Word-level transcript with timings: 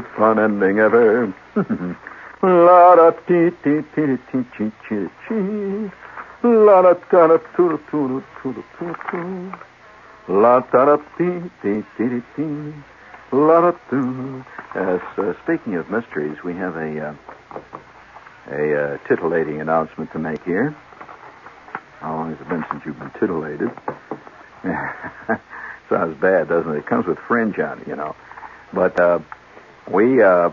of 0.00 0.18
life, 0.18 0.36
unending 0.38 0.78
ever. 0.78 1.34
La 2.42 2.94
da 2.96 3.10
dee 3.26 3.50
dee 3.62 3.84
dee 3.94 4.18
dee 4.32 4.44
dee 4.58 4.72
dee 4.88 5.08
dee. 5.28 5.90
La 6.42 6.82
da 6.82 6.94
da 7.10 7.26
da 7.26 7.38
doo 7.56 7.78
doo 7.90 8.08
doo 8.08 8.22
doo 8.42 8.64
doo 8.78 8.94
doo. 9.10 9.52
La 10.28 10.60
da 10.72 10.84
da 10.84 10.96
dee 11.18 11.42
dee 11.62 11.84
dee 11.98 12.22
dee. 12.36 12.72
La 13.32 13.60
da 13.60 13.72
doo. 13.90 14.44
Yes, 14.74 15.02
uh, 15.18 15.34
speaking 15.42 15.74
of 15.76 15.90
mysteries, 15.90 16.42
we 16.44 16.54
have 16.54 16.76
a 16.76 17.08
uh, 17.08 17.14
a 18.50 18.74
uh, 18.74 18.98
titillating 19.08 19.60
announcement 19.60 20.10
to 20.12 20.18
make 20.18 20.42
here. 20.44 20.74
How 22.00 22.14
long 22.14 22.30
has 22.30 22.40
it 22.40 22.48
been 22.48 22.64
since 22.70 22.82
you've 22.86 22.98
been 22.98 23.10
titillated? 23.20 23.70
Sounds 25.90 26.16
bad, 26.20 26.48
doesn't 26.48 26.72
it? 26.72 26.78
It 26.78 26.86
comes 26.86 27.06
with 27.06 27.18
fringe 27.18 27.58
on 27.58 27.80
it, 27.80 27.88
you 27.88 27.96
know. 27.96 28.16
But 28.72 28.98
uh, 28.98 29.18
we 29.88 30.22
uh, 30.22 30.50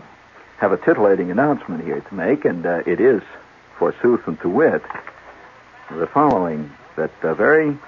have 0.58 0.72
a 0.72 0.76
titillating 0.76 1.30
announcement 1.30 1.84
here 1.84 2.00
to 2.00 2.14
make, 2.14 2.44
and 2.44 2.64
uh, 2.66 2.82
it 2.86 3.00
is, 3.00 3.22
forsooth 3.78 4.26
and 4.26 4.40
to 4.40 4.48
wit, 4.48 4.82
the 5.90 6.06
following: 6.06 6.70
that 6.96 7.12
uh, 7.22 7.34
very 7.34 7.78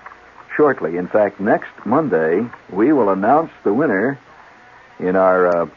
shortly, 0.56 0.96
in 0.96 1.08
fact, 1.08 1.40
next 1.40 1.70
Monday, 1.84 2.48
we 2.70 2.92
will 2.92 3.10
announce 3.10 3.50
the 3.64 3.72
winner 3.72 4.18
in 4.98 5.16
our 5.16 5.62
uh, 5.62 5.68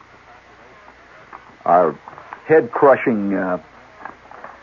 our 1.64 1.98
head 2.46 2.70
crushing 2.70 3.34
uh, 3.34 3.62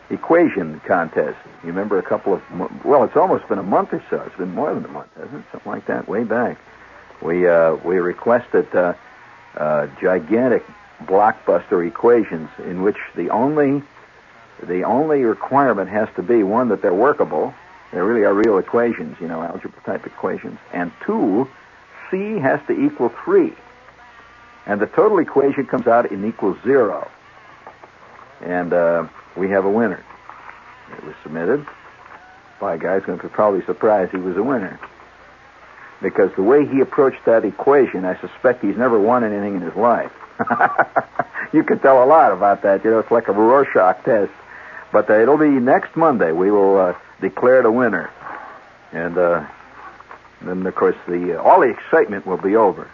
equation 0.10 0.80
contest. 0.82 1.38
You 1.64 1.70
remember 1.70 1.98
a 2.00 2.04
couple 2.04 2.34
of 2.34 2.86
well, 2.86 3.04
it's 3.04 3.18
almost 3.18 3.48
been 3.50 3.60
a 3.60 3.64
month 3.64 3.94
or 3.94 4.04
so. 4.10 4.22
It's 4.22 4.38
been 4.38 4.54
more 4.54 4.74
than 4.74 4.86
a 4.86 4.90
month, 4.90 5.10
hasn't 5.16 5.40
it? 5.40 5.46
Something 5.52 5.72
like 5.72 5.88
that, 5.88 6.08
way 6.08 6.24
back. 6.24 6.58
We 7.22 7.48
uh, 7.48 7.76
we 7.76 7.98
requested 7.98 8.68
gigantic 10.00 10.64
blockbuster 11.06 11.86
equations 11.88 12.50
in 12.60 12.82
which 12.82 12.98
the 13.16 13.30
only 13.30 13.84
the 14.64 14.84
only 14.84 15.24
requirement 15.24 15.90
has 15.90 16.08
to 16.16 16.22
be 16.22 16.44
one 16.44 16.70
that 16.70 16.82
they're 16.82 16.94
workable. 16.94 17.54
They 17.92 18.00
really 18.00 18.24
are 18.24 18.34
real 18.34 18.58
equations, 18.60 19.18
you 19.20 19.28
know, 19.28 19.42
algebra 19.42 19.82
type 19.84 20.06
equations. 20.06 20.60
And 20.72 20.92
two, 21.06 21.50
c 22.10 22.38
has 22.38 22.60
to 22.68 22.74
equal 22.74 23.10
three 23.26 23.56
and 24.66 24.80
the 24.80 24.86
total 24.86 25.20
equation 25.20 25.66
comes 25.66 25.88
out 25.88 26.12
in 26.12 26.28
equals 26.28 26.58
zero. 26.64 27.10
And 28.42 28.74
uh, 28.74 29.08
we 29.36 29.50
have 29.50 29.66
a 29.66 29.70
winner. 29.70 30.04
It 30.98 31.04
was 31.04 31.16
submitted 31.24 31.66
by 32.60 32.76
a 32.76 32.78
guy 32.78 33.00
who's 33.00 33.06
going 33.06 33.20
to 33.20 33.30
probably 33.30 33.66
surprised 33.66 34.12
he 34.12 34.18
was 34.18 34.38
a 34.38 34.44
winner. 34.44 34.80
Because 36.02 36.32
the 36.36 36.44
way 36.44 36.66
he 36.66 36.80
approached 36.82 37.26
that 37.26 37.46
equation, 37.46 38.06
I 38.06 38.20
suspect 38.20 38.64
he's 38.64 38.78
never 38.78 39.00
won 39.00 39.24
anything 39.24 39.56
in 39.56 39.62
his 39.62 39.76
life. 39.76 40.12
you 41.54 41.64
can 41.64 41.80
tell 41.80 42.04
a 42.04 42.06
lot 42.06 42.32
about 42.32 42.62
that. 42.64 42.84
You 42.84 42.92
know, 42.92 43.00
it's 43.00 43.12
like 43.12 43.28
a 43.28 43.34
Rorschach 43.34 44.04
test. 44.04 44.32
But 44.92 45.10
uh, 45.10 45.20
it'll 45.20 45.38
be 45.38 45.50
next 45.50 45.96
Monday. 45.96 46.32
We 46.32 46.52
will 46.52 46.78
uh, 46.78 46.94
declare 47.22 47.64
the 47.64 47.72
winner. 47.72 48.10
And 48.92 49.18
uh, 49.18 49.46
then, 50.42 50.66
of 50.66 50.76
course, 50.76 50.98
the 51.08 51.40
uh, 51.40 51.42
all 51.42 51.62
the 51.62 51.70
excitement 51.70 52.26
will 52.26 52.38
be 52.38 52.56
over. 52.56 52.90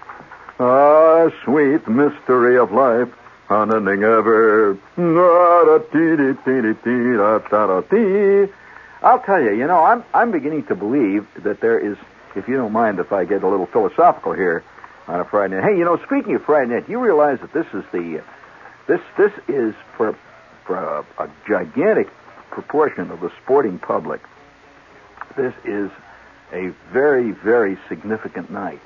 Ah, 0.59 1.29
sweet 1.43 1.87
mystery 1.87 2.57
of 2.57 2.71
life, 2.71 3.09
unending 3.49 4.03
ever. 4.03 4.77
I'll 9.03 9.19
tell 9.19 9.41
you, 9.41 9.53
you 9.53 9.67
know, 9.67 9.83
I'm 9.83 10.03
I'm 10.13 10.31
beginning 10.31 10.65
to 10.65 10.75
believe 10.75 11.27
that 11.43 11.61
there 11.61 11.79
is, 11.79 11.97
if 12.35 12.47
you 12.47 12.57
don't 12.57 12.73
mind, 12.73 12.99
if 12.99 13.11
I 13.11 13.25
get 13.25 13.43
a 13.43 13.47
little 13.47 13.67
philosophical 13.67 14.33
here 14.33 14.63
on 15.07 15.19
a 15.19 15.25
Friday 15.25 15.55
night. 15.55 15.63
Hey, 15.63 15.77
you 15.77 15.85
know, 15.85 15.97
speaking 16.05 16.35
of 16.35 16.43
Friday 16.43 16.73
night, 16.73 16.89
you 16.89 16.99
realize 16.99 17.39
that 17.39 17.53
this 17.53 17.67
is 17.73 17.83
the, 17.91 18.23
this 18.87 19.01
this 19.17 19.31
is 19.47 19.73
for 19.95 20.17
for 20.65 20.77
a, 20.77 21.05
a 21.23 21.29
gigantic 21.47 22.09
proportion 22.51 23.11
of 23.11 23.21
the 23.21 23.31
sporting 23.43 23.79
public. 23.79 24.21
This 25.35 25.53
is 25.65 25.91
a 26.51 26.69
very 26.91 27.31
very 27.31 27.77
significant 27.87 28.49
night 28.51 28.81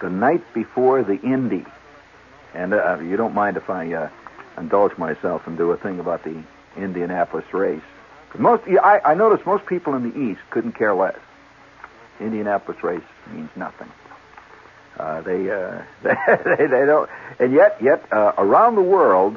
the 0.00 0.10
night 0.10 0.42
before 0.54 1.02
the 1.02 1.20
Indy. 1.20 1.64
And 2.54 2.72
uh, 2.72 2.98
you 3.00 3.16
don't 3.16 3.34
mind 3.34 3.56
if 3.56 3.68
I 3.68 3.92
uh, 3.92 4.10
indulge 4.58 4.96
myself 4.96 5.46
and 5.46 5.56
do 5.56 5.70
a 5.72 5.76
thing 5.76 6.00
about 6.00 6.24
the 6.24 6.42
Indianapolis 6.76 7.52
race. 7.52 7.82
Most, 8.38 8.64
I, 8.68 9.00
I 9.04 9.14
noticed 9.14 9.46
most 9.46 9.64
people 9.66 9.94
in 9.94 10.10
the 10.10 10.18
East 10.18 10.40
couldn't 10.50 10.72
care 10.72 10.94
less. 10.94 11.18
Indianapolis 12.20 12.82
race 12.82 13.02
means 13.32 13.50
nothing. 13.56 13.88
Uh, 14.98 15.20
they, 15.22 15.50
uh, 15.50 15.82
they, 16.02 16.66
they 16.66 16.86
don't, 16.86 17.10
and 17.38 17.52
yet, 17.52 17.76
yet 17.82 18.04
uh, 18.12 18.32
around 18.38 18.76
the 18.76 18.82
world, 18.82 19.36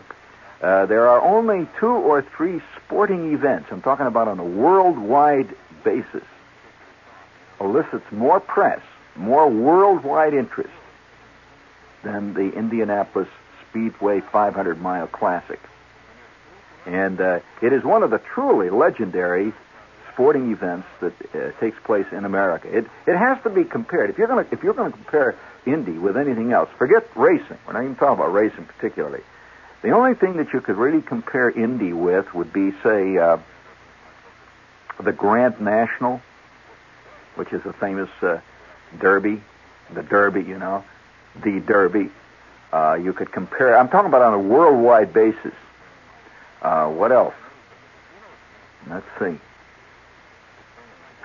uh, 0.61 0.85
there 0.85 1.07
are 1.07 1.21
only 1.21 1.67
two 1.79 1.87
or 1.87 2.21
three 2.21 2.61
sporting 2.77 3.33
events. 3.33 3.69
I'm 3.71 3.81
talking 3.81 4.05
about 4.05 4.27
on 4.27 4.39
a 4.39 4.43
worldwide 4.43 5.53
basis. 5.83 6.23
Elicits 7.59 8.09
more 8.11 8.39
press 8.39 8.81
more 9.19 9.49
worldwide 9.49 10.33
interest 10.33 10.73
than 12.03 12.33
the 12.33 12.51
Indianapolis 12.53 13.27
Speedway 13.69 14.21
500 14.21 14.81
mile 14.81 15.07
classic. 15.07 15.59
And 16.85 17.19
uh, 17.19 17.39
it 17.61 17.73
is 17.73 17.83
one 17.83 18.01
of 18.01 18.09
the 18.09 18.19
truly 18.19 18.69
legendary 18.69 19.53
sporting 20.13 20.51
events 20.51 20.87
that 21.01 21.13
uh, 21.35 21.59
takes 21.59 21.77
place 21.83 22.07
in 22.11 22.25
America. 22.25 22.67
It 22.75 22.87
it 23.05 23.17
has 23.17 23.41
to 23.43 23.49
be 23.49 23.63
compared. 23.63 24.09
If 24.09 24.17
you're 24.17 24.27
going 24.27 24.45
to 24.45 24.53
if 24.53 24.63
you're 24.63 24.73
going 24.73 24.91
to 24.91 24.97
compare 24.97 25.37
Indy 25.65 25.97
with 25.97 26.17
anything 26.17 26.51
else, 26.51 26.69
forget 26.77 27.07
racing. 27.15 27.57
We're 27.65 27.73
not 27.73 27.83
even 27.83 27.95
talking 27.95 28.19
about 28.19 28.33
racing 28.33 28.65
particularly. 28.65 29.23
The 29.81 29.91
only 29.91 30.13
thing 30.13 30.37
that 30.37 30.51
you 30.53 30.61
could 30.61 30.77
really 30.77 31.01
compare 31.01 31.49
Indy 31.49 31.93
with 31.93 32.33
would 32.33 32.51
be, 32.51 32.71
say, 32.83 33.17
uh, 33.17 33.37
the 34.99 35.13
Grand 35.13 35.61
National, 35.61 36.21
which 37.35 37.53
is 37.53 37.65
a 37.65 37.73
famous 37.73 38.09
uh, 38.21 38.41
Derby, 38.99 39.41
the 39.93 40.03
Derby, 40.03 40.43
you 40.43 40.57
know, 40.57 40.83
the 41.41 41.59
Derby. 41.59 42.09
Uh, 42.71 42.99
you 43.01 43.13
could 43.13 43.31
compare. 43.31 43.77
I'm 43.77 43.89
talking 43.89 44.09
about 44.09 44.21
on 44.21 44.33
a 44.33 44.39
worldwide 44.39 45.13
basis. 45.13 45.53
Uh, 46.61 46.89
what 46.89 47.11
else? 47.11 47.33
Let's 48.87 49.05
see. 49.17 49.39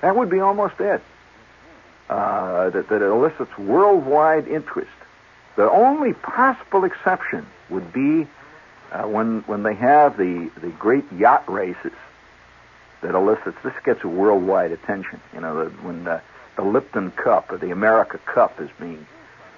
That 0.01 0.15
would 0.15 0.29
be 0.29 0.39
almost 0.39 0.79
it. 0.79 1.01
Uh, 2.07 2.69
that, 2.69 2.87
that 2.89 3.01
elicits 3.01 3.57
worldwide 3.57 4.47
interest. 4.47 4.91
The 5.55 5.67
only 5.67 6.13
possible 6.13 6.83
exception 6.83 7.47
would 7.69 7.91
be 7.91 8.27
uh, 8.91 9.07
when 9.07 9.41
when 9.47 9.63
they 9.63 9.73
have 9.73 10.15
the 10.15 10.51
the 10.61 10.69
great 10.69 11.11
yacht 11.13 11.49
races 11.49 11.93
that 13.01 13.15
elicits. 13.15 13.57
This 13.63 13.73
gets 13.83 14.03
worldwide 14.03 14.71
attention. 14.71 15.19
You 15.33 15.41
know, 15.41 15.65
the, 15.65 15.71
when 15.81 16.03
the 16.03 16.21
the 16.55 16.61
Lipton 16.63 17.09
Cup 17.09 17.51
or 17.51 17.57
the 17.57 17.71
America 17.71 18.19
Cup 18.19 18.61
is 18.61 18.69
being 18.79 19.07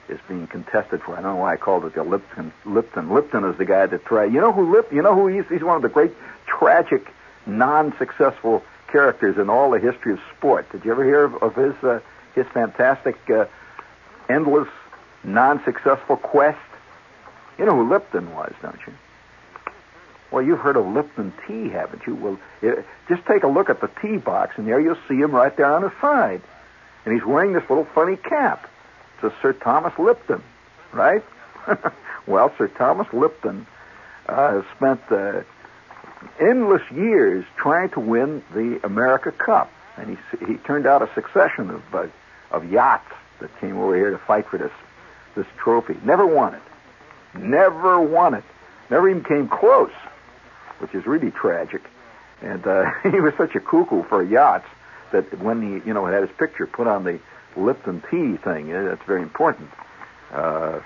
is 0.07 0.19
being 0.29 0.47
contested 0.47 1.01
for. 1.01 1.17
I 1.17 1.21
don't 1.21 1.33
know 1.33 1.41
why 1.41 1.53
I 1.53 1.57
called 1.57 1.83
it 1.83 1.95
the 1.95 2.03
Lipton. 2.03 2.53
Lipton. 2.63 3.13
Lipton 3.13 3.43
is 3.43 3.57
the 3.57 3.65
guy 3.65 3.85
that 3.87 4.05
tried. 4.05 4.31
You 4.31 4.39
know 4.39 4.53
who 4.53 4.71
Lip? 4.71 4.93
You 4.93 5.01
know 5.01 5.15
who 5.15 5.27
he's? 5.27 5.45
He's 5.49 5.63
one 5.63 5.75
of 5.75 5.81
the 5.81 5.89
great 5.89 6.13
tragic, 6.45 7.11
non-successful 7.45 8.63
characters 8.87 9.37
in 9.37 9.49
all 9.49 9.71
the 9.71 9.79
history 9.79 10.13
of 10.13 10.21
sport. 10.37 10.71
Did 10.71 10.85
you 10.85 10.91
ever 10.91 11.03
hear 11.03 11.25
of, 11.25 11.35
of 11.43 11.55
his 11.55 11.75
uh, 11.83 11.99
his 12.37 12.47
fantastic, 12.53 13.17
uh, 13.29 13.45
endless, 14.29 14.69
non-successful 15.23 16.17
quest? 16.17 16.59
You 17.57 17.65
know 17.65 17.75
who 17.75 17.89
Lipton 17.89 18.33
was, 18.33 18.53
don't 18.61 18.79
you? 18.87 18.93
Well, 20.31 20.43
you've 20.43 20.59
heard 20.59 20.77
of 20.77 20.85
Lipton 20.85 21.33
tea, 21.47 21.69
haven't 21.69 22.05
you? 22.05 22.15
Well, 22.15 22.39
it, 22.61 22.85
just 23.07 23.25
take 23.25 23.43
a 23.43 23.47
look 23.47 23.69
at 23.69 23.81
the 23.81 23.89
tea 24.01 24.17
box, 24.17 24.57
and 24.57 24.67
there 24.67 24.79
you'll 24.79 24.97
see 25.07 25.15
him 25.15 25.31
right 25.31 25.55
there 25.55 25.73
on 25.73 25.81
the 25.81 25.91
side 26.01 26.41
and 27.07 27.15
he's 27.15 27.25
wearing 27.25 27.53
this 27.53 27.63
little 27.69 27.85
funny 27.95 28.17
cap. 28.17 28.69
It's 29.15 29.33
a 29.33 29.41
Sir 29.41 29.53
Thomas 29.53 29.97
Lipton, 29.97 30.43
right? 30.91 31.23
well, 32.27 32.53
Sir 32.57 32.67
Thomas 32.67 33.07
Lipton 33.13 33.65
uh, 34.27 34.61
spent 34.75 34.99
uh, 35.09 35.43
endless 36.37 36.81
years 36.91 37.45
trying 37.55 37.91
to 37.91 38.01
win 38.01 38.43
the 38.53 38.81
America 38.83 39.31
Cup, 39.31 39.71
and 39.95 40.17
he 40.17 40.45
he 40.45 40.55
turned 40.55 40.85
out 40.85 41.01
a 41.01 41.09
succession 41.15 41.69
of 41.69 41.95
uh, 41.95 42.07
of 42.51 42.71
yachts 42.71 43.11
that 43.39 43.55
came 43.59 43.77
over 43.77 43.95
here 43.95 44.11
to 44.11 44.17
fight 44.17 44.47
for 44.47 44.57
this 44.57 44.71
this 45.35 45.45
trophy. 45.57 45.95
Never 46.03 46.25
won 46.25 46.55
it. 46.55 46.61
Never 47.37 48.01
won 48.01 48.33
it. 48.33 48.43
Never 48.89 49.09
even 49.09 49.23
came 49.23 49.47
close, 49.47 49.91
which 50.79 50.95
is 50.95 51.05
really 51.05 51.29
tragic. 51.29 51.83
And 52.41 52.65
uh, 52.65 52.91
he 53.03 53.19
was 53.19 53.33
such 53.37 53.55
a 53.55 53.59
cuckoo 53.59 54.03
for 54.03 54.23
yachts 54.23 54.67
that 55.11 55.39
when 55.39 55.61
he, 55.61 55.87
you 55.87 55.93
know, 55.93 56.05
had 56.05 56.21
his 56.21 56.31
picture 56.37 56.65
put 56.65 56.87
on 56.87 57.03
the 57.03 57.19
Lipton 57.55 58.01
tea 58.09 58.37
thing, 58.37 58.69
that's 58.71 59.03
very 59.05 59.21
important. 59.21 59.69
Uh, 60.31 60.79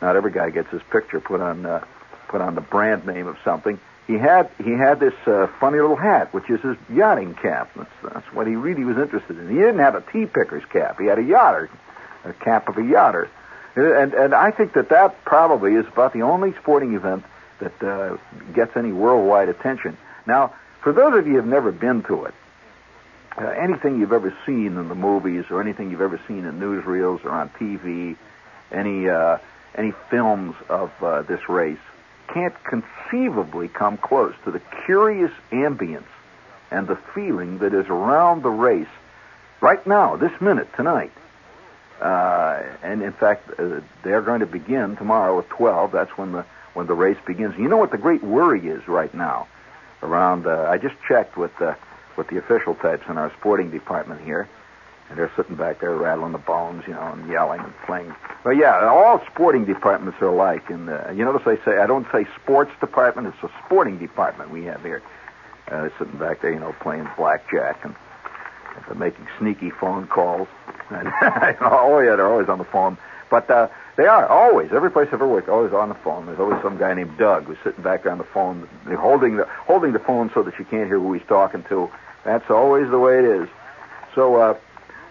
not 0.00 0.16
every 0.16 0.32
guy 0.32 0.50
gets 0.50 0.70
his 0.70 0.82
picture 0.90 1.20
put 1.20 1.40
on 1.40 1.66
uh, 1.66 1.84
put 2.28 2.40
on 2.40 2.54
the 2.54 2.60
brand 2.60 3.06
name 3.06 3.26
of 3.26 3.36
something. 3.44 3.78
He 4.08 4.14
had 4.14 4.50
he 4.64 4.72
had 4.72 5.00
this 5.00 5.12
uh, 5.26 5.48
funny 5.60 5.78
little 5.78 5.94
hat, 5.94 6.32
which 6.32 6.48
is 6.48 6.60
his 6.62 6.78
yachting 6.90 7.34
cap. 7.34 7.70
That's, 7.76 7.90
that's 8.02 8.26
what 8.32 8.46
he 8.46 8.56
really 8.56 8.82
was 8.82 8.96
interested 8.96 9.38
in. 9.38 9.50
He 9.50 9.56
didn't 9.56 9.80
have 9.80 9.94
a 9.94 10.00
tea 10.00 10.24
picker's 10.24 10.64
cap. 10.64 10.98
He 10.98 11.04
had 11.06 11.18
a 11.18 11.22
yachter, 11.22 11.68
a 12.24 12.32
cap 12.32 12.68
of 12.68 12.78
a 12.78 12.80
yachter. 12.80 13.28
And 13.76 14.14
and 14.14 14.34
I 14.34 14.50
think 14.50 14.72
that 14.72 14.88
that 14.88 15.24
probably 15.26 15.74
is 15.74 15.86
about 15.86 16.14
the 16.14 16.22
only 16.22 16.54
sporting 16.54 16.94
event 16.94 17.22
that 17.58 17.82
uh, 17.82 18.16
gets 18.54 18.76
any 18.78 18.92
worldwide 18.92 19.50
attention. 19.50 19.98
Now, 20.26 20.54
for 20.80 20.94
those 20.94 21.18
of 21.18 21.26
you 21.26 21.32
who 21.32 21.38
have 21.40 21.46
never 21.46 21.70
been 21.70 22.02
to 22.04 22.24
it, 22.24 22.34
uh, 23.36 23.44
anything 23.44 24.00
you've 24.00 24.14
ever 24.14 24.34
seen 24.46 24.78
in 24.78 24.88
the 24.88 24.94
movies 24.94 25.44
or 25.50 25.60
anything 25.60 25.90
you've 25.90 26.00
ever 26.00 26.20
seen 26.26 26.46
in 26.46 26.58
newsreels 26.58 27.24
or 27.26 27.30
on 27.30 27.50
TV, 27.50 28.16
any 28.72 29.06
uh, 29.06 29.36
any 29.74 29.92
films 30.08 30.56
of 30.70 30.90
uh, 31.02 31.22
this 31.22 31.46
race, 31.48 31.78
can't 32.32 32.54
conceivably 32.64 33.68
come 33.68 33.96
close 33.96 34.34
to 34.44 34.50
the 34.50 34.60
curious 34.84 35.32
ambience 35.50 36.04
and 36.70 36.86
the 36.86 36.96
feeling 37.14 37.58
that 37.58 37.74
is 37.74 37.86
around 37.88 38.42
the 38.42 38.50
race 38.50 38.88
right 39.60 39.84
now, 39.86 40.16
this 40.16 40.38
minute, 40.40 40.68
tonight. 40.76 41.12
Uh, 42.00 42.62
and 42.82 43.02
in 43.02 43.12
fact, 43.12 43.50
uh, 43.58 43.80
they're 44.02 44.22
going 44.22 44.40
to 44.40 44.46
begin 44.46 44.96
tomorrow 44.96 45.38
at 45.40 45.48
12. 45.50 45.92
That's 45.92 46.16
when 46.16 46.32
the 46.32 46.44
when 46.74 46.86
the 46.86 46.94
race 46.94 47.18
begins. 47.26 47.56
You 47.58 47.68
know 47.68 47.76
what 47.76 47.90
the 47.90 47.98
great 47.98 48.22
worry 48.22 48.68
is 48.68 48.86
right 48.86 49.12
now 49.12 49.48
around. 50.02 50.46
Uh, 50.46 50.68
I 50.68 50.78
just 50.78 50.94
checked 51.08 51.36
with 51.36 51.50
uh, 51.60 51.74
with 52.16 52.28
the 52.28 52.38
official 52.38 52.74
types 52.74 53.08
in 53.08 53.18
our 53.18 53.32
sporting 53.38 53.70
department 53.70 54.20
here, 54.20 54.48
and 55.08 55.18
they're 55.18 55.32
sitting 55.36 55.56
back 55.56 55.80
there 55.80 55.94
rattling 55.94 56.32
the 56.32 56.38
bones, 56.38 56.84
you 56.86 56.92
know, 56.92 57.12
and 57.12 57.28
yelling 57.28 57.60
and 57.60 57.72
playing. 57.86 58.14
But 58.44 58.56
yeah, 58.56 58.86
all 58.86 59.22
sporting 59.32 59.64
departments 59.64 60.20
are 60.20 60.28
alike. 60.28 60.68
And 60.70 60.88
uh, 60.88 61.10
you 61.10 61.24
notice 61.24 61.42
I 61.46 61.56
say 61.64 61.78
I 61.78 61.86
don't 61.86 62.06
say 62.12 62.26
sports 62.42 62.70
department; 62.80 63.28
it's 63.28 63.42
a 63.42 63.64
sporting 63.64 63.98
department 63.98 64.50
we 64.50 64.64
have 64.64 64.82
here. 64.82 65.02
Uh, 65.68 65.82
they're 65.82 65.92
sitting 65.98 66.18
back 66.18 66.40
there, 66.40 66.52
you 66.52 66.60
know, 66.60 66.74
playing 66.80 67.08
blackjack 67.16 67.84
and, 67.84 67.94
and 68.88 68.98
making 68.98 69.26
sneaky 69.38 69.70
phone 69.70 70.06
calls. 70.06 70.48
And, 70.90 71.06
oh 71.60 71.98
yeah, 71.98 72.16
they're 72.16 72.26
always 72.26 72.48
on 72.48 72.56
the 72.56 72.64
phone. 72.64 72.96
But 73.28 73.50
uh, 73.50 73.68
they 73.96 74.06
are 74.06 74.26
always. 74.26 74.72
Every 74.72 74.90
place 74.90 75.08
I've 75.08 75.14
ever 75.14 75.28
worked, 75.28 75.50
always 75.50 75.74
on 75.74 75.90
the 75.90 75.94
phone. 75.96 76.24
There's 76.24 76.38
always 76.40 76.62
some 76.62 76.78
guy 76.78 76.94
named 76.94 77.18
Doug 77.18 77.44
who's 77.44 77.58
sitting 77.62 77.82
back 77.82 78.04
there 78.04 78.12
on 78.12 78.16
the 78.16 78.24
phone, 78.24 78.66
holding 78.96 79.36
the 79.36 79.44
holding 79.44 79.92
the 79.92 79.98
phone 79.98 80.30
so 80.32 80.42
that 80.44 80.58
you 80.58 80.64
can't 80.64 80.86
hear 80.86 80.98
who 80.98 81.12
he's 81.12 81.26
talking 81.28 81.62
to. 81.64 81.90
That's 82.24 82.48
always 82.48 82.88
the 82.90 82.98
way 82.98 83.18
it 83.18 83.24
is. 83.24 83.48
So, 84.14 84.36
uh, 84.36 84.54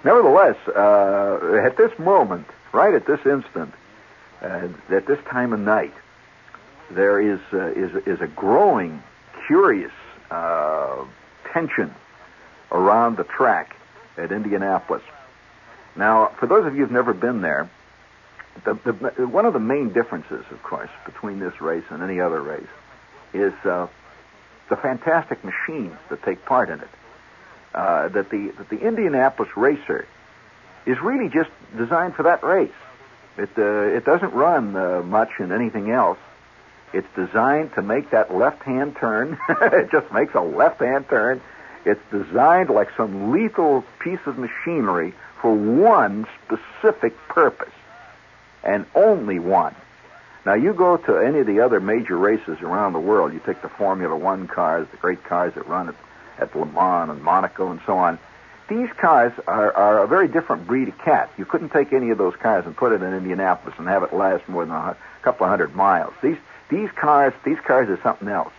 nevertheless, 0.04 0.56
uh, 0.68 1.62
at 1.66 1.78
this 1.78 1.98
moment, 2.00 2.48
right 2.74 2.94
at 2.94 3.06
this 3.06 3.20
instant, 3.26 3.74
uh, 4.42 4.68
at 4.90 5.06
this 5.06 5.20
time 5.30 5.54
of 5.54 5.60
night, 5.60 5.94
there 6.92 7.20
is 7.20 7.40
uh, 7.54 7.68
is 7.68 7.96
is 8.06 8.22
a 8.22 8.28
growing, 8.28 9.02
curious 9.48 9.92
uh, 10.32 11.04
tension 11.52 11.94
around 12.72 13.18
the 13.18 13.24
track 13.24 13.76
at 14.18 14.32
Indianapolis. 14.32 15.04
Now, 15.96 16.28
for 16.40 16.48
those 16.48 16.66
of 16.66 16.76
you 16.76 16.82
who've 16.82 16.92
never 16.92 17.14
been 17.14 17.42
there, 17.42 17.70
the, 18.64 18.74
the, 18.74 19.28
one 19.28 19.46
of 19.46 19.54
the 19.54 19.60
main 19.60 19.94
differences, 19.94 20.46
of 20.52 20.62
course, 20.64 20.90
between 21.06 21.40
this 21.40 21.60
race 21.62 21.84
and 21.90 22.04
any 22.04 22.20
other 22.20 22.42
race 22.42 22.68
is 23.34 23.54
uh, 23.66 23.88
the 24.70 24.76
fantastic 24.76 25.44
machines 25.44 25.98
that 26.10 26.22
take 26.24 26.44
part 26.46 26.70
in 26.70 26.80
it. 26.80 26.90
Uh, 27.78 28.08
that 28.08 28.32
the 28.32 28.52
that 28.58 28.70
the 28.70 28.80
Indianapolis 28.80 29.56
racer 29.56 30.08
is 30.88 31.00
really 31.00 31.30
just 31.30 31.52
designed 31.78 32.16
for 32.16 32.24
that 32.24 32.42
race. 32.42 32.72
It 33.38 33.52
uh, 33.56 33.96
it 33.96 34.04
doesn't 34.04 34.34
run 34.34 34.76
uh, 34.76 35.04
much 35.04 35.30
in 35.38 35.52
anything 35.52 35.92
else. 35.92 36.18
It's 36.92 37.08
designed 37.16 37.76
to 37.76 37.84
make 37.84 38.10
that 38.10 38.34
left-hand 38.34 38.96
turn. 38.96 39.38
it 39.50 39.92
just 39.92 40.12
makes 40.12 40.34
a 40.34 40.42
left-hand 40.42 41.08
turn. 41.08 41.40
It's 41.86 42.02
designed 42.10 42.72
like 42.72 42.90
some 42.98 43.32
lethal 43.32 43.86
piece 44.00 44.26
of 44.26 44.40
machinery 44.40 45.14
for 45.40 45.54
one 45.54 46.26
specific 46.46 47.16
purpose 47.28 47.76
and 48.64 48.88
only 48.96 49.38
one. 49.38 49.76
Now, 50.48 50.56
you 50.56 50.74
go 50.74 50.98
to 50.98 51.18
any 51.18 51.42
of 51.42 51.46
the 51.46 51.60
other 51.60 51.80
major 51.80 52.18
races 52.18 52.60
around 52.62 52.94
the 52.94 53.00
world, 53.00 53.34
you 53.34 53.42
take 53.46 53.62
the 53.62 53.70
Formula 53.70 54.16
One 54.16 54.48
cars, 54.48 54.88
the 54.90 54.98
great 54.98 55.24
cars 55.26 55.54
that 55.54 55.68
run 55.68 55.90
at, 55.90 55.96
at 56.40 56.56
Le 56.56 56.66
Mans 56.66 57.10
and 57.10 57.22
Monaco 57.22 57.72
and 57.72 57.80
so 57.86 57.98
on. 57.98 58.20
These 58.70 58.90
cars 58.98 59.32
are, 59.48 59.72
are 59.74 60.04
a 60.04 60.08
very 60.08 60.28
different 60.28 60.68
breed 60.68 60.90
of 60.90 60.98
cat. 60.98 61.32
You 61.38 61.46
couldn't 61.46 61.70
take 61.70 61.94
any 61.94 62.10
of 62.10 62.18
those 62.18 62.36
cars 62.36 62.66
and 62.66 62.76
put 62.76 62.92
it 62.92 63.02
in 63.02 63.14
Indianapolis 63.14 63.76
and 63.78 63.88
have 63.88 64.04
it 64.04 64.14
last 64.14 64.48
more 64.50 64.66
than 64.66 64.76
a 64.76 64.98
couple 65.22 65.46
of 65.46 65.50
hundred 65.50 65.76
miles. 65.76 66.14
These 66.22 66.38
these 66.70 66.90
cars 66.92 67.34
these 67.46 67.60
cars 67.66 67.90
are 67.90 68.02
something 68.04 68.28
else. 68.28 68.54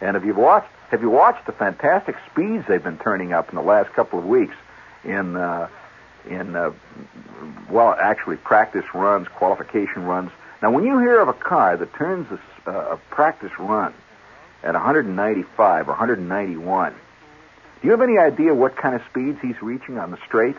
And 0.00 0.16
if 0.16 0.24
you've 0.24 0.36
watched 0.36 0.68
have 0.90 1.02
you 1.02 1.10
watched 1.10 1.46
the 1.46 1.52
fantastic 1.52 2.16
speeds 2.30 2.64
they've 2.68 2.82
been 2.82 2.98
turning 2.98 3.32
up 3.32 3.48
in 3.48 3.56
the 3.56 3.62
last 3.62 3.92
couple 3.92 4.18
of 4.18 4.24
weeks 4.24 4.54
in 5.04 5.36
uh, 5.36 5.68
in 6.28 6.54
uh, 6.54 6.72
well, 7.70 7.96
actually 7.98 8.36
practice 8.36 8.84
runs, 8.94 9.28
qualification 9.28 10.04
runs. 10.04 10.30
Now, 10.62 10.70
when 10.70 10.84
you 10.84 10.98
hear 10.98 11.20
of 11.20 11.28
a 11.28 11.32
car 11.32 11.76
that 11.76 11.94
turns 11.94 12.26
a, 12.30 12.70
uh, 12.70 12.94
a 12.94 12.96
practice 13.14 13.52
run 13.58 13.94
at 14.62 14.74
195 14.74 15.88
or 15.88 15.92
191, 15.92 16.94
do 17.80 17.86
you 17.86 17.92
have 17.92 18.02
any 18.02 18.18
idea 18.18 18.52
what 18.54 18.76
kind 18.76 18.94
of 18.94 19.02
speeds 19.08 19.38
he's 19.40 19.60
reaching 19.62 19.98
on 19.98 20.10
the 20.10 20.18
straight? 20.26 20.56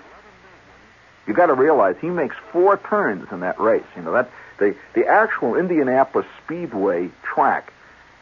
You've 1.28 1.38
got 1.38 1.48
to 1.48 1.54
realize 1.54 1.96
he 2.02 2.10
makes 2.10 2.36
four 2.52 2.78
turns 2.78 3.32
in 3.32 3.42
that 3.42 3.60
race. 3.60 3.84
You 3.96 4.02
know 4.02 4.14
that 4.14 4.32
the 4.58 4.76
the 4.94 5.06
actual 5.06 5.56
Indianapolis 5.56 6.26
Speedway 6.44 7.12
track 7.22 7.72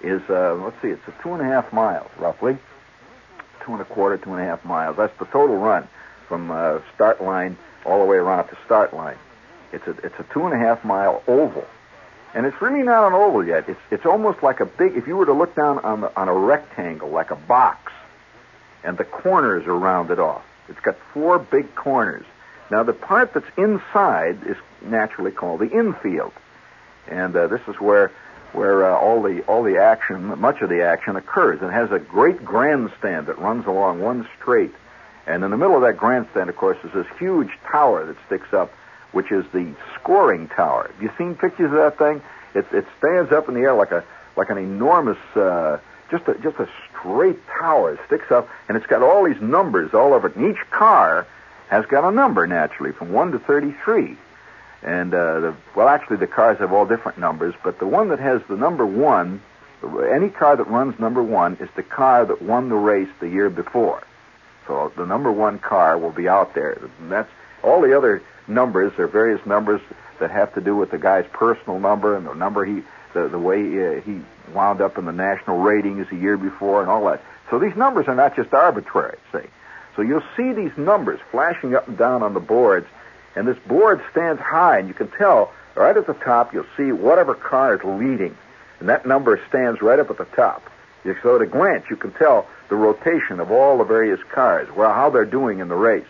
is 0.02 0.22
uh, 0.30 0.56
let's 0.56 0.82
see, 0.82 0.90
it's 0.90 1.08
a 1.08 1.24
two 1.24 1.34
and 1.34 1.42
a 1.42 1.46
half 1.46 1.72
miles 1.72 2.10
roughly, 2.18 2.58
two 3.66 3.72
and 3.72 3.82
a 3.82 3.86
quarter, 3.86 4.18
two 4.18 4.34
and 4.34 4.42
a 4.42 4.46
half 4.46 4.66
miles. 4.66 4.98
That's 4.98 5.18
the 5.18 5.26
total 5.26 5.58
run 5.58 5.88
from 6.28 6.52
uh, 6.52 6.80
start 6.94 7.22
line 7.22 7.58
all 7.86 8.00
the 8.00 8.06
way 8.06 8.18
around 8.18 8.48
to 8.50 8.58
start 8.66 8.94
line. 8.94 9.18
It's 9.72 9.88
a 9.88 9.92
it's 10.04 10.20
a 10.20 10.26
two 10.34 10.46
and 10.46 10.54
a 10.54 10.58
half 10.58 10.84
mile 10.84 11.24
oval, 11.26 11.66
and 12.34 12.46
it's 12.46 12.62
really 12.62 12.84
not 12.84 13.08
an 13.08 13.14
oval 13.14 13.46
yet. 13.46 13.70
It's 13.70 13.80
it's 13.92 14.06
almost 14.06 14.44
like 14.44 14.60
a 14.60 14.66
big. 14.66 14.98
If 14.98 15.08
you 15.08 15.16
were 15.16 15.26
to 15.26 15.34
look 15.34 15.56
down 15.56 15.80
on 15.80 16.02
the, 16.02 16.20
on 16.20 16.28
a 16.28 16.34
rectangle 16.34 17.10
like 17.10 17.32
a 17.32 17.36
box, 17.36 17.94
and 18.84 18.98
the 18.98 19.04
corners 19.04 19.66
are 19.68 19.78
rounded 19.78 20.20
off. 20.20 20.44
It's 20.68 20.80
got 20.80 20.98
four 21.14 21.40
big 21.40 21.74
corners. 21.76 22.26
Now 22.72 22.84
the 22.84 22.94
part 22.94 23.34
that's 23.34 23.50
inside 23.58 24.46
is 24.46 24.58
naturally 24.82 25.32
called 25.32 25.62
the 25.62 25.70
infield, 25.70 26.34
and 27.08 27.36
uh, 27.36 27.48
this 27.48 27.62
is 27.68 27.76
where 27.80 28.12
where 28.54 28.86
uh, 28.86 28.98
all 28.98 29.22
the 29.22 29.42
all 29.42 29.64
the 29.64 29.78
action, 29.78 30.40
much 30.40 30.62
of 30.62 30.70
the 30.70 30.84
action 30.84 31.16
occurs. 31.16 31.62
It 31.62 31.72
has 31.72 31.92
a 31.92 32.00
great 32.00 32.44
grandstand 32.46 33.28
that 33.28 33.40
runs 33.40 33.66
along 33.66 34.02
one 34.02 34.28
straight 34.40 34.74
and 35.30 35.44
in 35.44 35.52
the 35.52 35.58
middle 35.58 35.76
of 35.76 35.84
that 35.84 35.96
grandstand, 35.96 36.50
of 36.50 36.58
course, 36.58 36.78
is 36.84 36.92
this 36.92 37.06
huge 37.20 37.52
tower 37.72 38.04
that 38.04 38.16
sticks 38.26 38.52
up, 38.52 38.74
which 39.12 39.32
is 39.32 39.46
the 39.54 39.76
scoring 39.94 40.48
tower. 40.48 40.90
Have 40.92 41.04
you 41.04 41.12
seen 41.20 41.36
pictures 41.36 41.72
of 41.72 41.78
that 41.78 42.00
thing? 42.00 42.22
It, 42.56 42.66
it 42.74 42.86
stands 42.98 43.32
up 43.32 43.48
in 43.48 43.54
the 43.54 43.62
air 43.62 43.76
like 43.76 43.92
a 43.92 44.04
like 44.36 44.50
an 44.50 44.58
enormous, 44.58 45.20
uh, 45.36 45.80
just 46.10 46.28
a 46.28 46.36
just 46.36 46.58
a 46.60 46.68
straight 46.90 47.40
tower. 47.48 48.00
Sticks 48.08 48.32
up, 48.32 48.50
and 48.68 48.78
it's 48.78 48.88
got 48.88 49.02
all 49.02 49.24
these 49.26 49.42
numbers 49.42 49.94
all 49.94 50.14
over 50.14 50.28
it. 50.28 50.36
And 50.36 50.52
each 50.52 50.70
car 50.72 51.28
has 51.70 51.86
got 51.86 52.08
a 52.08 52.12
number 52.12 52.48
naturally, 52.48 52.92
from 52.92 53.12
one 53.12 53.32
to 53.32 53.40
thirty-three. 53.40 54.18
And 54.82 55.14
uh, 55.14 55.40
the, 55.42 55.56
well, 55.76 55.90
actually, 55.90 56.18
the 56.18 56.28
cars 56.28 56.58
have 56.60 56.72
all 56.72 56.86
different 56.86 57.18
numbers, 57.18 57.54
but 57.64 57.80
the 57.80 57.86
one 57.86 58.10
that 58.10 58.20
has 58.20 58.42
the 58.48 58.56
number 58.56 58.86
one, 58.86 59.42
any 60.10 60.30
car 60.30 60.56
that 60.56 60.68
runs 60.68 60.98
number 61.00 61.22
one, 61.22 61.58
is 61.60 61.70
the 61.76 61.84
car 61.84 62.26
that 62.26 62.42
won 62.42 62.70
the 62.70 62.76
race 62.76 63.10
the 63.20 63.28
year 63.28 63.50
before. 63.50 64.02
So 64.68 64.92
the 64.96 65.06
number 65.06 65.32
one 65.32 65.60
car 65.60 65.98
will 65.98 66.12
be 66.12 66.30
out 66.30 66.54
there. 66.54 66.78
And 67.02 67.12
that's 67.12 67.30
all 67.62 67.82
the 67.82 67.98
other 67.98 68.22
numbers 68.48 68.98
are 69.00 69.08
various 69.08 69.46
numbers 69.46 69.82
that 70.20 70.32
have 70.32 70.54
to 70.54 70.62
do 70.62 70.76
with 70.76 70.92
the 70.92 70.98
guy's 70.98 71.26
personal 71.34 71.80
number 71.80 72.16
and 72.16 72.26
the 72.26 72.34
number 72.34 72.64
he, 72.64 72.84
the, 73.14 73.28
the 73.28 73.40
way 73.40 73.60
uh, 73.60 74.02
he 74.02 74.22
wound 74.54 74.82
up 74.82 74.98
in 74.98 75.06
the 75.06 75.12
national 75.12 75.60
ratings 75.60 76.08
a 76.12 76.16
year 76.16 76.38
before 76.38 76.82
and 76.82 76.90
all 76.90 77.06
that. 77.06 77.22
So 77.50 77.60
these 77.60 77.76
numbers 77.76 78.08
are 78.08 78.16
not 78.16 78.36
just 78.36 78.54
arbitrary, 78.54 79.18
see. 79.32 79.48
So 79.96 80.02
you'll 80.02 80.24
see 80.38 80.54
these 80.54 80.76
numbers 80.78 81.20
flashing 81.32 81.76
up 81.76 81.88
and 81.88 81.98
down 81.98 82.24
on 82.24 82.34
the 82.34 82.40
boards, 82.40 82.88
and 83.36 83.48
this 83.48 83.58
board 83.68 84.02
stands 84.12 84.42
high, 84.42 84.80
and 84.80 84.88
you 84.88 84.94
can 84.94 85.10
tell 85.10 85.52
right 85.76 85.96
at 85.96 86.08
the 86.08 86.14
top 86.14 86.54
you'll 86.54 86.66
see 86.78 86.92
whatever 86.92 87.34
car 87.34 87.76
is 87.76 87.84
leading, 87.84 88.38
and 88.80 88.90
that 88.90 89.06
number 89.06 89.42
stands 89.50 89.82
right 89.82 90.00
up 90.00 90.10
at 90.10 90.18
the 90.18 90.26
top. 90.26 90.70
So 91.24 91.36
at 91.36 91.42
a 91.42 91.46
glance 91.46 91.86
you 91.90 91.96
can 91.96 92.12
tell 92.12 92.48
the 92.70 92.76
rotation 92.76 93.40
of 93.40 93.52
all 93.52 93.78
the 93.78 93.84
various 93.84 94.22
cars, 94.32 94.70
well, 94.76 94.94
how 94.94 95.10
they're 95.10 95.26
doing 95.26 95.60
in 95.60 95.68
the 95.68 95.76
race. 95.76 96.06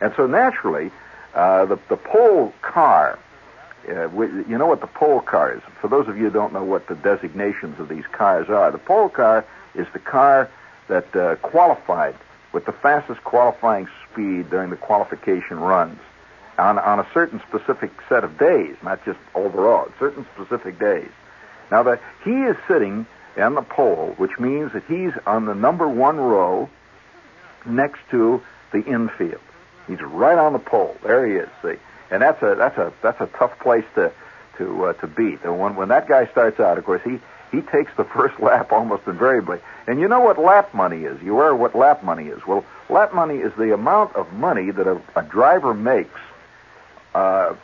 And 0.00 0.12
so 0.16 0.26
naturally, 0.26 0.90
uh, 1.34 1.66
the, 1.66 1.78
the 1.88 1.96
pole 1.96 2.52
car, 2.60 3.18
uh, 3.88 4.08
you 4.48 4.58
know 4.58 4.66
what 4.66 4.80
the 4.80 4.86
pole 4.86 5.20
car 5.20 5.54
is. 5.54 5.62
For 5.80 5.88
those 5.88 6.08
of 6.08 6.16
you 6.16 6.24
who 6.24 6.30
don't 6.30 6.52
know 6.52 6.64
what 6.64 6.86
the 6.86 6.94
designations 6.94 7.78
of 7.80 7.88
these 7.88 8.06
cars 8.12 8.48
are, 8.48 8.70
the 8.70 8.78
pole 8.78 9.08
car 9.08 9.44
is 9.74 9.86
the 9.92 9.98
car 9.98 10.50
that 10.88 11.14
uh, 11.16 11.36
qualified 11.36 12.14
with 12.52 12.66
the 12.66 12.72
fastest 12.72 13.24
qualifying 13.24 13.88
speed 14.10 14.50
during 14.50 14.70
the 14.70 14.76
qualification 14.76 15.58
runs 15.58 15.98
on, 16.58 16.78
on 16.78 17.00
a 17.00 17.06
certain 17.14 17.40
specific 17.48 17.90
set 18.08 18.24
of 18.24 18.38
days, 18.38 18.76
not 18.82 19.04
just 19.04 19.18
overall, 19.34 19.88
certain 19.98 20.26
specific 20.34 20.78
days. 20.78 21.08
Now 21.70 21.82
that 21.84 22.00
he 22.24 22.42
is 22.42 22.56
sitting 22.68 23.06
on 23.36 23.54
the 23.54 23.62
pole, 23.62 24.14
which 24.18 24.38
means 24.38 24.72
that 24.72 24.84
he's 24.84 25.12
on 25.26 25.46
the 25.46 25.54
number 25.54 25.88
one 25.88 26.18
row 26.18 26.68
next 27.64 28.00
to 28.10 28.42
the 28.72 28.84
infield. 28.84 29.40
He's 29.86 30.00
right 30.00 30.38
on 30.38 30.52
the 30.52 30.58
pole. 30.58 30.96
There 31.02 31.26
he 31.26 31.34
is. 31.34 31.48
See, 31.62 31.80
and 32.12 32.20
that's 32.20 32.42
a 32.42 32.54
that's 32.54 32.76
a 32.76 32.92
that's 33.02 33.20
a 33.20 33.26
tough 33.38 33.58
place 33.58 33.84
to 33.94 34.12
to 34.58 34.84
uh, 34.84 34.92
to 34.94 35.06
beat. 35.06 35.42
And 35.44 35.58
when 35.58 35.74
when 35.74 35.88
that 35.88 36.06
guy 36.06 36.26
starts 36.26 36.60
out, 36.60 36.76
of 36.76 36.84
course, 36.84 37.00
he 37.02 37.18
he 37.50 37.62
takes 37.62 37.90
the 37.96 38.04
first 38.16 38.38
lap 38.38 38.70
almost 38.70 39.06
invariably. 39.06 39.58
And 39.86 39.98
you 39.98 40.08
know 40.08 40.20
what 40.20 40.38
lap 40.38 40.74
money 40.74 41.04
is? 41.04 41.20
You 41.22 41.32
aware 41.32 41.56
what 41.56 41.74
lap 41.74 42.04
money 42.04 42.28
is? 42.28 42.46
Well, 42.46 42.64
lap 42.90 43.14
money 43.14 43.38
is 43.38 43.52
the 43.54 43.72
amount 43.72 44.14
of 44.14 44.32
money 44.34 44.70
that 44.70 44.86
a, 44.86 45.00
a 45.16 45.22
driver 45.22 45.72
makes 45.74 46.20
uh, 47.14 47.54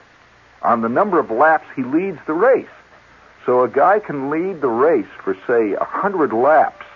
on 0.63 0.81
the 0.81 0.89
number 0.89 1.19
of 1.19 1.31
laps 1.31 1.67
he 1.77 1.83
leads 1.83 2.19
the 2.27 2.35
race. 2.35 2.67
So 3.45 3.63
a 3.63 3.69
guy 3.69 3.99
can 3.99 4.31
lead 4.31 4.61
the 4.61 4.69
race 4.69 5.07
for 5.23 5.37
say 5.47 5.75
a 5.75 5.85
hundred 5.85 6.33
laps 6.33 6.87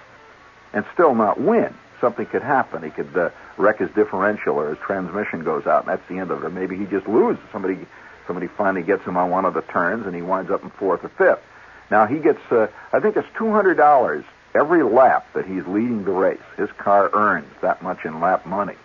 and 0.72 0.84
still 0.94 1.14
not 1.14 1.38
win. 1.38 1.74
Something 2.00 2.26
could 2.26 2.42
happen. 2.42 2.82
He 2.82 2.90
could 2.90 3.16
uh, 3.16 3.30
wreck 3.62 3.78
his 3.78 3.90
differential 3.90 4.56
or 4.56 4.70
his 4.70 4.78
transmission 4.78 5.44
goes 5.44 5.66
out, 5.66 5.84
and 5.84 5.88
that's 5.88 6.06
the 6.08 6.18
end 6.18 6.30
of 6.30 6.44
it. 6.44 6.50
Maybe 6.50 6.76
he 6.76 6.84
just 6.84 7.06
loses. 7.06 7.42
Somebody 7.52 7.78
somebody 8.26 8.48
finally 8.48 8.82
gets 8.82 9.04
him 9.04 9.16
on 9.16 9.30
one 9.30 9.44
of 9.44 9.54
the 9.54 9.62
turns, 9.62 10.06
and 10.06 10.14
he 10.14 10.22
winds 10.22 10.50
up 10.50 10.62
in 10.62 10.70
fourth 10.70 11.04
or 11.04 11.08
fifth. 11.08 11.42
Now 11.90 12.06
he 12.06 12.18
gets, 12.18 12.40
uh, 12.50 12.68
I 12.92 13.00
think 13.00 13.16
it's 13.16 13.28
two 13.36 13.50
hundred 13.50 13.76
dollars 13.76 14.24
every 14.54 14.82
lap 14.82 15.26
that 15.34 15.46
he's 15.46 15.66
leading 15.66 16.04
the 16.04 16.12
race. 16.12 16.40
His 16.56 16.70
car 16.72 17.10
earns 17.12 17.48
that 17.62 17.82
much 17.82 18.04
in 18.04 18.20
lap 18.20 18.46
money. 18.46 18.76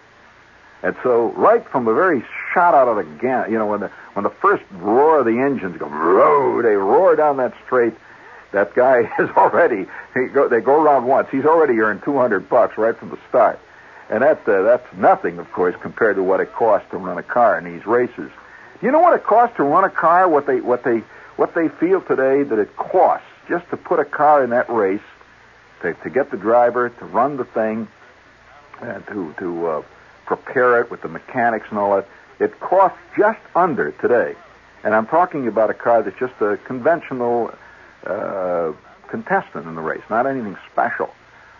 And 0.83 0.95
so, 1.01 1.31
right 1.31 1.67
from 1.67 1.85
the 1.85 1.93
very 1.93 2.23
shot 2.53 2.75
out 2.75 2.87
of 2.87 2.97
the 2.97 3.03
gun, 3.03 3.51
you 3.51 3.57
know, 3.57 3.65
when 3.65 3.79
the 3.79 3.87
when 4.13 4.23
the 4.23 4.29
first 4.29 4.63
roar 4.73 5.19
of 5.19 5.25
the 5.25 5.39
engines 5.39 5.77
go, 5.77 5.87
roar, 5.87 6.61
they 6.61 6.75
roar 6.75 7.15
down 7.15 7.37
that 7.37 7.53
straight. 7.65 7.93
That 8.51 8.73
guy 8.75 8.99
is 9.19 9.29
already 9.31 9.87
go, 10.33 10.47
they 10.47 10.61
go 10.61 10.81
around 10.81 11.05
once. 11.05 11.29
He's 11.31 11.45
already 11.45 11.79
earned 11.79 12.03
two 12.03 12.17
hundred 12.17 12.47
bucks 12.49 12.77
right 12.77 12.95
from 12.95 13.09
the 13.09 13.17
start, 13.27 13.59
and 14.09 14.23
that 14.23 14.47
uh, 14.47 14.61
that's 14.63 14.93
nothing, 14.95 15.39
of 15.39 15.51
course, 15.51 15.75
compared 15.81 16.15
to 16.15 16.23
what 16.23 16.39
it 16.39 16.53
costs 16.53 16.89
to 16.91 16.97
run 16.97 17.17
a 17.17 17.23
car 17.23 17.57
in 17.57 17.65
these 17.65 17.85
races. 17.85 18.31
Do 18.79 18.85
You 18.85 18.91
know 18.91 18.99
what 18.99 19.15
it 19.15 19.23
costs 19.23 19.57
to 19.57 19.63
run 19.63 19.83
a 19.83 19.89
car? 19.89 20.29
What 20.29 20.45
they 20.45 20.61
what 20.61 20.83
they 20.83 21.03
what 21.35 21.53
they 21.53 21.67
feel 21.69 22.01
today 22.01 22.43
that 22.43 22.59
it 22.59 22.75
costs 22.75 23.27
just 23.49 23.69
to 23.69 23.77
put 23.77 23.99
a 23.99 24.05
car 24.05 24.43
in 24.43 24.49
that 24.51 24.69
race, 24.69 25.01
to, 25.81 25.93
to 25.93 26.09
get 26.09 26.31
the 26.31 26.37
driver 26.37 26.89
to 26.89 27.05
run 27.05 27.37
the 27.37 27.45
thing, 27.45 27.87
and 28.81 29.05
to 29.07 29.33
to 29.39 29.67
uh, 29.67 29.83
prepare 30.25 30.81
it 30.81 30.91
with 30.91 31.01
the 31.01 31.09
mechanics 31.09 31.67
and 31.69 31.79
all 31.79 31.95
that. 31.95 32.07
It 32.39 32.59
costs 32.59 32.99
just 33.17 33.39
under 33.55 33.91
today, 33.91 34.35
and 34.83 34.93
I'm 34.93 35.07
talking 35.07 35.47
about 35.47 35.69
a 35.69 35.73
car 35.73 36.03
that's 36.03 36.19
just 36.19 36.39
a 36.39 36.57
conventional 36.57 37.53
uh, 38.05 38.73
contestant 39.07 39.65
in 39.65 39.75
the 39.75 39.81
race, 39.81 40.03
not 40.09 40.27
anything 40.27 40.55
special. 40.71 41.13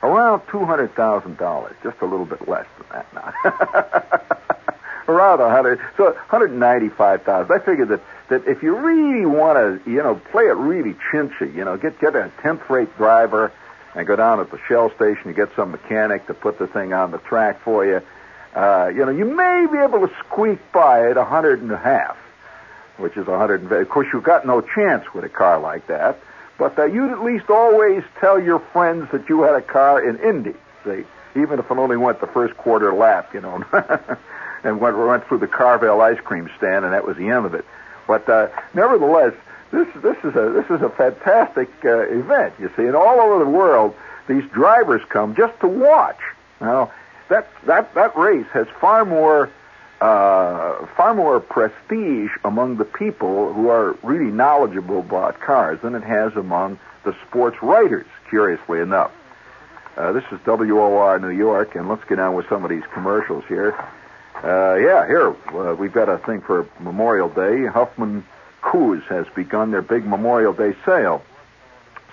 Around 0.04 0.44
two 0.52 0.64
hundred 0.64 0.94
thousand 0.96 1.38
dollars, 1.38 1.76
just 1.84 1.98
a 2.02 2.06
little 2.06 2.26
bit 2.26 2.48
less 2.48 2.68
than 2.78 2.88
that 2.92 3.14
now. 3.14 4.34
around 5.08 5.40
a 5.40 5.50
hundred, 5.50 5.80
so 5.96 6.16
hundred 6.28 6.52
ninety-five 6.54 7.24
thousand. 7.24 7.52
I 7.56 7.60
figured 7.64 7.90
that 7.90 8.02
that 8.30 8.48
if 8.48 8.62
you 8.62 8.76
really 8.76 9.26
want 9.26 9.58
to, 9.58 9.90
you 9.90 10.04
know, 10.04 10.16
play 10.32 10.44
it 10.44 10.56
really 10.56 10.96
chinchy, 11.12 11.54
you 11.56 11.64
know, 11.64 11.78
get 11.78 12.00
get 12.00 12.16
a 12.16 12.32
tenth-rate 12.42 12.96
driver 12.98 13.52
and 13.96 14.06
go 14.06 14.16
down 14.16 14.40
at 14.40 14.52
the 14.52 14.60
Shell 14.68 14.92
station 14.96 15.24
and 15.26 15.36
get 15.36 15.50
some 15.56 15.72
mechanic 15.72 16.28
to 16.28 16.34
put 16.34 16.60
the 16.60 16.68
thing 16.68 16.94
on 16.94 17.12
the 17.12 17.18
track 17.20 17.62
for 17.62 17.86
you. 17.86 18.02
Uh, 18.54 18.92
you 18.94 19.06
know, 19.06 19.12
you 19.12 19.26
may 19.26 19.66
be 19.72 19.78
able 19.78 20.08
to 20.08 20.14
squeak 20.20 20.60
by 20.72 21.10
at 21.10 21.18
a 21.18 21.26
hundred 21.26 21.62
and 21.62 21.72
a 21.72 21.78
half, 21.78 22.18
which 22.98 23.16
is 23.18 23.28
a 23.28 23.38
hundred. 23.38 23.72
Of 23.72 23.90
course, 23.90 24.08
you've 24.14 24.24
got 24.24 24.46
no 24.46 24.62
chance 24.62 25.12
with 25.14 25.24
a 25.24 25.30
car 25.30 25.60
like 25.60 25.88
that. 25.88 26.20
But 26.58 26.78
uh, 26.78 26.86
you'd 26.86 27.12
at 27.12 27.24
least 27.24 27.50
always 27.50 28.04
tell 28.20 28.40
your 28.40 28.60
friends 28.60 29.12
that 29.12 29.30
you 29.30 29.44
had 29.44 29.56
a 29.56 29.62
car 29.62 30.02
in 30.08 30.18
Indy. 30.18 30.56
See, 30.84 31.04
even 31.36 31.60
if 31.60 31.70
it 31.70 31.78
only 31.78 31.98
went 31.98 32.20
the 32.20 32.28
first 32.28 32.58
quarter 32.58 32.94
lap, 32.94 33.34
you 33.34 33.42
know. 33.42 33.64
and 34.64 34.80
went, 34.80 34.98
went 34.98 35.26
through 35.28 35.40
the 35.40 35.48
Carvel 35.48 36.02
ice 36.02 36.20
cream 36.20 36.50
stand, 36.58 36.86
and 36.86 36.94
that 36.94 37.06
was 37.06 37.18
the 37.18 37.30
end 37.30 37.46
of 37.46 37.54
it. 37.54 37.66
But 38.08 38.28
uh, 38.30 38.48
nevertheless, 38.74 39.34
this 39.72 39.88
this 39.96 40.18
is 40.24 40.36
a 40.36 40.50
this 40.50 40.66
is 40.70 40.82
a 40.82 40.90
fantastic 40.90 41.70
uh, 41.84 42.00
event. 42.10 42.54
You 42.60 42.72
see, 42.76 42.84
and 42.84 42.96
all 42.96 43.20
over 43.20 43.44
the 43.44 43.50
world, 43.50 43.96
these 44.28 44.44
drivers 44.52 45.02
come 45.10 45.36
just 45.36 45.60
to 45.60 45.68
watch. 45.68 46.20
Now, 46.62 46.92
that 47.30 47.50
that 47.66 47.94
that 47.96 48.18
race 48.18 48.48
has 48.54 48.68
far 48.80 49.06
more 49.06 49.52
uh, 50.02 50.86
far 50.96 51.14
more 51.16 51.40
prestige 51.40 52.32
among 52.44 52.78
the 52.78 52.86
people 52.86 53.54
who 53.54 53.70
are 53.70 53.98
really 54.04 54.32
knowledgeable 54.32 55.00
about 55.00 55.40
cars 55.40 55.80
than 55.82 55.96
it 55.96 56.04
has 56.04 56.36
among 56.36 56.80
the 57.04 57.16
sports 57.28 57.62
writers. 57.64 58.06
Curiously 58.30 58.80
enough, 58.80 59.12
uh, 59.96 60.12
this 60.12 60.24
is 60.32 60.40
WOR 60.46 61.20
New 61.20 61.30
York, 61.30 61.76
and 61.76 61.90
let's 61.90 62.04
get 62.06 62.20
on 62.20 62.36
with 62.36 62.48
some 62.50 62.64
of 62.64 62.70
these 62.70 62.84
commercials 62.94 63.44
here. 63.48 63.74
Uh, 64.44 64.76
yeah, 64.76 65.08
here, 65.08 65.36
uh, 65.56 65.74
we've 65.74 65.94
got 65.94 66.10
a 66.10 66.20
thing 66.20 66.42
for 66.42 66.68
Memorial 66.80 67.30
Day. 67.30 67.66
Huffman 67.66 68.24
Koos 68.62 69.04
has 69.06 69.26
begun 69.36 69.72
their 69.72 69.82
big 69.82 70.06
Memorial 70.06 70.54
Day 70.54 70.76
sale. 70.86 71.24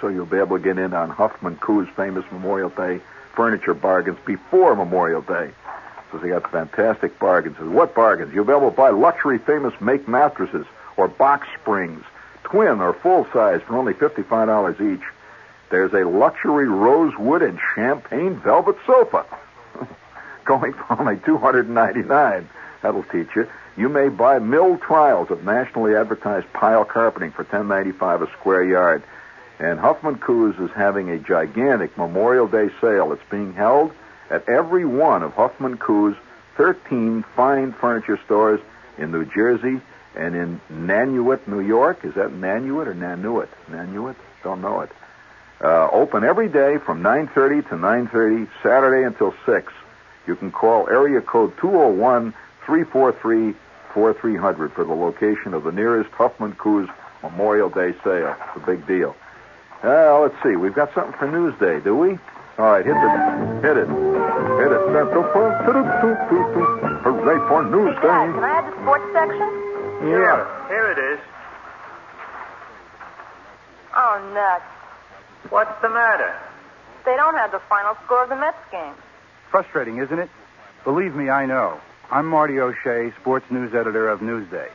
So 0.00 0.08
you'll 0.08 0.24
be 0.24 0.38
able 0.38 0.56
to 0.56 0.62
get 0.62 0.78
in 0.78 0.94
on 0.94 1.10
Huffman 1.10 1.56
Koos' 1.56 1.88
famous 1.96 2.24
Memorial 2.32 2.70
Day 2.70 3.00
furniture 3.34 3.74
bargains 3.74 4.18
before 4.24 4.74
Memorial 4.74 5.20
Day. 5.22 5.50
So 6.14 6.20
they 6.20 6.28
got 6.28 6.48
fantastic 6.48 7.18
bargains. 7.18 7.58
What 7.58 7.92
bargains? 7.92 8.32
You'll 8.32 8.44
be 8.44 8.52
able 8.52 8.70
to 8.70 8.76
buy 8.76 8.90
luxury 8.90 9.38
famous 9.38 9.74
make 9.80 10.06
mattresses 10.06 10.64
or 10.96 11.08
box 11.08 11.48
springs, 11.60 12.04
twin 12.44 12.80
or 12.80 12.92
full 12.92 13.26
size 13.32 13.62
for 13.62 13.76
only 13.76 13.94
$55 13.94 14.94
each. 14.94 15.02
There's 15.70 15.92
a 15.92 16.08
luxury 16.08 16.68
rosewood 16.68 17.42
and 17.42 17.58
champagne 17.74 18.36
velvet 18.36 18.76
sofa 18.86 19.26
going 20.44 20.72
for 20.74 21.00
only 21.00 21.16
299 21.16 22.48
That'll 22.82 23.02
teach 23.02 23.34
you. 23.34 23.48
You 23.76 23.88
may 23.88 24.08
buy 24.08 24.38
mill 24.38 24.76
trials 24.76 25.30
of 25.30 25.42
nationally 25.42 25.96
advertised 25.96 26.52
pile 26.52 26.84
carpeting 26.84 27.32
for 27.32 27.42
10.95 27.42 28.28
a 28.28 28.32
square 28.32 28.62
yard. 28.62 29.02
And 29.58 29.80
Huffman 29.80 30.18
Koos 30.18 30.56
is 30.60 30.70
having 30.76 31.10
a 31.10 31.18
gigantic 31.18 31.96
Memorial 31.98 32.46
Day 32.46 32.68
sale. 32.80 33.12
It's 33.12 33.22
being 33.30 33.54
held 33.54 33.92
at 34.30 34.48
every 34.48 34.84
one 34.84 35.22
of 35.22 35.32
Huffman 35.34 35.76
Koos' 35.76 36.16
13 36.56 37.24
fine 37.34 37.72
furniture 37.72 38.18
stores 38.24 38.60
in 38.98 39.10
New 39.10 39.24
Jersey 39.24 39.80
and 40.14 40.34
in 40.34 40.60
Nanuet, 40.70 41.46
New 41.48 41.60
York. 41.60 42.04
Is 42.04 42.14
that 42.14 42.30
Nanuet 42.30 42.86
or 42.86 42.94
Nanuet? 42.94 43.48
Nanuet? 43.70 44.16
Don't 44.42 44.60
know 44.60 44.80
it. 44.82 44.90
Uh, 45.60 45.88
open 45.90 46.24
every 46.24 46.48
day 46.48 46.78
from 46.78 47.02
9.30 47.02 47.68
to 47.68 47.74
9.30, 47.74 48.48
Saturday 48.62 49.04
until 49.04 49.34
6 49.46 49.72
you 50.26 50.36
can 50.36 50.50
call 50.50 50.88
area 50.88 51.20
code 51.20 51.56
201 51.58 52.32
343 52.64 53.54
4300 53.92 54.72
for 54.72 54.84
the 54.84 54.94
location 54.94 55.54
of 55.54 55.64
the 55.64 55.72
nearest 55.72 56.10
Huffman 56.10 56.54
Koos 56.54 56.88
Memorial 57.22 57.68
Day 57.68 57.94
sale. 58.02 58.36
It's 58.48 58.62
a 58.62 58.66
big 58.66 58.86
deal. 58.86 59.14
Uh, 59.82 60.18
let's 60.20 60.34
see. 60.42 60.56
We've 60.56 60.74
got 60.74 60.92
something 60.94 61.12
for 61.12 61.28
Newsday, 61.28 61.84
do 61.84 61.94
we? 61.94 62.18
All 62.56 62.66
right, 62.66 62.86
hit 62.86 62.94
it. 62.94 63.00
Hit 63.66 63.76
it. 63.76 63.88
Hit 63.88 64.70
it. 64.70 64.82
Hooray 67.02 67.38
for 67.48 67.64
Newsday. 67.64 68.34
Can 68.34 68.44
I 68.44 68.54
have 68.54 68.66
the 68.66 68.80
sports 68.80 69.04
section? 69.12 69.48
Yeah. 70.06 70.68
Here 70.68 70.92
it 70.92 70.98
is. 70.98 71.20
Oh, 73.96 74.30
nuts. 74.34 75.50
What's 75.50 75.82
the 75.82 75.88
matter? 75.88 76.34
They 77.04 77.16
don't 77.16 77.34
have 77.34 77.50
the 77.50 77.60
final 77.68 77.96
score 78.04 78.22
of 78.22 78.28
the 78.28 78.36
Mets 78.36 78.56
game. 78.70 78.94
Frustrating, 79.50 79.98
isn't 79.98 80.18
it? 80.18 80.30
Believe 80.84 81.14
me, 81.14 81.30
I 81.30 81.46
know. 81.46 81.80
I'm 82.10 82.26
Marty 82.26 82.60
O'Shea, 82.60 83.12
sports 83.20 83.46
news 83.50 83.74
editor 83.74 84.08
of 84.08 84.20
Newsday. 84.20 84.68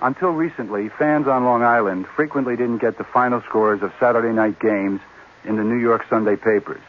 Until 0.00 0.30
recently, 0.30 0.88
fans 0.88 1.26
on 1.26 1.44
Long 1.44 1.62
Island 1.62 2.06
frequently 2.06 2.56
didn't 2.56 2.78
get 2.78 2.96
the 2.98 3.04
final 3.04 3.42
scores 3.42 3.82
of 3.82 3.92
Saturday 4.00 4.34
night 4.34 4.58
games 4.58 5.00
in 5.44 5.56
the 5.56 5.64
New 5.64 5.78
York 5.78 6.04
Sunday 6.08 6.36
papers. 6.36 6.80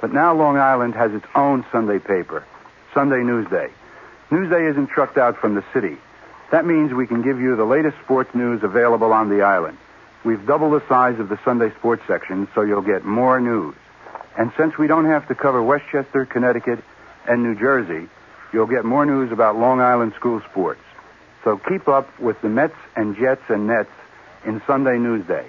But 0.00 0.12
now 0.12 0.34
Long 0.34 0.58
Island 0.58 0.94
has 0.94 1.12
its 1.12 1.26
own 1.34 1.64
Sunday 1.72 1.98
paper, 1.98 2.44
Sunday 2.92 3.22
Newsday. 3.22 3.70
Newsday 4.30 4.70
isn't 4.70 4.88
trucked 4.88 5.18
out 5.18 5.38
from 5.38 5.54
the 5.54 5.64
city. 5.72 5.96
That 6.50 6.66
means 6.66 6.92
we 6.92 7.06
can 7.06 7.22
give 7.22 7.40
you 7.40 7.56
the 7.56 7.64
latest 7.64 7.96
sports 8.04 8.34
news 8.34 8.62
available 8.62 9.12
on 9.12 9.28
the 9.28 9.42
island. 9.42 9.78
We've 10.24 10.44
doubled 10.46 10.72
the 10.72 10.86
size 10.88 11.18
of 11.20 11.28
the 11.28 11.38
Sunday 11.44 11.70
sports 11.78 12.02
section 12.06 12.48
so 12.54 12.62
you'll 12.62 12.82
get 12.82 13.04
more 13.04 13.40
news. 13.40 13.74
And 14.36 14.52
since 14.56 14.76
we 14.78 14.86
don't 14.86 15.04
have 15.04 15.28
to 15.28 15.34
cover 15.34 15.62
Westchester, 15.62 16.24
Connecticut, 16.24 16.80
and 17.28 17.42
New 17.42 17.54
Jersey, 17.54 18.08
you'll 18.52 18.66
get 18.66 18.84
more 18.84 19.06
news 19.06 19.32
about 19.32 19.56
Long 19.56 19.80
Island 19.80 20.14
school 20.14 20.40
sports. 20.50 20.80
So 21.44 21.58
keep 21.58 21.88
up 21.88 22.18
with 22.18 22.40
the 22.40 22.48
Mets 22.48 22.76
and 22.96 23.16
Jets 23.16 23.42
and 23.48 23.66
Nets 23.66 23.90
in 24.44 24.62
Sunday 24.66 24.96
Newsday. 24.96 25.46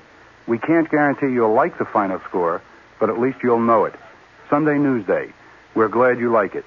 We 0.47 0.59
can't 0.59 0.89
guarantee 0.89 1.33
you'll 1.33 1.53
like 1.53 1.77
the 1.77 1.85
final 1.85 2.19
score, 2.27 2.61
but 2.99 3.09
at 3.09 3.19
least 3.19 3.39
you'll 3.41 3.59
know 3.59 3.85
it. 3.85 3.95
Sunday 4.49 4.75
Newsday. 4.75 5.31
We're 5.73 5.87
glad 5.87 6.19
you 6.19 6.31
like 6.31 6.55
it. 6.55 6.65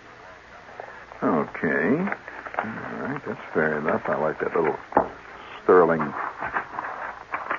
Okay. 1.23 1.99
All 2.59 2.65
right, 2.65 3.21
that's 3.27 3.41
fair 3.55 3.79
enough. 3.79 4.03
I 4.09 4.17
like 4.17 4.41
that 4.41 4.55
little 4.55 4.77
sterling 5.63 6.01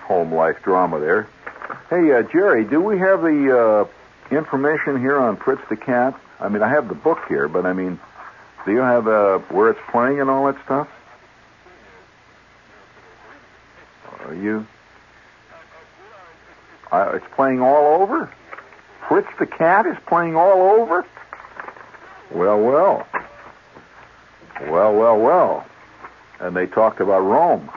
home 0.02 0.34
life 0.34 0.62
drama 0.64 1.00
there. 1.00 1.28
Hey, 1.90 2.12
uh, 2.12 2.24
Jerry, 2.24 2.66
do 2.66 2.82
we 2.82 2.98
have 3.00 3.22
the 3.22 3.88
uh, 4.32 4.36
information 4.36 5.00
here 5.00 5.18
on 5.18 5.38
Fritz 5.38 5.62
the 5.70 5.78
Cat? 5.78 6.20
I 6.40 6.50
mean, 6.50 6.62
I 6.64 6.70
have 6.70 6.88
the 6.88 6.96
book 6.96 7.20
here, 7.28 7.48
but 7.48 7.66
I 7.66 7.74
mean, 7.74 8.00
do 8.66 8.72
you 8.72 8.80
have 8.80 9.08
uh, 9.08 9.40
where 9.50 9.70
it's 9.70 9.80
playing 9.92 10.20
and 10.20 10.30
all 10.30 10.46
that 10.52 10.64
stuff? 10.66 10.88
Are 14.26 14.36
you? 14.36 14.66
Uh, 16.92 17.12
it's 17.14 17.26
playing 17.36 17.62
all 17.62 18.02
over? 18.02 18.32
Fritz 19.10 19.28
the 19.40 19.48
Cat 19.48 19.88
is 19.88 19.98
playing 20.06 20.36
all 20.36 20.62
over? 20.62 21.04
Well, 22.30 22.62
well. 22.62 23.08
Well, 24.68 24.94
well, 24.94 25.20
well. 25.20 25.66
And 26.40 26.56
they 26.56 26.68
talked 26.68 27.02
about 27.02 27.22
Rome. 27.22 27.72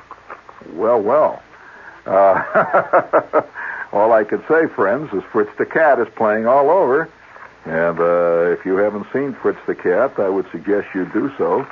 Well, 0.75 1.01
well. 1.01 1.43
Uh, 2.05 3.43
all 3.93 4.13
I 4.13 4.25
can 4.25 4.45
say, 4.47 4.67
friends, 4.67 5.11
is 5.15 5.23
Fritz 5.33 5.51
the 5.57 5.65
Cat 5.65 5.99
is 6.01 6.09
playing 6.17 6.47
all 6.47 6.69
over. 6.69 7.09
And 7.65 7.99
uh, 7.99 8.53
if 8.53 8.67
you 8.67 8.77
haven't 8.77 9.07
seen 9.11 9.33
Fritz 9.33 9.59
the 9.67 9.75
Cat, 9.75 10.19
I 10.19 10.29
would 10.29 10.51
suggest 10.51 10.89
you 10.95 11.07
do 11.15 11.33
so. 11.39 11.67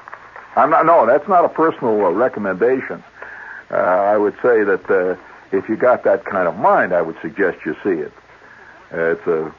I'm 0.57 0.71
not. 0.71 0.87
No, 0.87 1.05
that's 1.05 1.29
not 1.29 1.45
a 1.45 1.51
personal 1.51 2.07
uh, 2.07 2.11
recommendation. 2.11 3.05
Uh, 3.71 3.75
I 3.75 4.17
would 4.17 4.35
say 4.41 4.65
that 4.65 4.91
uh, 4.91 5.17
if 5.55 5.69
you 5.69 5.77
got 5.77 6.03
that 6.05 6.25
kind 6.25 6.49
of 6.49 6.57
mind, 6.57 6.95
I 6.95 7.03
would 7.03 7.17
suggest 7.21 7.59
you 7.67 7.77
see 7.85 8.01
it. 8.01 8.13
Uh, 8.93 9.13
it's 9.13 9.27
a 9.27 9.55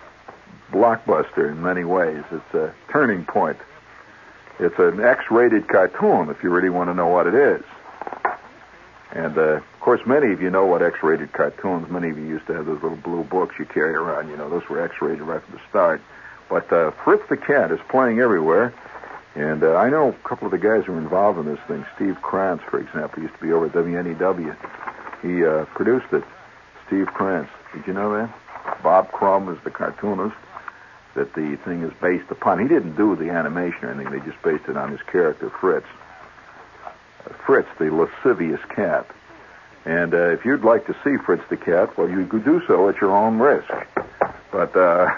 blockbuster 0.72 1.50
in 1.50 1.62
many 1.62 1.84
ways. 1.84 2.24
It's 2.32 2.54
a 2.54 2.74
turning 2.90 3.26
point. 3.26 3.58
It's 4.60 4.78
an 4.78 5.02
X-rated 5.02 5.68
cartoon, 5.68 6.30
if 6.30 6.44
you 6.44 6.50
really 6.50 6.70
want 6.70 6.90
to 6.90 6.94
know 6.94 7.08
what 7.08 7.28
it 7.28 7.34
is. 7.34 7.64
And 9.12 9.38
uh, 9.38 9.42
of 9.42 9.80
course, 9.80 10.02
many 10.06 10.32
of 10.32 10.42
you 10.42 10.50
know 10.50 10.66
what 10.66 10.82
X-rated 10.82 11.34
cartoons. 11.34 11.90
Many 11.90 12.10
of 12.10 12.18
you 12.18 12.26
used 12.26 12.48
to 12.48 12.54
have 12.54 12.66
those 12.66 12.82
little 12.82 12.98
blue 12.98 13.24
books 13.24 13.56
you 13.60 13.66
carry 13.66 13.96
around. 13.96 14.30
You 14.30 14.38
know, 14.38 14.50
those 14.50 14.68
were 14.70 14.82
X-rated 14.82 15.22
right 15.22 15.42
from 15.42 15.56
the 15.56 15.62
start. 15.70 16.02
But 16.50 16.72
uh, 16.72 16.92
Fritz 17.04 17.24
the 17.30 17.38
Cat 17.38 17.72
is 17.72 17.80
playing 17.90 18.20
everywhere. 18.20 18.74
And 19.36 19.64
uh, 19.64 19.76
I 19.76 19.90
know 19.90 20.10
a 20.10 20.28
couple 20.28 20.46
of 20.46 20.52
the 20.52 20.58
guys 20.58 20.86
who 20.86 20.94
are 20.94 20.98
involved 20.98 21.40
in 21.40 21.46
this 21.46 21.60
thing. 21.68 21.86
Steve 21.96 22.22
Krantz, 22.22 22.64
for 22.70 22.80
example, 22.80 23.24
used 23.24 23.36
to 23.36 23.42
be 23.42 23.52
over 23.52 23.66
at 23.68 23.72
WNEW. 23.72 24.56
He 25.22 25.46
uh, 25.46 25.66
produced 25.66 26.12
it. 26.12 26.24
Steve 26.88 27.08
Krantz. 27.08 27.50
Did 27.74 27.88
you 27.88 27.94
know 27.94 28.14
that? 28.14 28.34
Bob 28.84 29.12
Crumb 29.12 29.50
is 29.50 29.62
the 29.64 29.72
cartoonist 29.72 30.36
that 31.16 31.34
the 31.34 31.58
thing 31.66 31.84
is 31.84 31.92
based 32.02 32.30
upon. 32.32 32.60
He 32.60 32.68
didn't 32.68 32.96
do 32.96 33.16
the 33.16 33.30
animation 33.30 33.86
or 33.86 33.92
anything. 33.92 34.12
They 34.12 34.26
just 34.26 34.42
based 34.42 34.68
it 34.70 34.78
on 34.78 34.92
his 34.92 35.02
character, 35.04 35.50
Fritz. 35.50 35.88
Uh, 36.86 37.34
Fritz, 37.46 37.68
the 37.78 37.94
lascivious 37.94 38.62
cat. 38.74 39.06
And 39.84 40.14
uh, 40.14 40.30
if 40.30 40.46
you'd 40.46 40.64
like 40.64 40.86
to 40.88 40.96
see 41.04 41.18
Fritz 41.18 41.44
the 41.50 41.58
cat, 41.58 41.98
well, 41.98 42.10
you 42.10 42.26
could 42.28 42.46
do 42.46 42.62
so 42.68 42.88
at 42.88 43.02
your 43.02 43.16
own 43.16 43.40
risk. 43.40 43.72
But 44.52 44.76
uh, 44.76 45.10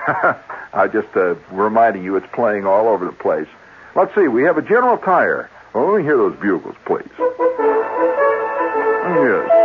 I 0.74 0.88
just 0.88 1.16
uh, 1.16 1.36
reminding 1.52 2.04
you, 2.04 2.16
it's 2.16 2.28
playing 2.34 2.66
all 2.66 2.88
over 2.88 3.06
the 3.06 3.12
place. 3.12 3.48
Let's 3.96 4.16
see. 4.16 4.28
We 4.28 4.44
have 4.44 4.58
a 4.58 4.62
General 4.62 4.98
Tire. 4.98 5.50
Oh, 5.76 5.86
let 5.92 5.98
me 5.98 6.04
hear 6.04 6.18
those 6.18 6.36
bugles, 6.40 6.76
please. 6.86 7.10
Yes. 9.06 9.63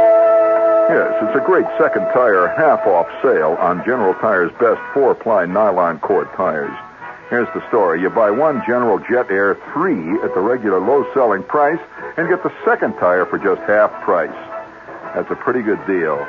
Yes, 0.89 1.13
it's 1.23 1.37
a 1.37 1.45
great 1.45 1.67
second 1.77 2.05
tire 2.15 2.49
half 2.49 2.87
off 2.87 3.07
sale 3.21 3.57
on 3.61 3.85
General 3.85 4.15
Tire's 4.15 4.51
best 4.53 4.81
four 4.95 5.15
ply 5.15 5.45
nylon 5.45 5.99
cord 6.01 6.29
tires. 6.35 6.73
Here's 7.29 7.49
the 7.53 7.61
story. 7.69 8.01
You 8.01 8.09
buy 8.09 8.31
one 8.31 8.63
General 8.67 8.99
Jet 8.99 9.31
Air 9.31 9.59
3 9.75 10.23
at 10.25 10.33
the 10.33 10.41
regular 10.41 10.81
low 10.81 11.05
selling 11.13 11.43
price 11.43 11.81
and 12.17 12.27
get 12.27 12.43
the 12.43 12.53
second 12.65 12.95
tire 12.95 13.27
for 13.27 13.37
just 13.37 13.61
half 13.69 13.93
price. 14.03 14.33
That's 15.15 15.31
a 15.31 15.37
pretty 15.37 15.61
good 15.61 15.85
deal. 15.87 16.27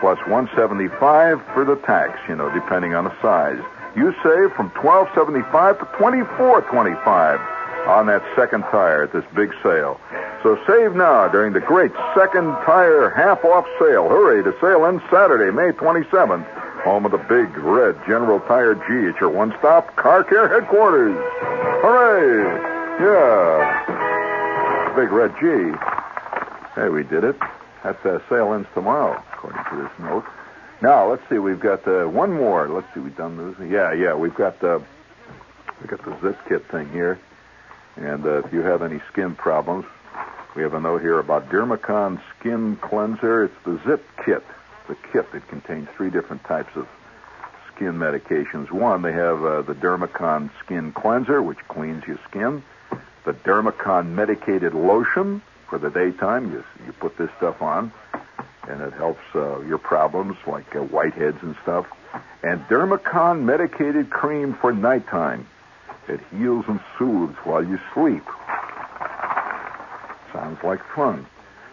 Plus 0.00 0.18
175 0.26 1.40
for 1.54 1.64
the 1.64 1.76
tax, 1.76 2.18
you 2.28 2.34
know, 2.34 2.52
depending 2.52 2.94
on 2.94 3.04
the 3.04 3.14
size. 3.22 3.62
You 3.94 4.10
save 4.24 4.50
from 4.58 4.70
1275 4.82 5.78
to 5.78 5.84
2425 5.98 7.38
on 7.86 8.06
that 8.06 8.24
second 8.34 8.62
tire 8.62 9.04
at 9.04 9.12
this 9.12 9.24
big 9.36 9.54
sale. 9.62 10.00
So 10.42 10.58
save 10.66 10.94
now 10.94 11.28
during 11.28 11.52
the 11.52 11.60
great 11.60 11.92
second 12.14 12.46
tire 12.64 13.10
half 13.10 13.44
off 13.44 13.66
sale. 13.78 14.08
Hurry 14.08 14.42
to 14.42 14.52
sale 14.58 14.86
ends 14.86 15.02
Saturday, 15.10 15.50
May 15.54 15.72
27th. 15.72 16.46
Home 16.82 17.04
of 17.04 17.12
the 17.12 17.18
big 17.18 17.54
red 17.58 17.94
General 18.06 18.40
Tire 18.40 18.74
G 18.74 19.08
at 19.08 19.20
your 19.20 19.28
one 19.28 19.54
stop 19.58 19.94
car 19.96 20.24
care 20.24 20.48
headquarters. 20.48 21.14
Hooray! 21.82 22.70
Yeah. 23.02 24.96
Big 24.96 25.12
red 25.12 25.34
G. 25.38 25.76
Hey, 26.74 26.88
we 26.88 27.02
did 27.02 27.22
it. 27.22 27.36
That 27.82 28.04
uh, 28.06 28.20
sale 28.30 28.54
ends 28.54 28.68
tomorrow, 28.72 29.22
according 29.34 29.62
to 29.64 29.76
this 29.82 29.92
note. 29.98 30.24
Now, 30.80 31.06
let's 31.10 31.22
see. 31.28 31.36
We've 31.38 31.60
got 31.60 31.86
uh, 31.86 32.06
one 32.06 32.32
more. 32.32 32.66
Let's 32.66 32.86
see. 32.94 33.00
We've 33.00 33.14
done 33.16 33.36
this. 33.36 33.68
Yeah, 33.70 33.92
yeah. 33.92 34.14
We've 34.14 34.34
got 34.34 34.62
uh, 34.64 34.78
we've 35.80 35.90
got 35.90 36.02
the 36.02 36.18
zip 36.22 36.38
kit 36.48 36.66
thing 36.70 36.88
here. 36.90 37.18
And 37.96 38.24
uh, 38.24 38.38
if 38.44 38.52
you 38.54 38.62
have 38.62 38.80
any 38.82 39.00
skin 39.12 39.34
problems, 39.34 39.84
we 40.56 40.62
have 40.62 40.74
a 40.74 40.80
note 40.80 41.00
here 41.00 41.18
about 41.18 41.48
Dermacon 41.48 42.20
Skin 42.38 42.76
Cleanser. 42.76 43.44
It's 43.44 43.64
the 43.64 43.80
Zip 43.86 44.04
Kit. 44.24 44.42
The 44.88 44.96
kit 45.12 45.30
that 45.32 45.46
contains 45.48 45.88
three 45.96 46.10
different 46.10 46.42
types 46.44 46.74
of 46.74 46.88
skin 47.72 47.92
medications. 47.92 48.70
One, 48.70 49.02
they 49.02 49.12
have 49.12 49.44
uh, 49.44 49.62
the 49.62 49.74
Dermacon 49.74 50.50
Skin 50.64 50.92
Cleanser, 50.92 51.40
which 51.42 51.58
cleans 51.68 52.04
your 52.06 52.18
skin. 52.28 52.62
The 53.24 53.32
Dermacon 53.32 54.08
Medicated 54.08 54.74
Lotion 54.74 55.42
for 55.68 55.78
the 55.78 55.90
daytime. 55.90 56.52
You, 56.52 56.64
you 56.84 56.92
put 56.92 57.16
this 57.16 57.30
stuff 57.36 57.62
on, 57.62 57.92
and 58.68 58.80
it 58.80 58.92
helps 58.94 59.22
uh, 59.34 59.60
your 59.60 59.78
problems 59.78 60.36
like 60.46 60.74
uh, 60.74 60.80
whiteheads 60.80 61.42
and 61.42 61.54
stuff. 61.62 61.86
And 62.42 62.60
Dermacon 62.66 63.44
Medicated 63.44 64.10
Cream 64.10 64.54
for 64.54 64.72
nighttime. 64.72 65.46
It 66.08 66.20
heals 66.36 66.64
and 66.66 66.80
soothes 66.98 67.36
while 67.44 67.62
you 67.64 67.78
sleep. 67.94 68.24
Sounds 70.32 70.62
like 70.62 70.80
fun. 70.94 71.26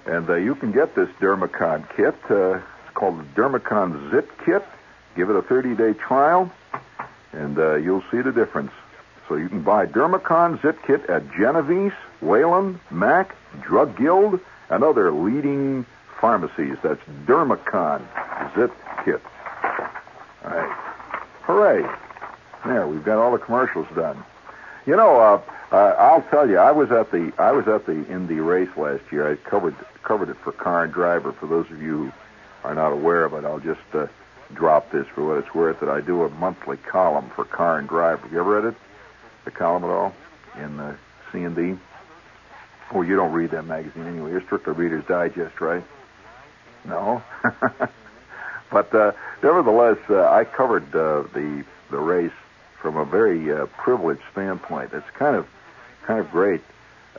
And 0.06 0.30
uh, 0.30 0.36
you 0.36 0.56
can 0.56 0.72
get 0.72 0.96
this 0.96 1.10
Dermacon 1.20 1.88
kit. 1.96 2.16
Uh, 2.30 2.56
it's 2.56 2.94
called 2.94 3.20
the 3.20 3.24
Dermacon 3.36 4.12
Zip 4.12 4.30
Kit. 4.46 4.64
Give 5.16 5.30
it 5.30 5.36
a 5.36 5.42
30-day 5.42 6.00
trial, 6.00 6.52
and 7.34 7.58
uh, 7.58 7.76
you'll 7.76 8.04
see 8.12 8.22
the 8.22 8.32
difference. 8.32 8.72
So 9.28 9.36
you 9.36 9.50
can 9.50 9.62
buy 9.64 9.86
Dermacon 9.86 10.62
Zip 10.62 10.78
Kit 10.86 11.10
at 11.10 11.24
Genovese, 11.34 11.92
Wayland, 12.22 12.80
Mac, 12.90 13.36
Drug 13.62 13.98
Guild, 13.98 14.40
and 14.70 14.84
other 14.84 15.12
leading 15.12 15.86
pharmacies. 16.22 16.78
That's 16.82 17.02
Dermacon 17.26 18.02
Zip 18.56 18.72
Kit. 19.04 19.22
All 20.46 20.52
right. 20.52 20.78
Hooray. 21.44 21.86
There, 22.66 22.88
we've 22.88 23.04
got 23.04 23.18
all 23.18 23.32
the 23.32 23.38
commercials 23.38 23.88
done. 23.96 24.24
You 24.88 24.96
know, 24.96 25.20
uh, 25.20 25.42
uh, 25.70 25.96
I'll 26.00 26.22
tell 26.22 26.50
you, 26.50 26.58
I 26.58 26.72
was 26.72 26.92
at 26.92 27.12
the 27.12 27.34
I 27.38 27.52
was 27.52 27.68
at 27.68 27.86
the 27.86 28.08
Indy 28.08 28.40
race 28.40 28.70
last 28.78 29.04
year. 29.12 29.30
I 29.30 29.36
covered 29.36 29.76
covered 30.02 30.30
it 30.30 30.38
for 30.38 30.54
Car 30.54 30.86
and 30.86 30.94
Driver. 30.94 31.34
For 31.34 31.46
those 31.46 31.70
of 31.70 31.82
you 31.82 32.06
who 32.06 32.12
are 32.64 32.74
not 32.74 32.94
aware 32.94 33.26
of 33.26 33.34
it, 33.34 33.44
I'll 33.44 33.60
just 33.60 33.82
uh, 33.94 34.08
drop 34.54 34.90
this 34.92 35.06
for 35.08 35.26
what 35.26 35.44
it's 35.44 35.54
worth. 35.54 35.82
That 35.82 35.90
I 35.90 36.00
do 36.00 36.24
a 36.24 36.30
monthly 36.30 36.78
column 36.78 37.30
for 37.36 37.44
Car 37.44 37.80
and 37.80 37.90
Driver. 37.90 38.22
Have 38.22 38.32
you 38.32 38.40
ever 38.40 38.62
read 38.62 38.74
it? 38.74 38.80
The 39.44 39.52
column 39.52 39.84
at 39.84 39.90
all 39.90 40.16
in 40.56 40.80
uh, 40.80 40.96
C 41.34 41.44
and 41.44 41.54
D? 41.54 41.78
Oh, 42.94 43.02
you 43.02 43.18
don't 43.18 43.34
read 43.34 43.52
that 43.52 43.64
magazine 43.66 44.08
anyway. 44.08 44.32
You're 44.32 44.44
strictly 44.44 44.72
Reader's 44.72 45.04
Digest, 45.04 45.60
right? 45.60 45.84
No. 46.86 47.22
but 48.72 48.96
uh, 48.96 49.12
nevertheless, 49.44 49.98
uh, 50.10 50.30
I 50.30 50.46
covered 50.46 50.96
uh, 50.96 51.24
the 51.34 51.66
the 51.92 51.98
race 52.00 52.32
from 52.82 52.98
a 52.98 53.06
very 53.06 53.52
uh, 53.52 53.66
privileged 53.78 54.22
standpoint. 54.32 54.92
It's 54.94 55.10
kind 55.12 55.36
of 55.36 55.48
kind 56.06 56.20
of 56.20 56.32
great 56.32 56.62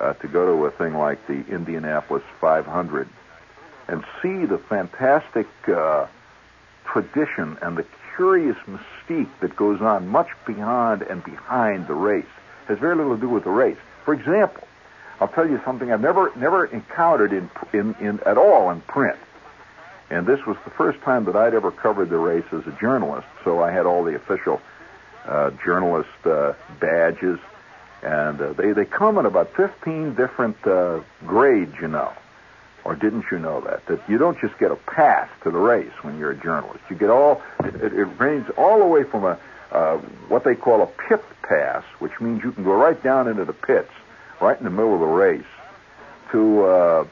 uh, 0.00 0.14
to 0.14 0.28
go 0.28 0.46
to 0.46 0.64
a 0.66 0.70
thing 0.70 0.94
like 0.94 1.26
the 1.26 1.44
Indianapolis 1.46 2.22
500 2.40 3.08
and 3.88 4.04
see 4.22 4.44
the 4.44 4.58
fantastic 4.58 5.46
uh, 5.68 6.06
tradition 6.84 7.58
and 7.60 7.76
the 7.76 7.84
curious 8.16 8.56
mystique 8.66 9.28
that 9.40 9.54
goes 9.56 9.80
on 9.80 10.08
much 10.08 10.28
beyond 10.46 11.02
and 11.02 11.22
behind 11.22 11.86
the 11.86 11.94
race. 11.94 12.24
It 12.64 12.72
has 12.72 12.78
very 12.78 12.96
little 12.96 13.14
to 13.14 13.20
do 13.20 13.28
with 13.28 13.44
the 13.44 13.50
race. 13.50 13.78
For 14.04 14.14
example, 14.14 14.66
I'll 15.20 15.28
tell 15.28 15.48
you 15.48 15.60
something 15.64 15.92
I've 15.92 16.00
never 16.00 16.32
never 16.36 16.66
encountered 16.66 17.32
in 17.32 17.50
in, 17.72 17.94
in 18.00 18.20
at 18.24 18.38
all 18.38 18.70
in 18.70 18.80
print. 18.82 19.18
And 20.10 20.26
this 20.26 20.44
was 20.46 20.56
the 20.64 20.70
first 20.70 21.00
time 21.02 21.24
that 21.26 21.36
I'd 21.36 21.54
ever 21.54 21.70
covered 21.70 22.08
the 22.08 22.16
race 22.16 22.46
as 22.52 22.66
a 22.66 22.72
journalist, 22.80 23.26
so 23.44 23.62
I 23.62 23.70
had 23.70 23.84
all 23.84 24.04
the 24.04 24.14
official 24.14 24.60
uh, 25.28 25.50
journalist 25.64 26.08
uh, 26.24 26.54
badges, 26.80 27.38
and 28.02 28.40
uh, 28.40 28.52
they 28.54 28.72
they 28.72 28.84
come 28.84 29.18
in 29.18 29.26
about 29.26 29.54
15 29.54 30.14
different 30.14 30.56
uh, 30.66 31.00
grades, 31.26 31.74
you 31.80 31.88
know. 31.88 32.12
Or 32.84 32.94
didn't 32.94 33.26
you 33.30 33.38
know 33.38 33.60
that? 33.62 33.84
That 33.86 34.00
you 34.08 34.16
don't 34.16 34.38
just 34.40 34.58
get 34.58 34.70
a 34.70 34.76
pass 34.76 35.28
to 35.42 35.50
the 35.50 35.58
race 35.58 35.92
when 36.02 36.18
you're 36.18 36.30
a 36.30 36.36
journalist. 36.36 36.80
You 36.88 36.96
get 36.96 37.10
all 37.10 37.42
it, 37.62 37.92
it 37.92 38.06
ranges 38.18 38.50
all 38.56 38.78
the 38.78 38.86
way 38.86 39.04
from 39.04 39.24
a 39.24 39.38
uh, 39.70 39.98
what 40.28 40.44
they 40.44 40.54
call 40.54 40.82
a 40.82 40.86
pit 40.86 41.22
pass, 41.42 41.84
which 41.98 42.18
means 42.20 42.42
you 42.42 42.52
can 42.52 42.64
go 42.64 42.72
right 42.72 43.02
down 43.02 43.28
into 43.28 43.44
the 43.44 43.52
pits, 43.52 43.90
right 44.40 44.56
in 44.56 44.64
the 44.64 44.70
middle 44.70 44.94
of 44.94 45.00
the 45.00 45.06
race, 45.06 45.44
to 46.32 47.06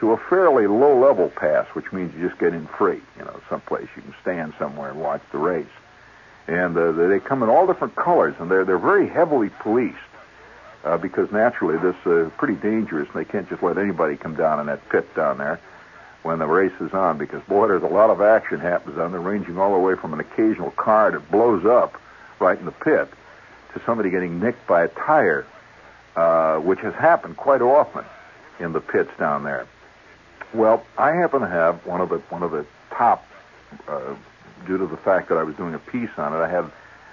to 0.00 0.12
a 0.12 0.16
fairly 0.16 0.66
low-level 0.66 1.28
pass, 1.28 1.66
which 1.74 1.92
means 1.92 2.12
you 2.14 2.26
just 2.26 2.40
get 2.40 2.54
in 2.54 2.66
free. 2.66 3.00
You 3.18 3.24
know, 3.26 3.38
someplace 3.50 3.86
you 3.94 4.02
can 4.02 4.14
stand 4.22 4.54
somewhere 4.58 4.90
and 4.90 5.00
watch 5.00 5.20
the 5.30 5.38
race. 5.38 5.66
And 6.50 6.76
uh, 6.76 6.90
they 6.90 7.20
come 7.20 7.44
in 7.44 7.48
all 7.48 7.66
different 7.66 7.94
colors, 7.94 8.34
and 8.40 8.50
they're 8.50 8.64
they're 8.64 8.76
very 8.76 9.08
heavily 9.08 9.50
policed 9.60 9.96
uh, 10.82 10.96
because 10.96 11.30
naturally 11.30 11.78
this 11.78 11.94
is 12.04 12.26
uh, 12.26 12.30
pretty 12.38 12.56
dangerous, 12.56 13.08
and 13.14 13.24
they 13.24 13.30
can't 13.30 13.48
just 13.48 13.62
let 13.62 13.78
anybody 13.78 14.16
come 14.16 14.34
down 14.34 14.58
in 14.58 14.66
that 14.66 14.86
pit 14.88 15.14
down 15.14 15.38
there 15.38 15.60
when 16.22 16.40
the 16.40 16.46
race 16.46 16.72
is 16.80 16.92
on 16.92 17.18
because 17.18 17.40
boy, 17.44 17.68
there's 17.68 17.84
a 17.84 17.86
lot 17.86 18.10
of 18.10 18.20
action 18.20 18.58
happens 18.58 18.98
on 18.98 19.12
there, 19.12 19.20
ranging 19.20 19.58
all 19.58 19.72
the 19.72 19.78
way 19.78 19.94
from 19.94 20.12
an 20.12 20.18
occasional 20.20 20.72
car 20.72 21.12
that 21.12 21.30
blows 21.30 21.64
up 21.64 22.00
right 22.40 22.58
in 22.58 22.64
the 22.64 22.72
pit 22.72 23.08
to 23.72 23.80
somebody 23.86 24.10
getting 24.10 24.40
nicked 24.40 24.66
by 24.66 24.82
a 24.82 24.88
tire, 24.88 25.46
uh, 26.16 26.58
which 26.58 26.80
has 26.80 26.94
happened 26.94 27.36
quite 27.36 27.62
often 27.62 28.04
in 28.58 28.72
the 28.72 28.80
pits 28.80 29.10
down 29.18 29.44
there. 29.44 29.66
Well, 30.52 30.84
I 30.98 31.12
happen 31.12 31.42
to 31.42 31.48
have 31.48 31.86
one 31.86 32.00
of 32.00 32.08
the 32.08 32.18
one 32.28 32.42
of 32.42 32.50
the 32.50 32.66
top, 32.90 33.24
uh, 33.86 34.14
due 34.66 34.78
to 34.78 34.86
the 34.86 34.96
fact 34.96 35.28
that 35.28 35.38
I 35.38 35.42
was 35.42 35.54
doing 35.56 35.74
a 35.74 35.78
piece 35.78 36.10
on 36.16 36.32
it. 36.32 36.36
I 36.36 36.48
had 36.48 36.70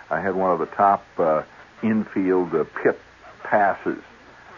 I 0.09 0.21
had 0.21 0.35
one 0.35 0.51
of 0.51 0.59
the 0.59 0.67
top 0.67 1.05
uh, 1.17 1.43
infield 1.83 2.55
uh, 2.55 2.63
pit 2.81 2.99
passes, 3.43 4.01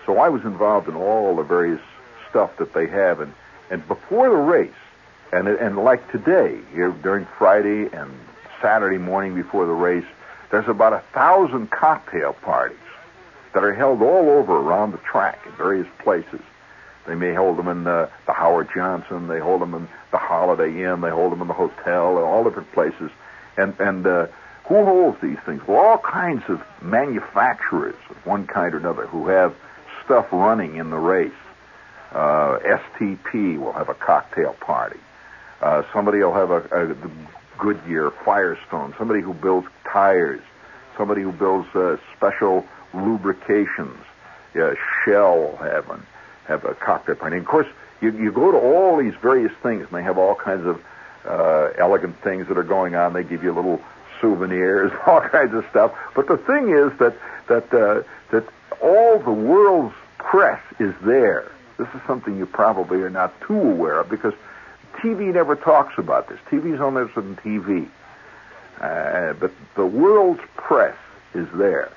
so 0.06 0.20
I 0.20 0.30
was 0.30 0.44
involved 0.44 0.88
in 0.88 0.96
all 0.96 1.36
the 1.36 1.44
various 1.44 1.82
stuff 2.30 2.58
that 2.58 2.74
they 2.74 2.88
have, 2.88 3.20
and 3.20 3.34
and 3.70 3.88
before 3.88 4.30
the 4.30 4.36
race, 4.36 4.72
and 5.32 5.48
and 5.48 5.78
like 5.78 6.12
today 6.12 6.60
here 6.74 6.92
during 6.92 7.26
Friday 7.38 7.90
and 7.94 8.12
Saturday 8.62 8.98
morning 8.98 9.36
before 9.36 9.66
the 9.66 9.74
race, 9.74 10.06
there's 10.52 10.68
about 10.68 10.94
a 10.94 11.04
thousand 11.14 11.72
cocktail 11.72 12.34
parties 12.34 12.78
that 13.54 13.64
are 13.64 13.74
held 13.74 14.02
all 14.02 14.30
over 14.30 14.58
around 14.58 14.92
the 14.92 14.98
track 15.00 15.40
in 15.46 15.52
various 15.54 15.88
places. 16.00 16.42
They 17.08 17.16
may 17.16 17.34
hold 17.34 17.58
them 17.58 17.68
in 17.68 17.84
the, 17.84 18.10
the 18.26 18.34
Howard 18.34 18.70
Johnson, 18.74 19.28
they 19.28 19.40
hold 19.40 19.62
them 19.62 19.74
in 19.74 19.88
the 20.12 20.18
Holiday 20.18 20.84
Inn, 20.84 21.02
they 21.02 21.10
hold 21.10 21.32
them 21.32 21.42
in 21.42 21.48
the 21.48 21.54
hotel, 21.54 22.18
all 22.18 22.44
different 22.44 22.72
places. 22.72 23.10
And 23.58 23.74
and 23.80 24.06
uh, 24.06 24.28
who 24.66 24.86
holds 24.86 25.20
these 25.22 25.40
things? 25.46 25.62
Well, 25.68 25.80
all 25.80 25.98
kinds 25.98 26.44
of 26.48 26.62
manufacturers 26.82 27.96
of 28.10 28.26
one 28.26 28.46
kind 28.46 28.74
or 28.74 28.78
another 28.78 29.08
who 29.08 29.28
have 29.28 29.56
stuff 30.06 30.28
running 30.32 30.76
in 30.76 30.92
the 30.92 30.98
race. 30.98 31.32
Uh, 32.12 32.60
STP 32.60 33.60
will 33.60 33.74
have 33.74 33.90
a 33.90 33.94
cocktail 33.94 34.54
party. 34.54 35.00
Uh, 35.62 35.84
somebody 35.94 36.20
will 36.20 36.34
have 36.34 36.52
a, 36.52 36.62
a 36.72 36.96
Goodyear 37.58 38.12
Firestone. 38.12 38.94
Somebody 38.98 39.22
who 39.22 39.34
builds 39.34 39.68
tires. 39.84 40.42
Somebody 40.98 41.22
who 41.22 41.32
builds 41.32 41.68
uh, 41.76 41.98
special 42.16 42.66
lubrications. 42.94 43.98
Yeah, 44.56 44.74
Shell 45.04 45.58
have 45.58 45.88
one, 45.88 46.06
have 46.50 46.66
a 46.66 46.74
cocktail 46.76 47.16
party. 47.16 47.38
And 47.38 47.46
of 47.46 47.50
course, 47.50 47.68
you, 48.02 48.12
you 48.12 48.32
go 48.32 48.52
to 48.52 48.58
all 48.58 48.98
these 48.98 49.16
various 49.22 49.54
things, 49.64 49.84
and 49.84 49.92
they 49.92 50.04
have 50.04 50.18
all 50.18 50.36
kinds 50.36 50.66
of 50.66 50.82
uh, 51.26 51.70
elegant 51.78 52.22
things 52.22 52.48
that 52.48 52.58
are 52.58 52.64
going 52.64 52.96
on. 52.96 53.14
They 53.14 53.24
give 53.24 53.44
you 53.44 53.54
little 53.54 53.82
souvenirs, 54.20 54.92
all 55.08 55.22
kinds 55.22 55.54
of 55.54 55.66
stuff. 55.70 55.94
But 56.16 56.28
the 56.28 56.38
thing 56.38 56.70
is 56.70 56.92
that 57.00 57.16
that 57.48 57.74
uh, 57.74 58.04
that 58.32 58.46
all 58.82 59.20
the 59.20 59.32
world's 59.32 59.96
press 60.18 60.62
is 60.80 60.94
there 61.02 61.52
this 61.80 61.88
is 61.96 62.02
something 62.06 62.38
you 62.38 62.46
probably 62.46 63.02
are 63.02 63.10
not 63.10 63.40
too 63.42 63.58
aware 63.58 64.02
of 64.02 64.10
because 64.10 64.34
TV 64.98 65.34
never 65.34 65.56
talks 65.56 65.98
about 65.98 66.28
this. 66.28 66.38
TV's 66.50 66.82
only 66.82 67.04
on 67.04 67.38
TV. 67.38 67.88
Uh, 68.82 69.34
but 69.34 69.52
the 69.76 69.86
world's 69.86 70.42
press 70.56 70.98
is 71.34 71.48
there. 71.54 71.90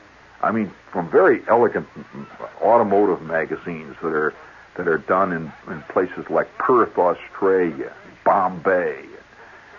I 0.43 0.53
mean, 0.53 0.73
from 0.91 1.11
very 1.11 1.43
elegant 1.49 1.87
automotive 2.61 3.23
magazines 3.23 3.97
that 4.03 4.13
are 4.13 4.35
that 4.77 4.89
are 4.89 4.99
done 4.99 5.33
in, 5.33 5.53
in 5.71 5.83
places 5.83 6.29
like 6.31 6.57
Perth, 6.57 6.97
Australia, 6.97 7.93
Bombay, 8.25 9.05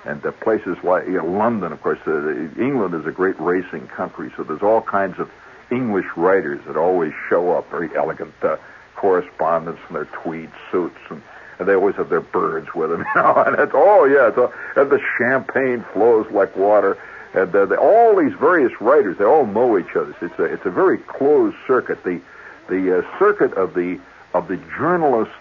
and 0.06 0.22
the 0.22 0.32
places 0.32 0.78
like 0.84 1.08
you 1.08 1.18
know, 1.18 1.26
London. 1.26 1.72
Of 1.72 1.82
course, 1.82 2.00
uh, 2.06 2.30
England 2.62 2.94
is 2.94 3.06
a 3.08 3.12
great 3.12 3.40
racing 3.40 3.88
country, 3.88 4.32
so 4.38 4.44
there's 4.44 4.62
all 4.62 4.82
kinds 4.82 5.20
of 5.20 5.32
English 5.72 6.06
writers 6.16 6.62
that 6.68 6.78
always 6.78 7.14
show 7.30 7.52
up, 7.52 7.70
very 7.72 7.96
elegant. 7.96 8.34
Uh, 8.42 8.58
correspondence 9.04 9.80
and 9.88 9.98
their 9.98 10.06
tweed 10.06 10.50
suits 10.72 10.96
and, 11.10 11.22
and 11.60 11.68
they 11.68 11.74
always 11.74 11.96
have 11.96 12.08
their 12.08 12.22
birds 12.22 12.74
with 12.74 12.90
them, 12.90 13.00
you 13.16 13.22
know. 13.22 13.36
And 13.36 13.60
it's 13.60 13.74
oh 13.76 14.06
yeah, 14.06 14.30
it's 14.30 14.38
all, 14.38 14.54
and 14.78 14.90
the 14.90 15.02
champagne 15.18 15.84
flows 15.92 16.26
like 16.32 16.56
water, 16.56 16.98
and 17.34 17.56
uh, 17.56 17.66
they, 17.66 17.76
all 17.76 18.16
these 18.16 18.34
various 18.34 18.80
writers 18.80 19.18
they 19.18 19.26
all 19.26 19.46
know 19.46 19.78
each 19.78 19.96
other. 19.96 20.16
It's 20.22 20.40
a 20.40 20.44
it's 20.44 20.66
a 20.66 20.72
very 20.72 20.98
closed 20.98 21.56
circuit. 21.68 22.04
The 22.04 22.22
the 22.68 23.00
uh, 23.00 23.20
circuit 23.20 23.54
of 23.54 23.74
the 23.74 24.00
of 24.34 24.48
the 24.48 24.58
journalist 24.78 25.32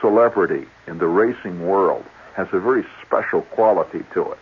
celebrity 0.00 0.66
in 0.86 0.98
the 0.98 1.06
racing 1.06 1.66
world 1.66 2.04
has 2.34 2.48
a 2.52 2.60
very 2.60 2.84
special 3.04 3.42
quality 3.42 4.04
to 4.12 4.32
it. 4.32 4.38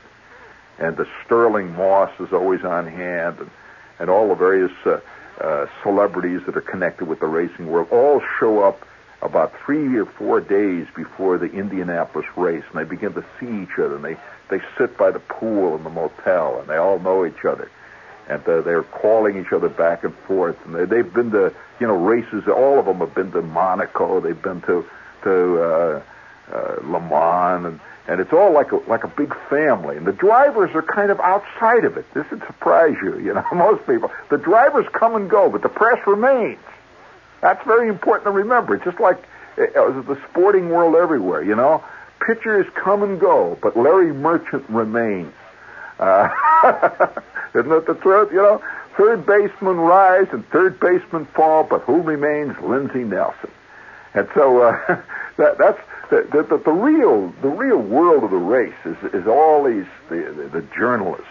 And 0.78 0.96
the 0.96 1.06
Stirling 1.24 1.74
Moss 1.76 2.10
is 2.18 2.32
always 2.32 2.64
on 2.64 2.86
hand, 2.88 3.38
and, 3.38 3.50
and 4.00 4.10
all 4.10 4.28
the 4.28 4.34
various 4.34 4.72
uh, 4.84 5.00
uh, 5.40 5.66
celebrities 5.82 6.40
that 6.46 6.56
are 6.56 6.60
connected 6.60 7.06
with 7.06 7.20
the 7.20 7.26
racing 7.26 7.68
world 7.68 7.88
all 7.92 8.20
show 8.40 8.60
up 8.60 8.84
about 9.24 9.58
three 9.64 9.96
or 9.96 10.04
four 10.04 10.40
days 10.40 10.86
before 10.94 11.38
the 11.38 11.50
Indianapolis 11.50 12.26
race, 12.36 12.62
and 12.70 12.78
they 12.78 12.84
begin 12.84 13.14
to 13.14 13.24
see 13.40 13.62
each 13.62 13.78
other, 13.78 13.96
and 13.96 14.04
they 14.04 14.16
they 14.50 14.60
sit 14.76 14.96
by 14.98 15.10
the 15.10 15.18
pool 15.18 15.74
in 15.76 15.82
the 15.82 15.90
motel, 15.90 16.60
and 16.60 16.68
they 16.68 16.76
all 16.76 16.98
know 16.98 17.24
each 17.24 17.44
other, 17.44 17.70
and 18.28 18.46
uh, 18.46 18.60
they're 18.60 18.82
calling 18.82 19.40
each 19.40 19.52
other 19.52 19.70
back 19.70 20.04
and 20.04 20.14
forth, 20.28 20.56
and 20.66 20.74
they, 20.74 20.84
they've 20.84 21.12
been 21.12 21.30
to 21.30 21.52
you 21.80 21.86
know 21.86 21.96
races. 21.96 22.46
All 22.46 22.78
of 22.78 22.84
them 22.84 22.98
have 22.98 23.14
been 23.14 23.32
to 23.32 23.42
Monaco. 23.42 24.20
They've 24.20 24.40
been 24.40 24.60
to 24.62 24.86
to 25.22 25.62
uh, 25.62 26.02
uh, 26.52 26.76
Le 26.82 27.00
Mans, 27.00 27.64
and 27.64 27.80
and 28.06 28.20
it's 28.20 28.32
all 28.34 28.52
like 28.52 28.72
a 28.72 28.76
like 28.86 29.04
a 29.04 29.08
big 29.08 29.34
family. 29.48 29.96
And 29.96 30.06
the 30.06 30.12
drivers 30.12 30.70
are 30.74 30.82
kind 30.82 31.10
of 31.10 31.18
outside 31.20 31.86
of 31.86 31.96
it. 31.96 32.04
This 32.12 32.30
would 32.30 32.44
surprise 32.46 32.96
you, 33.02 33.18
you 33.18 33.32
know. 33.32 33.44
Most 33.54 33.86
people, 33.86 34.12
the 34.28 34.38
drivers 34.38 34.86
come 34.92 35.16
and 35.16 35.30
go, 35.30 35.48
but 35.48 35.62
the 35.62 35.70
press 35.70 36.06
remains. 36.06 36.58
That's 37.44 37.62
very 37.66 37.88
important 37.90 38.24
to 38.24 38.30
remember. 38.30 38.78
Just 38.78 38.98
like 39.00 39.18
uh, 39.58 39.90
the 40.00 40.18
sporting 40.30 40.70
world 40.70 40.96
everywhere, 40.96 41.42
you 41.42 41.54
know. 41.54 41.84
Pitchers 42.26 42.66
come 42.74 43.02
and 43.02 43.20
go, 43.20 43.58
but 43.60 43.76
Larry 43.76 44.14
Merchant 44.14 44.64
remains. 44.70 45.34
Uh, 45.98 46.30
isn't 47.54 47.68
that 47.68 47.84
the 47.86 47.96
truth? 48.00 48.32
You 48.32 48.40
know, 48.40 48.62
third 48.96 49.26
baseman 49.26 49.76
rise 49.76 50.26
and 50.32 50.48
third 50.48 50.80
baseman 50.80 51.26
fall, 51.26 51.64
but 51.64 51.82
who 51.82 52.00
remains? 52.00 52.58
Lindsey 52.62 53.04
Nelson. 53.04 53.50
And 54.14 54.26
so 54.32 54.62
uh, 54.62 55.02
that, 55.36 55.58
that's 55.58 55.80
the, 56.08 56.26
the, 56.48 56.56
the, 56.56 56.72
real 56.72 57.28
the 57.42 57.50
real 57.50 57.76
world 57.76 58.24
of 58.24 58.30
the 58.30 58.38
race 58.38 58.72
is 58.86 58.96
is 59.12 59.26
all 59.26 59.64
these 59.64 59.84
the, 60.08 60.32
the, 60.34 60.60
the 60.60 60.66
journalists 60.74 61.26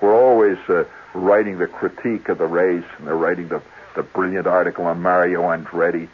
who 0.00 0.08
are 0.08 0.14
always 0.14 0.58
uh, 0.68 0.84
writing 1.14 1.56
the 1.56 1.66
critique 1.66 2.28
of 2.28 2.36
the 2.36 2.46
race 2.46 2.84
and 2.98 3.06
they're 3.06 3.16
writing 3.16 3.48
the 3.48 3.62
the 3.94 4.02
brilliant 4.02 4.46
article 4.46 4.86
on 4.86 5.00
Mario 5.00 5.42
Andretti 5.42 6.08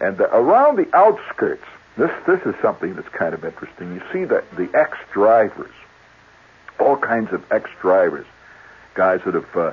and 0.00 0.16
the, 0.16 0.24
around 0.34 0.76
the 0.76 0.88
outskirts 0.94 1.64
this 1.96 2.10
this 2.26 2.40
is 2.46 2.54
something 2.62 2.94
that's 2.94 3.08
kind 3.08 3.34
of 3.34 3.44
interesting 3.44 3.94
you 3.94 4.02
see 4.12 4.24
that 4.24 4.44
the 4.56 4.68
ex 4.74 4.96
drivers 5.12 5.72
all 6.78 6.96
kinds 6.96 7.32
of 7.32 7.44
ex 7.52 7.70
drivers 7.80 8.26
guys 8.94 9.20
that 9.24 9.34
have 9.34 9.56
uh, 9.56 9.72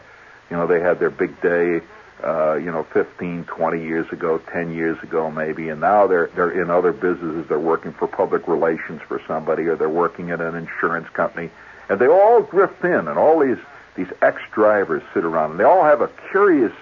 you 0.49 0.57
know 0.57 0.67
they 0.67 0.79
had 0.79 0.99
their 0.99 1.09
big 1.09 1.39
day 1.41 1.81
uh, 2.23 2.55
you 2.55 2.71
know, 2.71 2.83
15, 2.83 3.45
20 3.45 3.83
years 3.83 4.11
ago, 4.11 4.39
10 4.39 4.73
years 4.73 5.01
ago 5.03 5.29
maybe, 5.29 5.69
and 5.69 5.81
now 5.81 6.07
they're 6.07 6.27
they're 6.35 6.61
in 6.61 6.69
other 6.69 6.91
businesses. 6.91 7.47
They're 7.47 7.59
working 7.59 7.93
for 7.93 8.07
public 8.07 8.47
relations 8.47 9.01
for 9.03 9.21
somebody, 9.27 9.67
or 9.67 9.75
they're 9.75 9.89
working 9.89 10.31
at 10.31 10.41
an 10.41 10.55
insurance 10.55 11.07
company, 11.09 11.51
and 11.89 11.99
they 11.99 12.07
all 12.07 12.41
drift 12.41 12.83
in, 12.83 13.07
and 13.07 13.19
all 13.19 13.39
these 13.39 13.59
these 13.95 14.11
ex-drivers 14.21 15.03
sit 15.13 15.25
around, 15.25 15.51
and 15.51 15.59
they 15.59 15.63
all 15.63 15.83
have 15.83 16.01
a 16.01 16.09
curious 16.31 16.73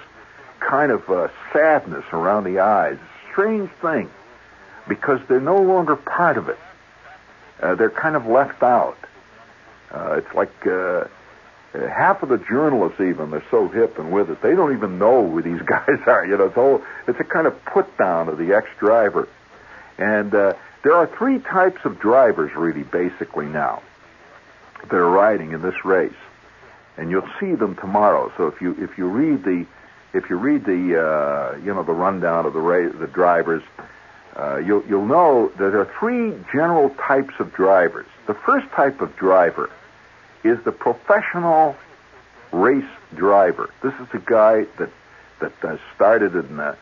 kind 0.70 0.92
of 0.92 1.10
uh, 1.10 1.28
sadness 1.54 2.06
around 2.12 2.44
the 2.44 2.60
eyes. 2.60 2.98
Strange 3.32 3.70
thing, 3.82 4.10
because 4.88 5.20
they're 5.28 5.40
no 5.40 5.62
longer 5.62 5.96
part 5.96 6.38
of 6.38 6.50
it. 6.50 6.60
Uh, 7.62 7.76
they're 7.76 7.90
kind 7.90 8.16
of 8.16 8.26
left 8.26 8.64
out. 8.64 8.98
Uh, 9.92 10.16
it's 10.18 10.34
like 10.36 10.52
uh, 10.68 11.06
uh, 11.76 11.88
half 11.90 12.24
of 12.24 12.30
the 12.30 12.38
journalists 12.38 13.00
even 13.02 13.32
they're 13.32 13.44
so 13.52 13.68
hip 13.68 13.98
and 13.98 14.12
with 14.12 14.30
it 14.30 14.42
they 14.42 14.56
don't 14.56 14.74
even 14.74 14.98
know 14.98 15.30
who 15.30 15.42
these 15.42 15.62
guys 15.66 16.00
are 16.06 16.26
you 16.26 16.38
know 16.38 16.46
it's 16.46 16.58
all 16.58 16.82
it's 17.08 17.20
a 17.20 17.24
kind 17.24 17.48
of 17.48 17.66
put 17.66 17.98
down 17.98 18.30
of 18.30 18.38
the 18.38 18.54
ex 18.54 18.68
driver 18.80 19.28
and 19.98 20.34
uh, 20.34 20.54
there 20.84 20.94
are 20.94 21.08
three 21.08 21.40
types 21.40 21.84
of 21.86 22.00
drivers 22.00 22.54
really 22.56 22.84
basically 22.84 23.46
now 23.46 23.82
that 24.82 24.94
are 24.94 25.10
riding 25.10 25.52
in 25.52 25.62
this 25.62 25.86
race 25.86 26.14
and 26.98 27.10
you'll 27.10 27.30
see 27.40 27.56
them 27.56 27.76
tomorrow 27.76 28.32
so 28.38 28.48
if 28.48 28.62
you 28.62 28.76
if 28.80 28.98
you 28.98 29.08
read 29.08 29.44
the 29.44 29.66
if 30.16 30.30
you 30.30 30.38
read 30.38 30.66
the 30.66 31.00
uh, 31.00 31.58
you 31.58 31.74
know 31.74 31.84
the 31.84 31.94
rundown 31.94 32.46
of 32.46 32.54
the 32.54 32.60
race 32.60 32.94
the 33.00 33.08
drivers 33.08 33.64
uh, 34.36 34.58
you'll 34.58 34.84
you'll 34.88 35.06
know 35.06 35.50
that 35.50 35.72
there 35.72 35.82
are 35.82 35.94
three 36.00 36.34
general 36.52 36.90
types 36.92 37.34
of 37.40 37.54
drivers 37.54 38.08
the 38.28 38.34
first 38.34 38.68
type 38.72 39.02
of 39.02 39.16
driver 39.16 39.70
is 40.44 40.64
the 40.64 40.72
professional 40.72 41.76
race 42.52 42.86
driver. 43.16 43.70
This 43.82 43.94
is 43.96 44.08
a 44.14 44.20
guy 44.20 44.66
that 44.78 44.90
that 45.40 45.66
uh, 45.66 45.78
started 45.96 46.36
in 46.36 46.60
uh, 46.60 46.76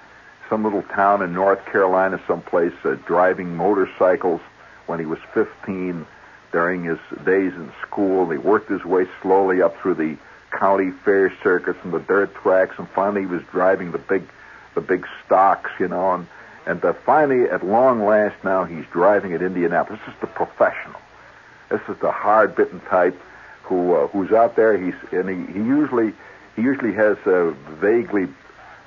some 0.50 0.64
little 0.64 0.84
town 0.84 1.24
in 1.24 1.34
North 1.34 1.66
Carolina, 1.66 2.22
someplace, 2.28 2.74
uh, 2.84 2.96
driving 3.06 3.56
motorcycles 3.56 4.42
when 4.86 5.00
he 5.00 5.06
was 5.06 5.18
15 5.34 6.06
during 6.52 6.84
his 6.84 7.00
days 7.26 7.54
in 7.54 7.72
school. 7.82 8.30
He 8.30 8.38
worked 8.38 8.70
his 8.70 8.86
way 8.86 9.08
slowly 9.22 9.62
up 9.62 9.76
through 9.82 9.96
the 9.96 10.18
county 10.58 10.92
fair 11.04 11.34
circuits 11.42 11.80
and 11.84 11.94
the 11.94 12.00
dirt 12.00 12.34
tracks, 12.36 12.76
and 12.78 12.88
finally 12.90 13.22
he 13.22 13.28
was 13.28 13.42
driving 13.52 13.92
the 13.92 13.98
big, 13.98 14.24
the 14.76 14.82
big 14.82 15.06
stocks, 15.26 15.72
you 15.80 15.88
know, 15.88 16.14
and 16.14 16.28
and 16.66 16.84
uh, 16.84 16.94
finally, 17.06 17.50
at 17.50 17.66
long 17.66 18.06
last, 18.06 18.42
now 18.44 18.64
he's 18.64 18.86
driving 18.92 19.34
at 19.34 19.42
Indianapolis. 19.42 20.00
This 20.06 20.16
is 20.16 20.22
the 20.22 20.28
professional. 20.28 21.00
This 21.70 21.82
is 21.90 21.98
the 21.98 22.12
hard-bitten 22.12 22.80
type 22.82 23.20
who 23.64 23.96
uh, 23.96 24.08
who's 24.08 24.32
out 24.32 24.56
there. 24.56 24.78
He's 24.78 24.96
and 25.12 25.28
he, 25.30 25.54
he 25.54 25.60
usually 25.60 26.14
he 26.56 26.62
usually 26.62 26.94
has 26.94 27.18
uh, 27.26 27.52
vaguely 27.82 28.28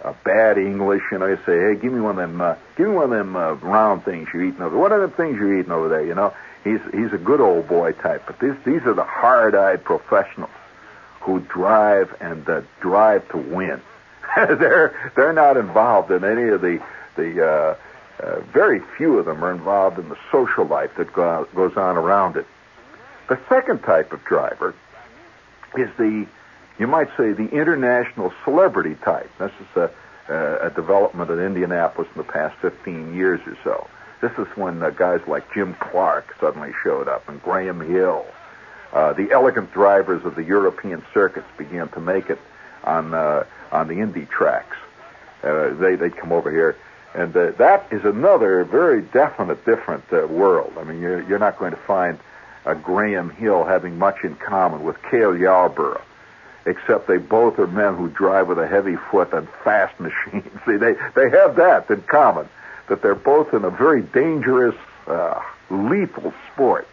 uh, 0.02 0.14
bad 0.24 0.56
English. 0.56 1.02
You 1.12 1.18
know, 1.18 1.26
you 1.26 1.38
say, 1.44 1.58
"Hey, 1.58 1.74
give 1.74 1.92
me 1.92 2.00
one 2.00 2.18
of 2.18 2.30
them, 2.30 2.40
uh, 2.40 2.54
give 2.76 2.88
me 2.88 2.94
one 2.94 3.04
of 3.04 3.10
them 3.10 3.36
uh, 3.36 3.54
round 3.54 4.04
things 4.04 4.28
you're 4.32 4.44
eating 4.44 4.62
over. 4.62 4.76
What 4.76 4.92
are 4.92 5.06
the 5.06 5.12
things 5.12 5.36
you're 5.36 5.58
eating 5.58 5.72
over 5.72 5.88
there?" 5.88 6.04
You 6.04 6.14
know, 6.14 6.32
he's 6.64 6.80
he's 6.92 7.12
a 7.12 7.18
good 7.18 7.40
old 7.40 7.68
boy 7.68 7.92
type. 7.92 8.22
But 8.26 8.38
these 8.38 8.54
these 8.64 8.82
are 8.86 8.94
the 8.94 9.04
hard-eyed 9.04 9.84
professionals 9.84 10.50
who 11.26 11.40
drive 11.40 12.16
and 12.20 12.48
uh, 12.48 12.62
drive 12.80 13.28
to 13.30 13.36
win. 13.36 13.82
they're 14.36 15.12
they're 15.16 15.32
not 15.32 15.56
involved 15.56 16.10
in 16.10 16.24
any 16.24 16.48
of 16.48 16.60
the 16.60 16.80
the 17.16 17.44
uh, 17.44 17.76
uh, 18.20 18.40
very 18.52 18.80
few 18.96 19.18
of 19.18 19.26
them 19.26 19.44
are 19.44 19.52
involved 19.52 19.98
in 19.98 20.08
the 20.08 20.16
social 20.32 20.64
life 20.64 20.90
that 20.96 21.12
go, 21.12 21.46
goes 21.54 21.76
on 21.76 21.96
around 21.96 22.36
it. 22.36 22.46
The 23.28 23.38
second 23.48 23.82
type 23.82 24.12
of 24.12 24.24
driver 24.24 24.74
is 25.76 25.90
the, 25.98 26.26
you 26.78 26.86
might 26.86 27.08
say, 27.16 27.32
the 27.32 27.48
international 27.48 28.32
celebrity 28.44 28.94
type. 28.94 29.30
This 29.38 29.52
is 29.60 29.90
a, 30.30 30.66
a 30.66 30.70
development 30.70 31.30
in 31.30 31.40
Indianapolis 31.40 32.08
in 32.14 32.18
the 32.18 32.32
past 32.32 32.56
15 32.60 33.14
years 33.14 33.40
or 33.46 33.58
so. 33.64 33.88
This 34.22 34.32
is 34.38 34.46
when 34.56 34.82
uh, 34.82 34.90
guys 34.90 35.20
like 35.26 35.52
Jim 35.52 35.74
Clark 35.74 36.36
suddenly 36.40 36.72
showed 36.82 37.08
up 37.08 37.28
and 37.28 37.42
Graham 37.42 37.80
Hill. 37.80 38.24
Uh, 38.92 39.12
the 39.12 39.30
elegant 39.32 39.72
drivers 39.72 40.24
of 40.24 40.34
the 40.36 40.44
European 40.44 41.04
circuits 41.12 41.46
began 41.58 41.88
to 41.88 42.00
make 42.00 42.30
it 42.30 42.38
on 42.84 43.12
uh, 43.14 43.44
on 43.72 43.88
the 43.88 44.00
Indy 44.00 44.26
tracks. 44.26 44.76
Uh, 45.42 45.74
they 45.74 45.96
they'd 45.96 46.16
come 46.16 46.32
over 46.32 46.50
here, 46.50 46.76
and 47.14 47.36
uh, 47.36 47.50
that 47.52 47.86
is 47.90 48.04
another 48.04 48.64
very 48.64 49.02
definite 49.02 49.64
different 49.64 50.04
uh, 50.12 50.26
world. 50.26 50.72
I 50.78 50.84
mean, 50.84 51.00
you're, 51.00 51.22
you're 51.22 51.38
not 51.38 51.58
going 51.58 51.72
to 51.72 51.76
find 51.78 52.18
a 52.64 52.74
Graham 52.74 53.30
Hill 53.30 53.64
having 53.64 53.98
much 53.98 54.24
in 54.24 54.34
common 54.36 54.82
with 54.82 54.96
Cale 55.02 55.36
Yarborough, 55.36 56.02
except 56.64 57.06
they 57.06 57.18
both 57.18 57.58
are 57.58 57.66
men 57.66 57.96
who 57.96 58.08
drive 58.08 58.48
with 58.48 58.58
a 58.58 58.66
heavy 58.66 58.96
foot 59.10 59.32
and 59.32 59.48
fast 59.62 59.98
machines. 60.00 60.48
See, 60.64 60.76
they 60.76 60.94
they 61.14 61.30
have 61.30 61.56
that 61.56 61.90
in 61.90 62.02
common, 62.02 62.48
that 62.88 63.02
they're 63.02 63.14
both 63.14 63.52
in 63.52 63.64
a 63.64 63.70
very 63.70 64.02
dangerous, 64.02 64.76
lethal 65.70 66.32
sport, 66.52 66.86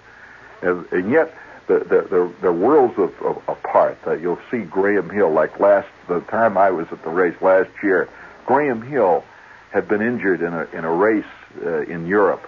and, 0.61 0.85
and 0.91 1.11
yet 1.11 1.33
the 1.67 1.79
the 1.79 2.01
the, 2.09 2.33
the 2.41 2.51
worlds 2.51 2.97
of, 2.97 3.13
of 3.21 3.37
apart. 3.47 3.97
Uh, 4.05 4.13
you'll 4.13 4.39
see 4.51 4.59
Graham 4.59 5.09
Hill 5.09 5.31
like 5.31 5.59
last 5.59 5.87
the 6.07 6.21
time 6.21 6.57
I 6.57 6.71
was 6.71 6.87
at 6.91 7.03
the 7.03 7.09
race 7.09 7.39
last 7.41 7.71
year. 7.81 8.09
Graham 8.45 8.81
Hill 8.81 9.23
had 9.71 9.87
been 9.87 10.01
injured 10.01 10.41
in 10.41 10.53
a 10.53 10.67
in 10.73 10.83
a 10.83 10.91
race 10.91 11.25
uh, 11.65 11.81
in 11.81 12.07
Europe, 12.07 12.47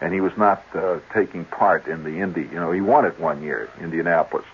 and 0.00 0.12
he 0.12 0.20
was 0.20 0.36
not 0.36 0.64
uh, 0.74 0.98
taking 1.12 1.44
part 1.44 1.86
in 1.86 2.04
the 2.04 2.20
Indy. 2.20 2.42
You 2.42 2.60
know, 2.60 2.72
he 2.72 2.80
won 2.80 3.04
it 3.04 3.18
one 3.18 3.42
year, 3.42 3.68
Indianapolis. 3.80 4.46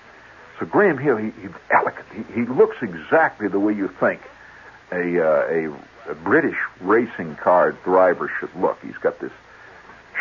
So 0.59 0.67
Graham 0.67 0.99
Hill, 0.99 1.17
he, 1.17 1.33
he's 1.40 1.51
elegant. 1.71 2.07
He, 2.14 2.23
he 2.33 2.47
looks 2.47 2.77
exactly 2.81 3.49
the 3.49 3.59
way 3.59 3.73
you 3.73 3.88
think 3.88 4.21
a, 4.93 5.21
uh, 5.21 5.47
a, 5.49 6.11
a 6.11 6.14
British 6.14 6.57
racing 6.81 7.37
car 7.37 7.73
driver 7.73 8.31
should 8.38 8.55
look. 8.55 8.79
He's 8.83 8.97
got 8.99 9.19
this 9.19 9.33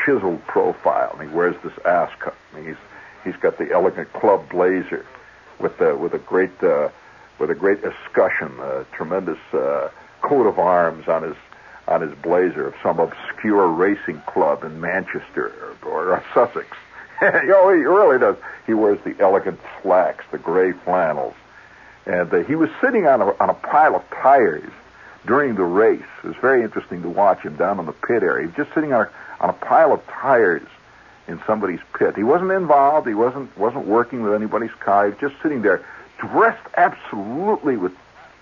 chiseled 0.03 0.45
profile, 0.47 1.15
and 1.17 1.29
he 1.29 1.35
wears 1.35 1.55
this 1.63 1.77
ascot. 1.85 2.35
And 2.55 2.67
he's 2.67 2.77
he's 3.23 3.35
got 3.37 3.57
the 3.57 3.71
elegant 3.71 4.11
club 4.13 4.49
blazer 4.49 5.05
with 5.59 5.77
the 5.77 5.95
with 5.95 6.13
a 6.13 6.19
great 6.19 6.63
uh, 6.63 6.89
with 7.39 7.49
a 7.49 7.55
great 7.55 7.79
escutcheon, 7.83 8.59
a 8.59 8.85
tremendous 8.95 9.39
uh, 9.53 9.89
coat 10.21 10.47
of 10.47 10.59
arms 10.59 11.07
on 11.07 11.23
his 11.23 11.35
on 11.87 12.01
his 12.01 12.13
blazer 12.19 12.67
of 12.67 12.75
some 12.81 12.99
obscure 12.99 13.67
racing 13.67 14.21
club 14.21 14.63
in 14.63 14.79
Manchester 14.79 15.75
or, 15.83 15.89
or 15.89 16.23
Sussex. 16.33 16.67
you 17.21 17.27
know, 17.47 17.69
he 17.73 17.83
really 17.83 18.19
does. 18.19 18.37
He 18.65 18.73
wears 18.73 18.99
the 19.03 19.15
elegant 19.19 19.59
slacks, 19.81 20.23
the 20.31 20.37
gray 20.37 20.71
flannels, 20.71 21.35
and 22.05 22.33
uh, 22.33 22.43
he 22.43 22.55
was 22.55 22.69
sitting 22.81 23.05
on 23.07 23.21
a 23.21 23.27
on 23.41 23.49
a 23.49 23.53
pile 23.53 23.95
of 23.95 24.09
tires 24.09 24.71
during 25.25 25.55
the 25.55 25.63
race. 25.63 26.01
It 26.23 26.27
was 26.27 26.37
very 26.37 26.63
interesting 26.63 27.01
to 27.01 27.09
watch 27.09 27.41
him 27.41 27.55
down 27.55 27.79
in 27.79 27.85
the 27.85 27.93
pit 27.93 28.23
area. 28.23 28.41
He 28.41 28.47
was 28.47 28.55
just 28.55 28.73
sitting 28.73 28.93
on 28.93 29.07
a 29.07 29.09
on 29.41 29.49
a 29.49 29.53
pile 29.53 29.93
of 29.93 30.05
tires 30.07 30.67
in 31.27 31.41
somebody's 31.47 31.79
pit. 31.97 32.15
He 32.15 32.23
wasn't 32.23 32.51
involved. 32.51 33.07
He 33.07 33.13
wasn't 33.13 33.55
wasn't 33.57 33.85
working 33.85 34.23
with 34.23 34.33
anybody's 34.33 34.73
car. 34.79 35.05
He 35.05 35.11
was 35.11 35.19
just 35.19 35.41
sitting 35.41 35.61
there, 35.61 35.83
dressed 36.17 36.65
absolutely 36.75 37.77
with 37.77 37.93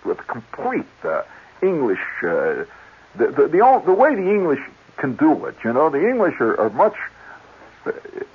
with 0.04 0.18
complete 0.28 0.86
uh, 1.04 1.24
English. 1.62 2.02
Uh, 2.24 2.66
the 3.16 3.28
the 3.28 3.48
the, 3.48 3.82
the 3.86 3.94
way 3.94 4.16
the 4.16 4.30
English 4.30 4.62
can 4.98 5.16
do 5.16 5.46
it, 5.46 5.56
you 5.64 5.74
know, 5.74 5.90
the 5.90 6.08
English 6.08 6.40
are, 6.40 6.60
are 6.60 6.70
much. 6.70 6.96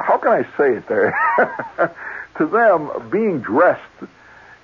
How 0.00 0.18
can 0.18 0.32
I 0.32 0.42
say 0.56 0.74
it 0.74 0.88
there? 0.88 1.16
to 2.38 2.46
them, 2.46 3.08
being 3.10 3.40
dressed 3.40 3.82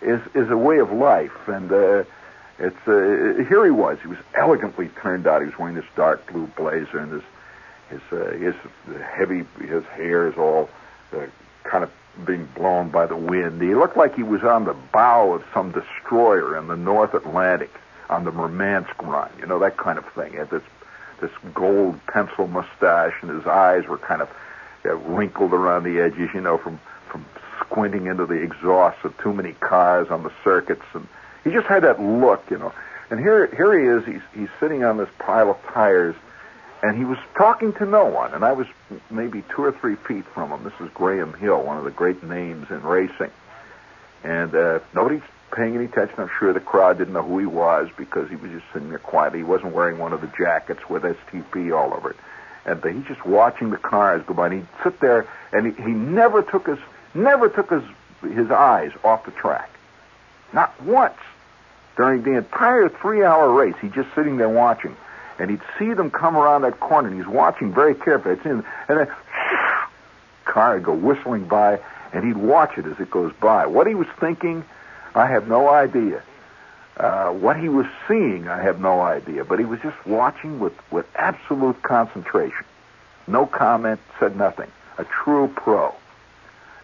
is 0.00 0.20
is 0.34 0.50
a 0.50 0.56
way 0.56 0.78
of 0.78 0.92
life, 0.92 1.48
and 1.48 1.70
uh, 1.70 2.04
it's 2.58 2.88
uh, 2.88 3.44
here 3.48 3.64
he 3.64 3.70
was. 3.70 3.98
He 4.00 4.08
was 4.08 4.18
elegantly 4.34 4.88
turned 5.00 5.26
out. 5.26 5.40
He 5.42 5.46
was 5.46 5.58
wearing 5.58 5.74
this 5.74 5.84
dark 5.96 6.30
blue 6.30 6.46
blazer 6.56 6.98
and 6.98 7.12
his 7.12 7.22
his 7.92 8.00
uh, 8.12 8.32
his 8.32 8.54
heavy 9.02 9.44
his 9.60 9.84
hair 9.84 10.28
is 10.28 10.36
all 10.36 10.68
uh, 11.12 11.26
kind 11.64 11.84
of 11.84 11.90
being 12.26 12.46
blown 12.54 12.90
by 12.90 13.06
the 13.06 13.16
wind. 13.16 13.60
He 13.62 13.74
looked 13.74 13.96
like 13.96 14.14
he 14.14 14.22
was 14.22 14.42
on 14.42 14.64
the 14.64 14.76
bow 14.92 15.32
of 15.32 15.44
some 15.54 15.72
destroyer 15.72 16.58
in 16.58 16.68
the 16.68 16.76
North 16.76 17.14
Atlantic 17.14 17.70
on 18.10 18.24
the 18.24 18.32
Murmansk 18.32 19.02
run, 19.02 19.30
you 19.38 19.46
know 19.46 19.58
that 19.60 19.76
kind 19.76 19.98
of 19.98 20.04
thing. 20.12 20.32
He 20.32 20.38
had 20.38 20.50
this 20.50 20.62
this 21.20 21.30
gold 21.54 21.98
pencil 22.06 22.46
mustache, 22.46 23.14
and 23.22 23.30
his 23.30 23.46
eyes 23.46 23.86
were 23.86 23.98
kind 23.98 24.20
of 24.20 24.28
uh, 24.84 24.96
wrinkled 24.96 25.52
around 25.52 25.84
the 25.84 26.00
edges, 26.00 26.28
you 26.34 26.40
know, 26.40 26.58
from 26.58 26.78
from 27.08 27.24
squinting 27.60 28.06
into 28.06 28.26
the 28.26 28.34
exhausts 28.34 29.04
of 29.04 29.16
too 29.18 29.32
many 29.32 29.52
cars 29.52 30.08
on 30.10 30.22
the 30.22 30.32
circuits, 30.44 30.84
and 30.94 31.06
he 31.44 31.50
just 31.50 31.66
had 31.66 31.82
that 31.84 32.00
look, 32.00 32.44
you 32.50 32.58
know. 32.58 32.72
And 33.10 33.18
here 33.18 33.46
here 33.46 33.78
he 33.78 33.86
is, 33.86 34.04
he's 34.04 34.38
he's 34.38 34.50
sitting 34.60 34.84
on 34.84 34.96
this 34.98 35.08
pile 35.18 35.50
of 35.50 35.62
tires, 35.72 36.16
and 36.82 36.96
he 36.96 37.04
was 37.04 37.18
talking 37.36 37.72
to 37.74 37.86
no 37.86 38.04
one, 38.04 38.34
and 38.34 38.44
I 38.44 38.52
was 38.52 38.66
maybe 39.10 39.44
two 39.54 39.62
or 39.62 39.72
three 39.72 39.96
feet 39.96 40.24
from 40.26 40.50
him. 40.50 40.64
This 40.64 40.72
is 40.80 40.90
Graham 40.94 41.32
Hill, 41.34 41.62
one 41.62 41.78
of 41.78 41.84
the 41.84 41.90
great 41.90 42.22
names 42.22 42.70
in 42.70 42.82
racing, 42.82 43.30
and 44.24 44.54
uh, 44.54 44.80
nobody's 44.94 45.22
paying 45.52 45.74
any 45.74 45.84
attention. 45.84 46.16
I'm 46.18 46.30
sure 46.38 46.52
the 46.52 46.60
crowd 46.60 46.98
didn't 46.98 47.14
know 47.14 47.22
who 47.22 47.38
he 47.38 47.46
was 47.46 47.88
because 47.96 48.28
he 48.28 48.36
was 48.36 48.50
just 48.50 48.64
sitting 48.72 48.88
there 48.88 48.98
quietly. 48.98 49.40
He 49.40 49.44
wasn't 49.44 49.72
wearing 49.74 49.98
one 49.98 50.12
of 50.12 50.20
the 50.20 50.30
jackets 50.38 50.88
with 50.88 51.02
STP 51.02 51.76
all 51.76 51.94
over 51.94 52.10
it. 52.10 52.16
And 52.64 52.82
he's 52.84 53.06
just 53.06 53.26
watching 53.26 53.70
the 53.70 53.76
cars 53.76 54.22
go 54.26 54.34
by. 54.34 54.46
And 54.46 54.54
he'd 54.54 54.68
sit 54.82 55.00
there, 55.00 55.26
and 55.52 55.66
he, 55.66 55.82
he 55.82 55.90
never 55.90 56.42
took 56.42 56.66
his 56.66 56.78
never 57.14 57.48
took 57.48 57.70
his 57.70 57.82
his 58.22 58.50
eyes 58.50 58.92
off 59.04 59.24
the 59.24 59.32
track, 59.32 59.68
not 60.52 60.80
once 60.82 61.18
during 61.96 62.22
the 62.22 62.36
entire 62.36 62.88
three-hour 62.88 63.52
race. 63.52 63.74
He's 63.82 63.92
just 63.92 64.14
sitting 64.14 64.36
there 64.36 64.48
watching, 64.48 64.96
and 65.42 65.50
he'd 65.50 65.60
see 65.76 65.92
them 65.92 66.08
come 66.08 66.36
around 66.36 66.62
that 66.62 66.78
corner, 66.78 67.08
and 67.08 67.16
he's 67.16 67.26
watching 67.26 67.74
very 67.74 67.96
carefully. 67.96 68.34
It's 68.34 68.46
in, 68.46 68.64
and 68.88 68.98
then 68.98 69.08
car 70.44 70.74
would 70.74 70.84
go 70.84 70.94
whistling 70.94 71.48
by, 71.48 71.80
and 72.12 72.24
he'd 72.24 72.36
watch 72.36 72.78
it 72.78 72.86
as 72.86 73.00
it 73.00 73.10
goes 73.10 73.32
by. 73.40 73.66
What 73.66 73.88
he 73.88 73.96
was 73.96 74.06
thinking 74.20 74.64
I 75.16 75.26
have 75.26 75.48
no 75.48 75.68
idea. 75.68 76.22
Uh, 76.96 77.30
what 77.30 77.58
he 77.58 77.68
was 77.68 77.86
seeing, 78.06 78.46
I 78.46 78.62
have 78.62 78.80
no 78.80 79.00
idea. 79.00 79.44
But 79.44 79.58
he 79.58 79.64
was 79.64 79.80
just 79.80 79.96
watching 80.06 80.60
with, 80.60 80.74
with 80.92 81.06
absolute 81.16 81.82
concentration. 81.82 82.64
No 83.26 83.44
comment, 83.44 83.98
said 84.20 84.36
nothing. 84.36 84.70
A 84.96 85.04
true 85.04 85.52
pro. 85.56 85.92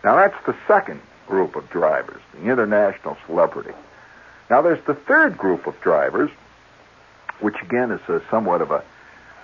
Now 0.03 0.17
that's 0.17 0.47
the 0.47 0.57
second 0.67 1.01
group 1.29 1.55
of 1.55 1.71
drivers, 1.71 2.21
the 2.33 2.51
international 2.51 3.17
celebrity. 3.27 3.75
Now 4.51 4.63
there's 4.63 4.85
the 4.85 4.95
third 4.95 5.39
group 5.39 5.69
of 5.69 5.81
drivers, 5.81 6.31
which 7.41 7.57
again 7.63 7.91
is 7.91 8.01
a, 8.09 8.23
somewhat 8.31 8.61
of 8.61 8.71
a 8.71 8.83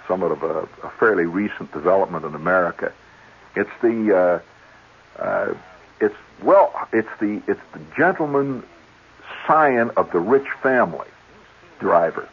somewhat 0.06 0.32
of 0.32 0.42
a, 0.42 0.68
a 0.86 0.90
fairly 0.98 1.26
recent 1.26 1.72
development 1.72 2.24
in 2.24 2.34
America. 2.34 2.92
It's 3.56 3.70
the 3.80 4.42
uh, 5.18 5.22
uh, 5.22 5.54
it's 6.00 6.16
well, 6.42 6.88
it's 6.92 7.08
the 7.20 7.42
it's 7.46 7.60
the 7.72 7.80
gentleman 7.96 8.62
scion 9.46 9.90
of 9.96 10.10
the 10.12 10.20
rich 10.20 10.48
family 10.62 11.08
driver 11.78 12.28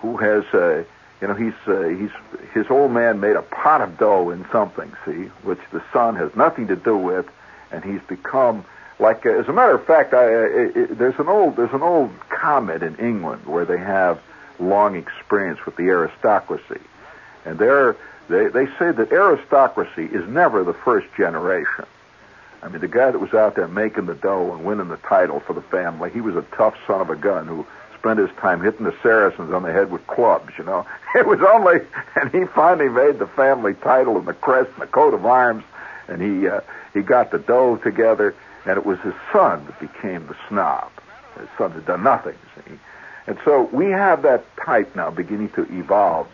who 0.00 0.16
has 0.16 0.44
uh, 0.52 0.84
you 1.20 1.28
know 1.28 1.34
he's 1.34 1.54
uh, 1.66 1.82
he's 1.82 2.10
his 2.52 2.70
old 2.70 2.92
man 2.92 3.20
made 3.20 3.36
a 3.36 3.42
pot 3.42 3.80
of 3.80 3.96
dough 3.98 4.30
in 4.30 4.44
something 4.50 4.92
see 5.04 5.30
which 5.44 5.60
the 5.72 5.82
son 5.92 6.16
has 6.16 6.34
nothing 6.36 6.66
to 6.66 6.76
do 6.76 6.96
with 6.96 7.26
and 7.70 7.84
he's 7.84 8.00
become 8.08 8.64
like 8.98 9.24
uh, 9.24 9.30
as 9.30 9.48
a 9.48 9.52
matter 9.52 9.74
of 9.74 9.84
fact 9.86 10.12
I, 10.12 10.24
uh, 10.26 10.86
there's 10.90 11.18
an 11.18 11.28
old 11.28 11.56
there's 11.56 11.72
an 11.72 11.82
old 11.82 12.10
comment 12.28 12.82
in 12.82 12.96
England 12.96 13.46
where 13.46 13.64
they 13.64 13.78
have 13.78 14.20
long 14.58 14.96
experience 14.96 15.64
with 15.66 15.76
the 15.76 15.84
aristocracy. 15.84 16.80
And 17.44 17.58
they, 17.58 18.48
they 18.48 18.66
say 18.78 18.92
that 18.92 19.08
aristocracy 19.10 20.04
is 20.04 20.28
never 20.28 20.64
the 20.64 20.74
first 20.74 21.06
generation. 21.16 21.86
I 22.62 22.68
mean, 22.68 22.80
the 22.80 22.88
guy 22.88 23.10
that 23.10 23.18
was 23.18 23.34
out 23.34 23.56
there 23.56 23.66
making 23.66 24.06
the 24.06 24.14
dough 24.14 24.54
and 24.54 24.64
winning 24.64 24.88
the 24.88 24.96
title 24.98 25.40
for 25.40 25.52
the 25.52 25.62
family, 25.62 26.10
he 26.10 26.20
was 26.20 26.36
a 26.36 26.42
tough 26.56 26.76
son 26.86 27.00
of 27.00 27.10
a 27.10 27.16
gun 27.16 27.48
who 27.48 27.66
spent 27.98 28.20
his 28.20 28.30
time 28.38 28.60
hitting 28.60 28.84
the 28.84 28.94
Saracens 29.02 29.52
on 29.52 29.62
the 29.62 29.72
head 29.72 29.90
with 29.90 30.06
clubs, 30.06 30.52
you 30.58 30.64
know. 30.64 30.86
It 31.14 31.26
was 31.26 31.40
only, 31.42 31.80
and 32.16 32.30
he 32.30 32.46
finally 32.46 32.88
made 32.88 33.18
the 33.18 33.26
family 33.26 33.74
title 33.74 34.16
and 34.16 34.26
the 34.26 34.32
crest 34.32 34.70
and 34.72 34.82
the 34.82 34.86
coat 34.86 35.12
of 35.12 35.26
arms, 35.26 35.62
and 36.08 36.22
he, 36.22 36.48
uh, 36.48 36.62
he 36.94 37.02
got 37.02 37.30
the 37.30 37.38
dough 37.38 37.76
together, 37.76 38.34
and 38.64 38.78
it 38.78 38.86
was 38.86 38.98
his 39.00 39.12
son 39.30 39.66
that 39.66 39.78
became 39.78 40.26
the 40.26 40.36
snob. 40.48 40.90
His 41.38 41.48
son 41.58 41.72
had 41.72 41.84
done 41.84 42.02
nothing, 42.02 42.34
see. 42.54 42.78
And 43.26 43.38
so 43.44 43.68
we 43.72 43.86
have 43.86 44.22
that 44.22 44.44
type 44.56 44.94
now 44.96 45.10
beginning 45.10 45.50
to 45.50 45.62
evolve. 45.78 46.28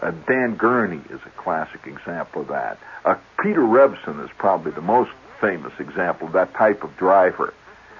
Uh, 0.00 0.10
Dan 0.28 0.56
Gurney 0.56 1.00
is 1.10 1.20
a 1.24 1.30
classic 1.40 1.86
example 1.86 2.42
of 2.42 2.48
that. 2.48 2.78
Uh, 3.04 3.16
Peter 3.42 3.62
Revson 3.62 4.22
is 4.22 4.30
probably 4.36 4.72
the 4.72 4.82
most 4.82 5.10
famous 5.40 5.72
example 5.78 6.26
of 6.26 6.34
that 6.34 6.52
type 6.54 6.84
of 6.84 6.94
driver. 6.96 7.54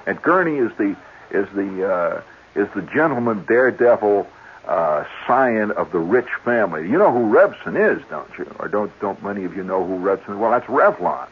And 0.07 0.21
Gurney 0.21 0.57
is 0.57 0.71
the 0.77 0.97
is 1.31 1.49
the 1.55 1.91
uh, 1.91 2.23
is 2.55 2.69
the 2.75 2.83
gentleman 2.83 3.45
daredevil 3.47 4.27
uh, 4.67 5.05
scion 5.27 5.71
of 5.73 5.93
the 5.93 5.99
rich 5.99 6.29
family. 6.45 6.83
You 6.83 6.99
know 6.99 7.13
who 7.13 7.33
Revson 7.33 7.77
is, 7.77 8.03
don't 8.11 8.31
you? 8.39 8.53
Or 8.59 8.69
don't 8.69 8.93
don't 9.01 9.23
many 9.23 9.45
of 9.45 9.57
you 9.57 9.63
know 9.63 9.85
who 9.85 9.99
Revson 9.99 10.31
is? 10.31 10.37
Well, 10.37 10.51
that's 10.51 10.67
Revlon. 10.67 11.29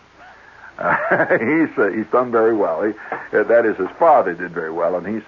Uh, 0.78 0.96
he's 1.38 1.78
uh, 1.78 1.88
he's 1.88 2.06
done 2.06 2.30
very 2.32 2.54
well. 2.54 2.82
He, 2.82 2.92
that 3.32 3.66
is, 3.66 3.76
his 3.76 3.90
father 3.98 4.34
did 4.34 4.52
very 4.52 4.72
well, 4.72 4.96
and 4.96 5.06
he's 5.06 5.24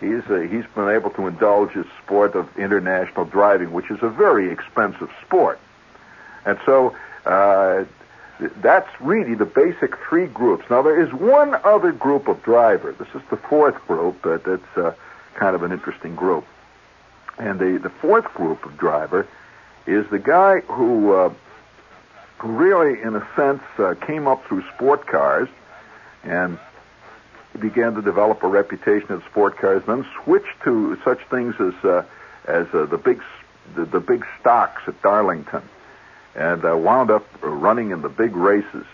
he's 0.00 0.22
uh, 0.28 0.40
he's 0.40 0.66
been 0.74 0.88
able 0.88 1.10
to 1.10 1.26
indulge 1.26 1.72
his 1.72 1.86
sport 2.02 2.34
of 2.34 2.48
international 2.58 3.24
driving, 3.24 3.72
which 3.72 3.90
is 3.90 4.02
a 4.02 4.08
very 4.08 4.50
expensive 4.50 5.10
sport. 5.24 5.58
And 6.44 6.58
so 6.64 6.94
uh, 7.24 7.84
that's 8.56 8.88
really 9.00 9.34
the 9.34 9.46
basic 9.46 9.96
three 10.08 10.26
groups. 10.26 10.64
Now 10.70 10.82
there 10.82 11.00
is 11.00 11.12
one 11.12 11.54
other 11.64 11.92
group 11.92 12.28
of 12.28 12.42
driver. 12.42 12.92
This 12.92 13.08
is 13.14 13.22
the 13.30 13.36
fourth 13.36 13.76
group. 13.86 14.24
Uh, 14.24 14.38
that's 14.38 14.76
uh, 14.76 14.94
kind 15.34 15.56
of 15.56 15.62
an 15.62 15.72
interesting 15.72 16.14
group. 16.14 16.44
And 17.38 17.58
the 17.58 17.78
the 17.78 17.90
fourth 17.90 18.32
group 18.34 18.64
of 18.64 18.76
driver 18.76 19.26
is 19.86 20.08
the 20.10 20.18
guy 20.18 20.60
who 20.60 21.12
uh, 21.12 21.32
really, 22.42 23.00
in 23.00 23.16
a 23.16 23.26
sense, 23.36 23.62
uh, 23.78 23.94
came 24.06 24.26
up 24.26 24.44
through 24.46 24.62
sport 24.74 25.06
cars 25.06 25.48
and 26.22 26.58
began 27.56 27.94
to 27.94 28.02
develop 28.02 28.42
a 28.42 28.48
reputation 28.48 29.12
in 29.12 29.22
sport 29.30 29.58
cars. 29.58 29.82
Then 29.86 30.06
switched 30.24 30.62
to 30.64 30.98
such 31.04 31.20
things 31.30 31.54
as 31.60 31.74
uh, 31.84 32.04
as 32.46 32.66
uh, 32.72 32.86
the 32.86 32.98
big 32.98 33.22
the, 33.74 33.84
the 33.84 34.00
big 34.00 34.24
stocks 34.40 34.82
at 34.86 35.00
Darlington 35.02 35.62
and 36.34 36.64
uh, 36.64 36.76
wound 36.76 37.10
up 37.10 37.26
running 37.42 37.90
in 37.90 38.02
the 38.02 38.08
big 38.08 38.36
races. 38.36 38.84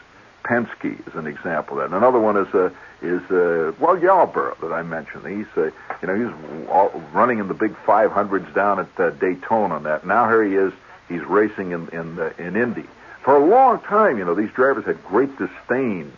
Penske 0.45 1.07
is 1.07 1.15
an 1.15 1.27
example 1.27 1.81
of 1.81 1.91
that. 1.91 1.97
Another 1.97 2.19
one 2.19 2.37
is 2.37 2.53
uh, 2.55 2.71
is 3.01 3.23
uh, 3.31 3.73
well 3.79 3.99
Yarborough 3.99 4.57
that 4.61 4.73
I 4.73 4.83
mentioned. 4.83 5.27
He's 5.27 5.47
uh, 5.57 5.71
you 6.01 6.09
know 6.09 6.15
he's 6.15 6.69
all, 6.69 6.89
running 7.13 7.39
in 7.39 7.49
the 7.49 7.55
big 7.55 7.75
500s 7.87 8.53
down 8.55 8.81
at 8.81 9.01
uh, 9.01 9.11
Daytona. 9.11 9.77
And 9.77 9.87
that 9.87 10.07
now 10.07 10.29
here 10.29 10.45
he 10.45 10.55
is. 10.57 10.73
He's 11.09 11.23
racing 11.23 11.73
in 11.73 11.89
in 11.89 12.19
uh, 12.19 12.33
in 12.39 12.57
Indy. 12.57 12.87
For 13.23 13.37
a 13.37 13.45
long 13.45 13.81
time, 13.81 14.19
you 14.19 14.25
know, 14.25 14.35
these 14.35 14.51
drivers 14.51 14.85
had 14.85 15.05
great 15.05 15.31
disdain. 15.39 16.13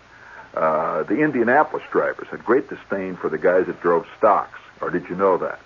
Uh, 0.54 1.02
the 1.04 1.20
Indianapolis 1.20 1.84
drivers 1.90 2.28
had 2.28 2.44
great 2.44 2.68
disdain 2.68 3.16
for 3.16 3.28
the 3.28 3.38
guys 3.38 3.66
that 3.66 3.80
drove 3.80 4.06
stocks. 4.16 4.58
Or 4.80 4.90
did 4.90 5.08
you 5.08 5.16
know 5.16 5.36
that? 5.38 5.58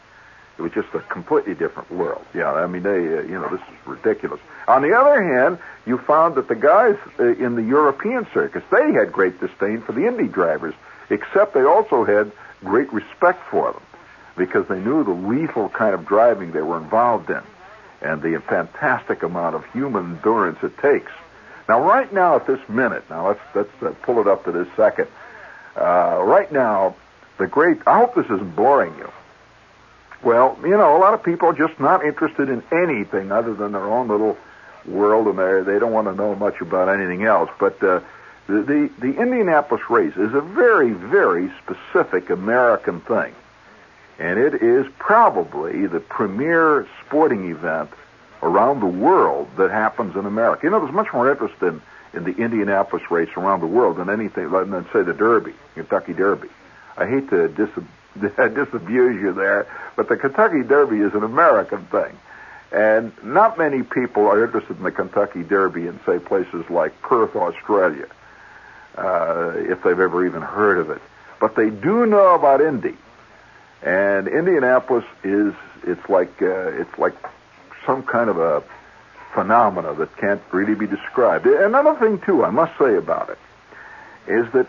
It 0.59 0.62
was 0.62 0.72
just 0.72 0.88
a 0.94 1.01
completely 1.01 1.55
different 1.55 1.90
world. 1.90 2.24
Yeah, 2.35 2.53
I 2.53 2.66
mean, 2.66 2.83
they, 2.83 2.90
uh, 2.90 3.22
you 3.22 3.38
know, 3.38 3.48
this 3.48 3.61
is 3.61 3.87
ridiculous. 3.87 4.40
On 4.66 4.83
the 4.83 4.92
other 4.92 5.22
hand, 5.22 5.59
you 5.87 5.98
found 5.98 6.35
that 6.35 6.48
the 6.48 6.57
guys 6.57 6.96
uh, 7.18 7.24
in 7.35 7.55
the 7.55 7.62
European 7.62 8.27
circus, 8.35 8.62
they 8.70 8.92
had 8.92 9.12
great 9.12 9.38
disdain 9.40 9.83
for 9.83 9.92
the 9.92 10.07
Indy 10.07 10.27
drivers, 10.27 10.74
except 11.11 11.55
they 11.55 11.62
also 11.62 12.05
had 12.05 12.33
great 12.64 12.92
respect 12.92 13.40
for 13.51 13.72
them 13.72 13.83
because 14.37 14.66
they 14.68 14.81
knew 14.81 15.05
the 15.05 15.12
lethal 15.12 15.68
kind 15.68 15.94
of 15.94 16.07
driving 16.07 16.53
they 16.53 16.62
were 16.62 16.79
involved 16.79 17.31
in 17.31 17.42
and 18.01 18.22
the 18.22 18.40
fantastic 18.48 19.22
amount 19.22 19.57
of 19.57 19.64
human 19.72 20.16
endurance 20.16 20.59
it 20.62 20.77
takes. 20.79 21.11
Now, 21.68 21.83
right 21.83 22.11
now, 22.11 22.37
at 22.37 22.46
this 22.46 22.66
minute, 22.68 23.04
now 23.11 23.28
let's 23.28 23.40
let's 23.54 23.83
uh, 23.83 23.90
pull 24.02 24.20
it 24.20 24.26
up 24.26 24.44
to 24.44 24.52
this 24.52 24.68
second. 24.74 25.09
Uh, 25.76 26.20
right 26.22 26.50
now, 26.50 26.96
the 27.37 27.46
great. 27.46 27.78
I 27.87 27.98
hope 27.98 28.14
this 28.14 28.24
isn't 28.24 28.57
boring 28.57 28.96
you. 28.96 29.11
Well, 30.22 30.59
you 30.62 30.70
know, 30.70 30.96
a 30.96 30.98
lot 30.98 31.14
of 31.14 31.22
people 31.22 31.48
are 31.50 31.52
just 31.52 31.78
not 31.78 32.04
interested 32.04 32.48
in 32.48 32.62
anything 32.72 33.31
other 33.31 33.54
than 33.54 33.72
their 33.72 33.85
own 33.85 34.09
little 34.09 34.38
world, 34.87 35.26
and 35.26 35.38
they 35.38 35.73
they 35.73 35.79
don't 35.79 35.92
want 35.92 36.08
to 36.08 36.14
know 36.14 36.35
much 36.35 36.60
about 36.62 36.88
anything 36.88 37.25
else. 37.25 37.50
But 37.60 37.83
uh, 37.83 38.00
the, 38.46 38.62
the 38.62 38.90
the 38.98 39.21
Indianapolis 39.21 39.90
race 39.90 40.16
is 40.16 40.33
a 40.33 40.40
very 40.40 40.92
very 40.92 41.52
specific 41.62 42.31
American 42.31 43.00
thing, 43.02 43.35
and 44.19 44.38
it 44.38 44.62
is 44.62 44.87
probably 44.98 45.87
the 45.87 46.00
premier 46.00 46.88
sporting 47.04 47.50
event 47.50 47.90
around 48.43 48.81
the 48.81 48.87
world 48.87 49.49
that 49.57 49.71
happens 49.71 50.17
in 50.17 50.27
America. 50.27 50.61
You 50.65 50.71
know, 50.71 50.81
there's 50.81 50.95
much 50.95 51.13
more 51.13 51.31
interest 51.31 51.61
in 51.63 51.81
in 52.15 52.25
the 52.25 52.35
Indianapolis 52.37 53.11
race 53.11 53.29
around 53.37 53.61
the 53.61 53.67
world 53.67 53.97
than 53.97 54.09
anything, 54.09 54.51
than 54.51 54.87
say 54.93 55.03
the 55.03 55.13
Derby, 55.13 55.55
Kentucky 55.75 56.15
Derby. 56.15 56.49
I 56.97 57.07
hate 57.07 57.29
to 57.31 57.49
dis- 57.49 57.69
disabuse 58.55 59.21
you 59.21 59.33
there, 59.33 59.67
but 59.97 60.09
the 60.09 60.17
Kentucky 60.17 60.63
Derby 60.63 60.99
is 60.99 61.15
an 61.15 61.23
American 61.23 61.85
thing. 61.87 62.19
And 62.71 63.13
not 63.25 63.57
many 63.57 63.83
people 63.83 64.27
are 64.27 64.45
interested 64.45 64.77
in 64.77 64.83
the 64.83 64.91
Kentucky 64.91 65.43
Derby 65.43 65.87
in, 65.87 66.01
say, 66.05 66.19
places 66.19 66.69
like 66.69 67.01
Perth, 67.01 67.35
Australia, 67.35 68.07
uh, 68.97 69.53
if 69.57 69.83
they've 69.83 69.99
ever 69.99 70.27
even 70.27 70.43
heard 70.43 70.79
of 70.79 70.91
it. 70.91 71.01
But 71.41 71.57
they 71.57 71.71
do 71.71 72.05
know 72.05 72.35
about 72.35 72.61
Indy. 72.61 72.97
And 73.83 74.29
Indianapolis 74.29 75.05
is, 75.23 75.55
it's 75.85 76.09
like, 76.09 76.43
uh, 76.43 76.73
it's 76.73 76.99
like 76.99 77.15
some 77.89 78.03
kind 78.03 78.29
of 78.29 78.37
a 78.39 78.63
phenomena 79.33 79.95
that 79.95 80.15
can't 80.19 80.43
really 80.53 80.75
be 80.75 80.87
described. 80.87 81.47
Another 81.47 81.95
thing, 81.95 82.21
too, 82.21 82.45
I 82.45 82.51
must 82.51 82.79
say 82.79 82.97
about 82.97 83.31
it, 83.31 83.39
is 84.27 84.53
that 84.53 84.67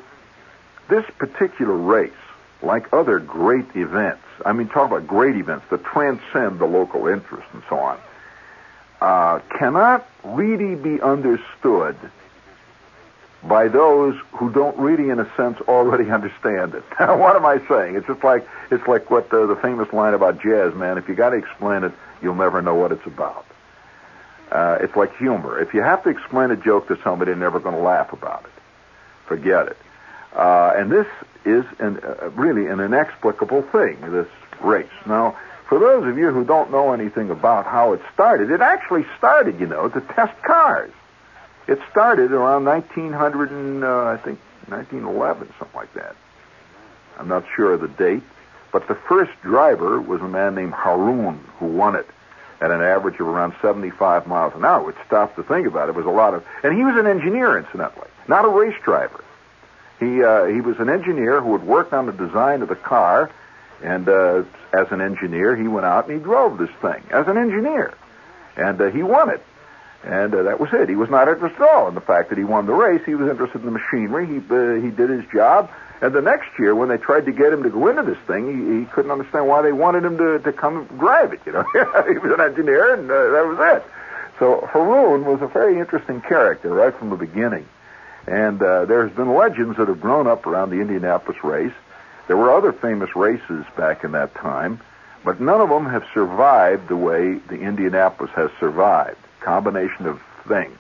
this 0.88 1.04
particular 1.18 1.76
race 1.76 2.14
like 2.62 2.94
other 2.94 3.20
great 3.20 3.76
events, 3.76 4.24
I 4.46 4.54
mean, 4.54 4.70
talk 4.70 4.88
about 4.88 5.06
great 5.06 5.36
events 5.36 5.66
that 5.70 5.84
transcend 5.84 6.60
the 6.60 6.66
local 6.66 7.08
interest 7.08 7.48
and 7.54 7.62
so 7.70 7.78
on, 7.78 8.00
uh, 9.02 9.40
cannot 9.58 10.08
really 10.24 10.76
be 10.76 11.02
understood 11.02 11.98
by 13.44 13.68
those 13.68 14.16
who 14.34 14.52
don't 14.52 14.78
really, 14.78 15.10
in 15.10 15.20
a 15.20 15.36
sense, 15.36 15.60
already 15.68 16.10
understand 16.12 16.76
it. 16.76 16.84
what 17.00 17.36
am 17.36 17.46
I 17.46 17.62
saying? 17.68 17.96
It's 17.96 18.08
just 18.08 18.24
like 18.24 18.48
it's 18.72 18.88
like 18.88 19.10
what 19.10 19.30
the, 19.30 19.48
the 19.48 19.56
famous 19.56 19.92
line 19.94 20.14
about 20.14 20.42
jazz, 20.42 20.74
man. 20.76 20.98
If 20.98 21.08
you 21.08 21.16
got 21.16 21.32
to 21.32 21.38
explain 21.38 21.84
it, 21.84 21.94
you'll 22.22 22.36
never 22.36 22.62
know 22.62 22.76
what 22.76 22.92
it's 22.92 23.06
about. 23.06 23.46
Uh, 24.52 24.80
it's 24.82 24.96
like 24.96 25.16
humor. 25.18 25.60
If 25.60 25.74
you 25.74 25.82
have 25.82 26.04
to 26.04 26.10
explain 26.10 26.52
a 26.52 26.56
joke 26.56 26.88
to 26.88 27.00
somebody, 27.04 27.32
they're 27.32 27.40
never 27.40 27.60
going 27.60 27.76
to 27.76 27.82
laugh 27.82 28.14
about 28.14 28.46
it. 28.46 28.52
Forget 29.28 29.68
it. 29.68 29.78
Uh, 30.36 30.74
and 30.76 30.92
this 30.92 31.08
is 31.46 31.66
an, 31.80 32.00
uh, 32.00 32.30
really 32.32 32.68
an 32.68 32.80
inexplicable 32.80 33.62
thing, 33.62 34.00
this 34.12 34.28
race. 34.62 34.90
Now, 35.06 35.38
for 35.68 35.80
those 35.80 36.08
of 36.08 36.18
you 36.18 36.32
who 36.32 36.44
don't 36.44 36.72
know 36.72 36.94
anything 36.94 37.30
about 37.30 37.66
how 37.66 37.94
it 37.94 38.02
started, 38.14 38.50
it 38.50 38.62
actually 38.62 39.06
started, 39.18 39.60
you 39.60 39.68
know, 39.68 39.88
to 39.88 40.02
test 40.02 40.40
cars. 40.42 40.92
It 41.70 41.78
started 41.92 42.32
around 42.32 42.66
1900 42.66 43.52
and, 43.52 43.84
uh, 43.84 44.06
I 44.06 44.18
think, 44.18 44.40
1911, 44.70 45.54
something 45.60 45.78
like 45.78 45.94
that. 45.94 46.16
I'm 47.20 47.28
not 47.28 47.46
sure 47.56 47.74
of 47.74 47.82
the 47.82 47.88
date, 47.88 48.24
but 48.72 48.88
the 48.88 48.96
first 48.96 49.30
driver 49.44 50.02
was 50.02 50.20
a 50.20 50.28
man 50.28 50.56
named 50.56 50.74
Harroun 50.74 51.40
who 51.60 51.68
won 51.68 51.96
it 51.96 52.08
at 52.60 52.72
an 52.72 52.82
average 52.82 53.20
of 53.20 53.28
around 53.28 53.54
75 53.62 54.26
miles 54.26 54.56
an 54.56 54.66
hour, 54.66 54.82
which 54.82 54.96
stops 55.06 55.36
to 55.36 55.44
think 55.44 55.68
about 55.68 55.90
it. 55.90 55.92
It 55.92 55.96
was 55.96 56.08
a 56.08 56.10
lot 56.10 56.34
of, 56.34 56.44
and 56.64 56.76
he 56.76 56.84
was 56.84 56.96
an 56.96 57.06
engineer, 57.06 57.60
incidentally, 57.60 58.10
not 58.28 58.46
a 58.46 58.50
race 58.50 58.82
driver. 58.82 59.24
He 60.00 60.24
uh, 60.24 60.46
he 60.46 60.62
was 60.62 60.80
an 60.80 60.90
engineer 60.90 61.40
who 61.40 61.52
had 61.56 61.68
worked 61.68 61.94
on 61.94 62.08
the 62.08 62.14
design 62.14 62.64
of 62.64 62.70
the 62.70 62.76
car, 62.76 63.30
and 63.84 64.10
uh, 64.10 64.44
as 64.74 64.92
an 64.92 65.02
engineer, 65.02 65.56
he 65.56 65.68
went 65.68 65.86
out 65.86 66.08
and 66.08 66.18
he 66.18 66.24
drove 66.24 66.58
this 66.58 66.72
thing 66.82 67.04
as 67.12 67.28
an 67.28 67.38
engineer, 67.38 67.94
and 68.58 68.82
uh, 68.82 68.90
he 68.90 69.04
won 69.04 69.30
it. 69.30 69.44
And 70.04 70.34
uh, 70.34 70.43
that 70.43 70.60
was 70.60 70.70
it. 70.72 70.88
He 70.88 70.95
was 70.95 71.10
not 71.10 71.28
interested 71.28 71.62
at 71.62 71.70
all 71.70 71.89
in 71.89 71.95
the 71.95 72.02
fact 72.02 72.30
that 72.30 72.38
he 72.38 72.43
won 72.43 72.66
the 72.66 72.74
race. 72.74 73.02
He 73.06 73.16
was 73.16 73.30
interested 73.30 73.60
in 73.60 73.66
the 73.66 73.72
machinery. 73.72 74.28
He 74.28 74.38
uh, 74.38 74.76
he 74.76 74.91
did 74.91 75.10
his 75.10 75.26
job. 75.34 75.70
And 76.02 76.14
the 76.14 76.22
next 76.22 76.47
year, 76.58 76.74
when 76.74 76.88
they 76.88 76.97
tried 76.97 77.26
to 77.26 77.34
get 77.34 77.52
him 77.52 77.64
to 77.64 77.70
go 77.70 77.89
into 77.89 78.04
this 78.04 78.18
thing, 78.26 78.47
he, 78.47 78.80
he 78.80 78.86
couldn't 78.86 79.12
understand 79.12 79.47
why 79.47 79.62
they 79.62 79.74
wanted 79.74 80.06
him 80.06 80.18
to, 80.18 80.39
to 80.39 80.54
come 80.54 80.86
drive 80.97 81.34
it. 81.34 81.41
You 81.45 81.52
know, 81.52 81.64
he 81.74 82.18
was 82.18 82.32
an 82.32 82.39
engineer, 82.39 82.93
and 82.93 83.12
uh, 83.12 83.32
that 83.32 83.45
was 83.45 83.58
it. 83.60 83.84
So 84.39 84.66
Harroun 84.72 85.26
was 85.26 85.41
a 85.41 85.47
very 85.47 85.78
interesting 85.78 86.22
character 86.22 86.70
right 86.70 86.95
from 86.95 87.10
the 87.10 87.18
beginning. 87.18 87.68
And 88.26 88.62
uh, 88.62 88.86
there's 88.86 89.12
been 89.12 89.34
legends 89.34 89.76
that 89.78 89.89
have 89.89 90.00
grown 90.00 90.28
up 90.28 90.47
around 90.47 90.70
the 90.70 90.80
Indianapolis 90.80 91.43
race. 91.43 91.74
There 92.28 92.38
were 92.38 92.56
other 92.56 92.72
famous 92.72 93.14
races 93.18 93.66
back 93.76 94.06
in 94.06 94.14
that 94.14 94.34
time. 94.36 94.80
But 95.24 95.41
none 95.41 95.60
of 95.60 95.70
them 95.70 95.86
have 95.86 96.06
survived 96.14 96.88
the 96.88 96.95
way 96.95 97.34
the 97.34 97.60
Indianapolis 97.60 98.32
has 98.36 98.50
survived. 98.60 99.18
Combination 99.42 100.06
of 100.06 100.22
things. 100.48 100.78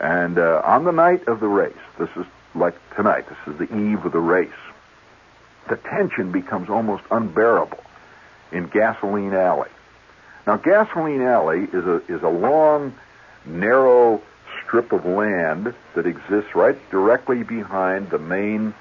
And 0.00 0.38
uh, 0.38 0.62
on 0.64 0.84
the 0.84 0.92
night 0.92 1.26
of 1.28 1.40
the 1.40 1.48
race, 1.48 1.72
this 1.98 2.10
is 2.16 2.26
like 2.54 2.74
tonight, 2.94 3.26
this 3.28 3.54
is 3.54 3.58
the 3.58 3.76
eve 3.76 4.04
of 4.04 4.12
the 4.12 4.20
race, 4.20 4.50
the 5.68 5.76
tension 5.76 6.30
becomes 6.30 6.68
almost 6.68 7.04
unbearable 7.10 7.82
in 8.52 8.68
Gasoline 8.68 9.32
Alley. 9.34 9.70
Now, 10.46 10.56
Gasoline 10.56 11.22
Alley 11.22 11.64
is 11.72 11.84
a, 11.86 12.02
is 12.06 12.22
a 12.22 12.28
long, 12.28 12.94
narrow 13.46 14.22
strip 14.62 14.92
of 14.92 15.04
land 15.04 15.74
that 15.94 16.06
exists 16.06 16.54
right 16.54 16.78
directly 16.90 17.42
behind 17.42 18.10
the 18.10 18.18
main 18.18 18.74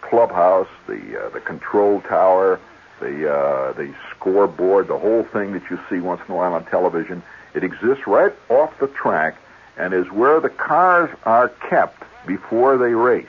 clubhouse, 0.00 0.68
the 0.86 1.24
uh, 1.24 1.28
the 1.30 1.40
control 1.40 2.00
tower, 2.02 2.60
the 3.00 3.32
uh, 3.32 3.72
the 3.72 3.94
scoreboard, 4.10 4.88
the 4.88 4.98
whole 4.98 5.24
thing 5.24 5.52
that 5.52 5.62
you 5.70 5.78
see 5.88 5.98
once 6.00 6.20
in 6.26 6.34
a 6.34 6.36
while 6.36 6.54
on 6.54 6.64
television. 6.66 7.22
It 7.54 7.64
exists 7.64 8.06
right 8.06 8.34
off 8.48 8.78
the 8.78 8.88
track 8.88 9.36
and 9.76 9.94
is 9.94 10.10
where 10.10 10.40
the 10.40 10.50
cars 10.50 11.10
are 11.24 11.48
kept 11.48 12.02
before 12.26 12.76
they 12.78 12.94
race. 12.94 13.26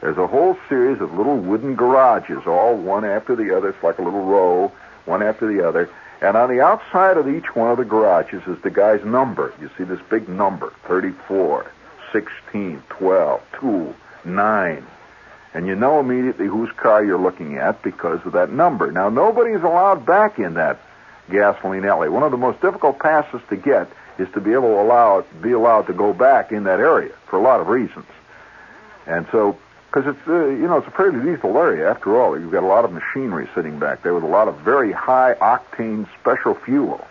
There's 0.00 0.18
a 0.18 0.26
whole 0.26 0.58
series 0.68 1.00
of 1.00 1.14
little 1.14 1.36
wooden 1.36 1.76
garages, 1.76 2.46
all 2.46 2.76
one 2.76 3.04
after 3.04 3.36
the 3.36 3.56
other. 3.56 3.68
It's 3.68 3.82
like 3.82 3.98
a 3.98 4.02
little 4.02 4.24
row, 4.24 4.72
one 5.04 5.22
after 5.22 5.46
the 5.46 5.66
other. 5.66 5.88
And 6.20 6.36
on 6.36 6.48
the 6.48 6.60
outside 6.60 7.16
of 7.16 7.28
each 7.28 7.54
one 7.54 7.70
of 7.70 7.78
the 7.78 7.84
garages 7.84 8.42
is 8.46 8.60
the 8.62 8.70
guy's 8.70 9.04
number. 9.04 9.52
You 9.60 9.70
see 9.78 9.84
this 9.84 10.00
big 10.10 10.28
number 10.28 10.72
34, 10.86 11.70
16, 12.12 12.82
12, 12.88 13.42
2, 13.60 13.94
9. 14.24 14.86
And 15.54 15.66
you 15.66 15.74
know 15.74 16.00
immediately 16.00 16.46
whose 16.46 16.70
car 16.72 17.04
you're 17.04 17.18
looking 17.18 17.58
at 17.58 17.82
because 17.82 18.24
of 18.24 18.32
that 18.32 18.50
number. 18.50 18.90
Now, 18.90 19.08
nobody's 19.08 19.62
allowed 19.62 20.06
back 20.06 20.38
in 20.38 20.54
that 20.54 20.80
gasoline 21.30 21.84
alley. 21.84 22.08
One 22.08 22.22
of 22.22 22.30
the 22.30 22.36
most 22.36 22.60
difficult 22.60 22.98
passes 22.98 23.40
to 23.48 23.56
get 23.56 23.88
is 24.18 24.28
to 24.34 24.40
be 24.40 24.52
able 24.52 24.68
to 24.68 24.80
allow 24.80 25.24
be 25.40 25.52
allowed 25.52 25.86
to 25.86 25.92
go 25.92 26.12
back 26.12 26.52
in 26.52 26.64
that 26.64 26.80
area 26.80 27.12
for 27.26 27.38
a 27.38 27.42
lot 27.42 27.60
of 27.60 27.68
reasons. 27.68 28.06
And 29.06 29.26
so, 29.32 29.56
because 29.90 30.14
it's 30.14 30.28
uh, 30.28 30.46
you 30.46 30.66
know 30.68 30.78
it's 30.78 30.86
a 30.86 30.90
pretty 30.90 31.18
lethal 31.18 31.56
area 31.58 31.90
after 31.90 32.20
all. 32.20 32.38
You've 32.38 32.52
got 32.52 32.62
a 32.62 32.66
lot 32.66 32.84
of 32.84 32.92
machinery 32.92 33.48
sitting 33.54 33.78
back 33.78 34.02
there 34.02 34.14
with 34.14 34.24
a 34.24 34.28
lot 34.28 34.48
of 34.48 34.58
very 34.60 34.92
high 34.92 35.34
octane 35.34 36.06
special 36.20 36.54
fuel. 36.54 37.06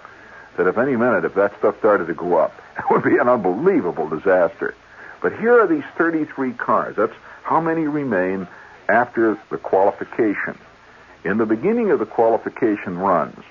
That 0.57 0.67
if 0.67 0.77
any 0.77 0.95
minute 0.95 1.25
if 1.25 1.33
that 1.35 1.57
stuff 1.59 1.77
started 1.79 2.07
to 2.07 2.13
go 2.13 2.37
up, 2.37 2.53
it 2.77 2.85
would 2.89 3.03
be 3.03 3.17
an 3.17 3.27
unbelievable 3.27 4.07
disaster. 4.07 4.75
But 5.21 5.37
here 5.37 5.59
are 5.59 5.67
these 5.67 5.83
33 5.97 6.53
cars. 6.53 6.95
That's 6.95 7.13
how 7.43 7.61
many 7.61 7.87
remain 7.87 8.47
after 8.89 9.39
the 9.49 9.57
qualification. 9.57 10.57
In 11.23 11.37
the 11.37 11.45
beginning 11.45 11.91
of 11.91 11.99
the 11.99 12.07
qualification 12.07 12.97
runs, 12.97 13.43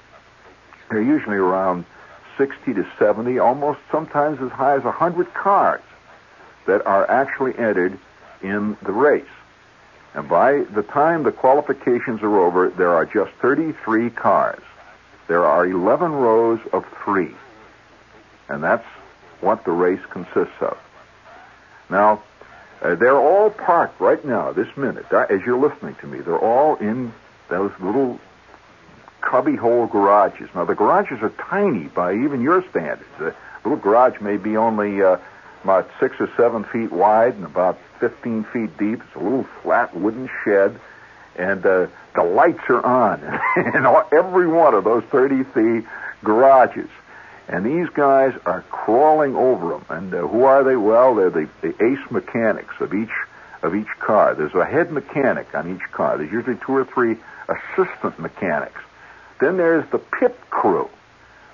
they're 0.91 1.03
usually 1.03 1.37
around 1.37 1.85
60 2.37 2.75
to 2.75 2.87
70, 2.99 3.39
almost 3.39 3.81
sometimes 3.91 4.41
as 4.41 4.51
high 4.51 4.77
as 4.77 4.83
100 4.83 5.33
cars 5.35 5.83
that 6.67 6.85
are 6.87 7.09
actually 7.11 7.57
entered 7.59 7.99
in 8.43 8.77
the 8.83 8.93
race. 8.93 9.25
And 10.15 10.29
by 10.29 10.63
the 10.63 10.83
time 10.83 11.23
the 11.23 11.33
qualifications 11.33 12.23
are 12.23 12.41
over, 12.41 12.71
there 12.71 12.95
are 12.95 13.07
just 13.07 13.33
33 13.41 14.11
cars. 14.11 14.63
There 15.29 15.45
are 15.45 15.65
11 15.65 16.13
rows 16.13 16.61
of 16.73 16.85
three. 17.05 17.35
And 18.49 18.63
that's 18.63 18.87
what 19.41 19.65
the 19.65 19.71
race 19.71 20.05
consists 20.11 20.61
of. 20.61 20.77
Now, 21.89 22.23
uh, 22.83 22.95
they're 22.95 23.19
all 23.19 23.51
parked 23.51 24.01
right 24.01 24.25
now, 24.25 24.53
this 24.53 24.77
minute, 24.77 25.13
uh, 25.13 25.27
as 25.29 25.43
you're 25.45 25.59
listening 25.59 25.95
to 25.97 26.07
me. 26.07 26.21
They're 26.21 26.39
all 26.39 26.77
in 26.77 27.13
those 27.49 27.73
little 27.79 28.19
cubbyhole 29.21 29.87
garages. 29.87 30.49
Now, 30.55 30.65
the 30.65 30.75
garages 30.75 31.23
are 31.23 31.31
tiny 31.31 31.85
by 31.85 32.15
even 32.15 32.41
your 32.41 32.65
standards. 32.71 33.09
The 33.19 33.35
little 33.65 33.79
garage 33.79 34.21
may 34.21 34.37
be 34.37 34.57
only 34.57 35.03
uh, 35.03 35.19
about 35.65 35.91
six 36.01 36.17
or 36.21 36.31
seven 36.37 36.65
feet 36.65 36.91
wide 36.91 37.35
and 37.35 37.45
about 37.45 37.79
15 37.99 38.45
feet 38.45 38.77
deep. 38.79 39.03
It's 39.03 39.15
a 39.15 39.19
little 39.19 39.47
flat 39.63 39.95
wooden 39.95 40.29
shed, 40.45 40.79
and 41.37 41.65
uh, 41.65 41.87
the 42.15 42.23
lights 42.23 42.63
are 42.69 42.85
on 42.85 43.23
in 43.57 43.87
every 44.13 44.49
one 44.49 44.75
of 44.75 44.85
those 44.85 45.05
33 45.05 45.83
garages. 46.25 46.89
And 47.49 47.67
these 47.67 47.89
guys 47.89 48.33
are 48.47 48.63
crawling 48.71 49.35
over 49.35 49.71
them. 49.71 49.85
And 49.89 50.15
uh, 50.15 50.27
who 50.27 50.45
are 50.45 50.63
they? 50.63 50.77
Well, 50.77 51.17
they're 51.17 51.31
the, 51.31 51.49
the 51.63 51.75
ace 51.85 52.11
mechanics 52.11 52.75
of 52.81 52.95
each 52.95 53.11
of 53.63 53.75
each 53.75 53.89
car. 53.99 54.35
There's 54.35 54.55
a 54.55 54.65
head 54.65 54.91
mechanic 54.91 55.55
on 55.55 55.75
each 55.75 55.93
car. 55.93 56.17
There's 56.17 56.33
usually 56.33 56.57
two 56.65 56.77
or 56.77 56.85
three 56.85 57.17
assistant 57.49 58.19
mechanics. 58.19 58.81
Then 59.41 59.57
there's 59.57 59.89
the 59.91 59.99
pit 59.99 60.39
crew. 60.51 60.89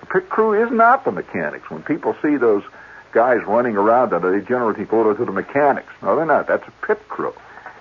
The 0.00 0.06
pit 0.06 0.28
crew 0.28 0.62
is 0.64 0.70
not 0.70 1.04
the 1.04 1.12
mechanics. 1.12 1.70
When 1.70 1.82
people 1.82 2.16
see 2.22 2.36
those 2.36 2.64
guys 3.12 3.42
running 3.46 3.76
around, 3.76 4.10
they 4.10 4.40
generally 4.40 4.74
think 4.74 4.90
go 4.90 5.12
to 5.12 5.24
the 5.24 5.32
mechanics. 5.32 5.88
No, 6.02 6.16
they're 6.16 6.26
not. 6.26 6.46
That's 6.46 6.66
a 6.66 6.86
pit 6.86 7.08
crew. 7.08 7.34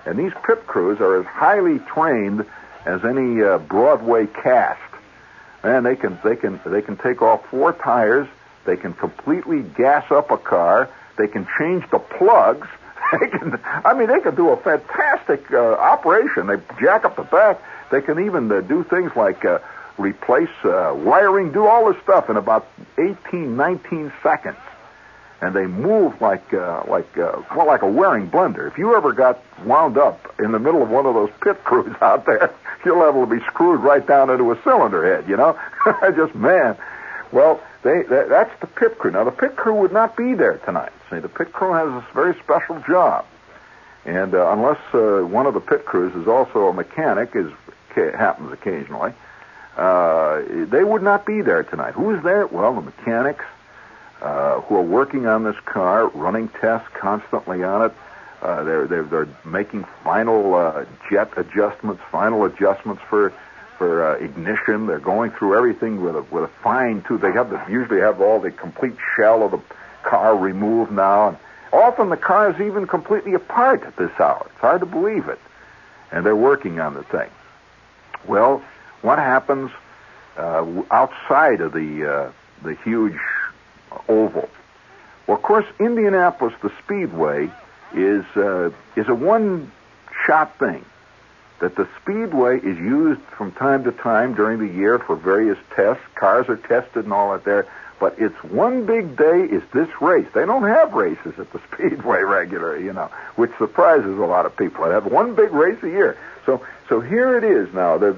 And 0.06 0.18
these 0.18 0.32
pit 0.46 0.66
crews 0.66 1.00
are 1.00 1.20
as 1.20 1.26
highly 1.26 1.80
trained 1.80 2.46
as 2.84 3.04
any 3.04 3.42
uh, 3.42 3.58
Broadway 3.58 4.26
cast. 4.26 4.80
And 5.62 5.84
they 5.84 5.96
can 5.96 6.18
they 6.22 6.36
can 6.36 6.60
they 6.64 6.80
can 6.80 6.96
take 6.96 7.22
off 7.22 7.44
four 7.50 7.72
tires. 7.72 8.28
They 8.64 8.76
can 8.76 8.94
completely 8.94 9.62
gas 9.62 10.10
up 10.10 10.30
a 10.30 10.38
car. 10.38 10.88
They 11.18 11.26
can 11.26 11.46
change 11.58 11.84
the 11.90 11.98
plugs. 11.98 12.68
They 13.12 13.28
can. 13.28 13.60
I 13.62 13.94
mean, 13.94 14.08
they 14.08 14.18
can 14.18 14.34
do 14.34 14.48
a 14.48 14.56
fantastic 14.56 15.52
uh, 15.52 15.74
operation. 15.74 16.48
They 16.48 16.56
jack 16.80 17.04
up 17.04 17.14
the 17.14 17.22
back. 17.22 17.62
They 17.92 18.00
can 18.00 18.26
even 18.26 18.50
uh, 18.50 18.62
do 18.62 18.82
things 18.82 19.12
like 19.14 19.44
uh, 19.44 19.60
replace 19.98 20.50
uh, 20.64 20.94
wiring, 20.96 21.52
do 21.52 21.66
all 21.66 21.92
this 21.92 22.00
stuff 22.02 22.30
in 22.30 22.36
about 22.36 22.68
18, 22.98 23.56
19 23.56 24.12
seconds. 24.22 24.56
And 25.40 25.54
they 25.54 25.66
move 25.66 26.20
like, 26.20 26.52
uh, 26.54 26.84
like, 26.88 27.16
uh, 27.18 27.42
well, 27.54 27.66
like 27.66 27.82
a 27.82 27.88
Waring 27.88 28.30
blender. 28.30 28.66
If 28.66 28.78
you 28.78 28.96
ever 28.96 29.12
got 29.12 29.42
wound 29.64 29.98
up 29.98 30.34
in 30.38 30.52
the 30.52 30.58
middle 30.58 30.82
of 30.82 30.88
one 30.88 31.04
of 31.04 31.14
those 31.14 31.30
pit 31.42 31.62
crews 31.62 31.94
out 32.00 32.24
there, 32.26 32.54
you're 32.84 32.96
liable 32.96 33.26
to 33.26 33.34
be 33.34 33.44
screwed 33.46 33.80
right 33.80 34.06
down 34.06 34.30
into 34.30 34.50
a 34.52 34.62
cylinder 34.62 35.04
head, 35.04 35.28
you 35.28 35.36
know? 35.36 35.58
Just, 36.16 36.34
man. 36.34 36.76
Well, 37.32 37.60
they, 37.82 38.02
that, 38.02 38.28
that's 38.28 38.60
the 38.60 38.66
pit 38.66 38.98
crew. 38.98 39.10
Now, 39.10 39.24
the 39.24 39.30
pit 39.30 39.56
crew 39.56 39.74
would 39.74 39.92
not 39.92 40.16
be 40.16 40.34
there 40.34 40.58
tonight. 40.58 40.92
See, 41.10 41.18
the 41.18 41.28
pit 41.28 41.52
crew 41.52 41.72
has 41.72 41.88
a 41.88 42.06
very 42.14 42.34
special 42.42 42.80
job. 42.80 43.26
And 44.04 44.34
uh, 44.34 44.52
unless 44.52 44.78
uh, 44.94 45.26
one 45.26 45.46
of 45.46 45.54
the 45.54 45.60
pit 45.60 45.84
crews 45.84 46.14
is 46.14 46.28
also 46.28 46.68
a 46.68 46.72
mechanic, 46.72 47.34
as 47.34 47.50
happens 47.94 48.52
occasionally, 48.52 49.12
uh, 49.76 50.42
they 50.48 50.82
would 50.82 51.02
not 51.02 51.26
be 51.26 51.42
there 51.42 51.62
tonight. 51.62 51.92
Who's 51.92 52.22
there? 52.22 52.46
Well, 52.46 52.74
the 52.74 52.80
mechanics 52.80 53.44
uh, 54.22 54.60
who 54.62 54.76
are 54.76 54.82
working 54.82 55.26
on 55.26 55.44
this 55.44 55.56
car, 55.66 56.08
running 56.08 56.48
tests 56.48 56.88
constantly 56.94 57.62
on 57.62 57.86
it. 57.86 57.92
Uh, 58.40 58.64
they're, 58.64 58.86
they're 58.86 59.02
they're 59.02 59.28
making 59.44 59.84
final 60.04 60.54
uh, 60.54 60.84
jet 61.10 61.30
adjustments, 61.36 62.02
final 62.10 62.44
adjustments 62.44 63.02
for 63.08 63.32
for 63.78 64.04
uh, 64.04 64.18
ignition. 64.18 64.86
They're 64.86 64.98
going 64.98 65.30
through 65.30 65.56
everything 65.56 66.02
with 66.02 66.16
a 66.16 66.22
with 66.22 66.44
a 66.44 66.48
fine 66.62 67.02
tooth. 67.02 67.20
They 67.20 67.32
have 67.32 67.50
the, 67.50 67.62
usually 67.68 68.00
have 68.00 68.20
all 68.20 68.40
the 68.40 68.50
complete 68.50 68.96
shell 69.16 69.42
of 69.42 69.50
the 69.52 69.60
car 70.02 70.36
removed 70.36 70.92
now, 70.92 71.28
and 71.28 71.36
often 71.72 72.08
the 72.08 72.16
car 72.16 72.50
is 72.50 72.60
even 72.60 72.86
completely 72.86 73.34
apart 73.34 73.82
at 73.82 73.96
this 73.96 74.12
hour. 74.20 74.46
It's 74.50 74.60
hard 74.60 74.80
to 74.80 74.86
believe 74.86 75.28
it, 75.28 75.40
and 76.12 76.24
they're 76.24 76.36
working 76.36 76.78
on 76.78 76.94
the 76.94 77.02
thing. 77.04 77.30
Well, 78.26 78.62
what 79.06 79.18
happens 79.20 79.70
uh, 80.36 80.66
outside 80.90 81.60
of 81.60 81.72
the 81.72 81.90
uh, 82.12 82.32
the 82.62 82.74
huge 82.82 83.18
oval? 84.08 84.48
Well, 85.26 85.36
of 85.36 85.42
course, 85.44 85.64
Indianapolis, 85.78 86.54
the 86.60 86.72
Speedway, 86.82 87.48
is 87.94 88.24
uh, 88.34 88.70
is 88.96 89.08
a 89.08 89.14
one-shot 89.14 90.58
thing. 90.58 90.84
That 91.60 91.76
the 91.76 91.88
Speedway 92.02 92.58
is 92.58 92.76
used 92.76 93.22
from 93.38 93.52
time 93.52 93.84
to 93.84 93.92
time 93.92 94.34
during 94.34 94.58
the 94.58 94.68
year 94.68 94.98
for 94.98 95.14
various 95.14 95.58
tests. 95.74 96.02
Cars 96.16 96.48
are 96.48 96.56
tested 96.56 97.04
and 97.04 97.12
all 97.12 97.32
that 97.32 97.44
there. 97.44 97.66
But 97.98 98.16
it's 98.18 98.36
one 98.44 98.84
big 98.84 99.16
day 99.16 99.40
is 99.40 99.62
this 99.72 99.88
race. 100.02 100.26
They 100.34 100.44
don't 100.44 100.64
have 100.64 100.92
races 100.92 101.38
at 101.38 101.50
the 101.52 101.60
Speedway 101.72 102.20
regularly, 102.20 102.84
you 102.84 102.92
know, 102.92 103.10
which 103.36 103.52
surprises 103.58 104.18
a 104.18 104.26
lot 104.26 104.46
of 104.46 104.56
people. 104.56 104.84
They 104.84 104.90
have 104.90 105.06
one 105.06 105.34
big 105.34 105.52
race 105.52 105.82
a 105.82 105.88
year. 105.88 106.18
So, 106.44 106.64
so 106.88 107.00
here 107.00 107.36
it 107.36 107.44
is 107.44 107.72
now. 107.74 107.98
There's 107.98 108.16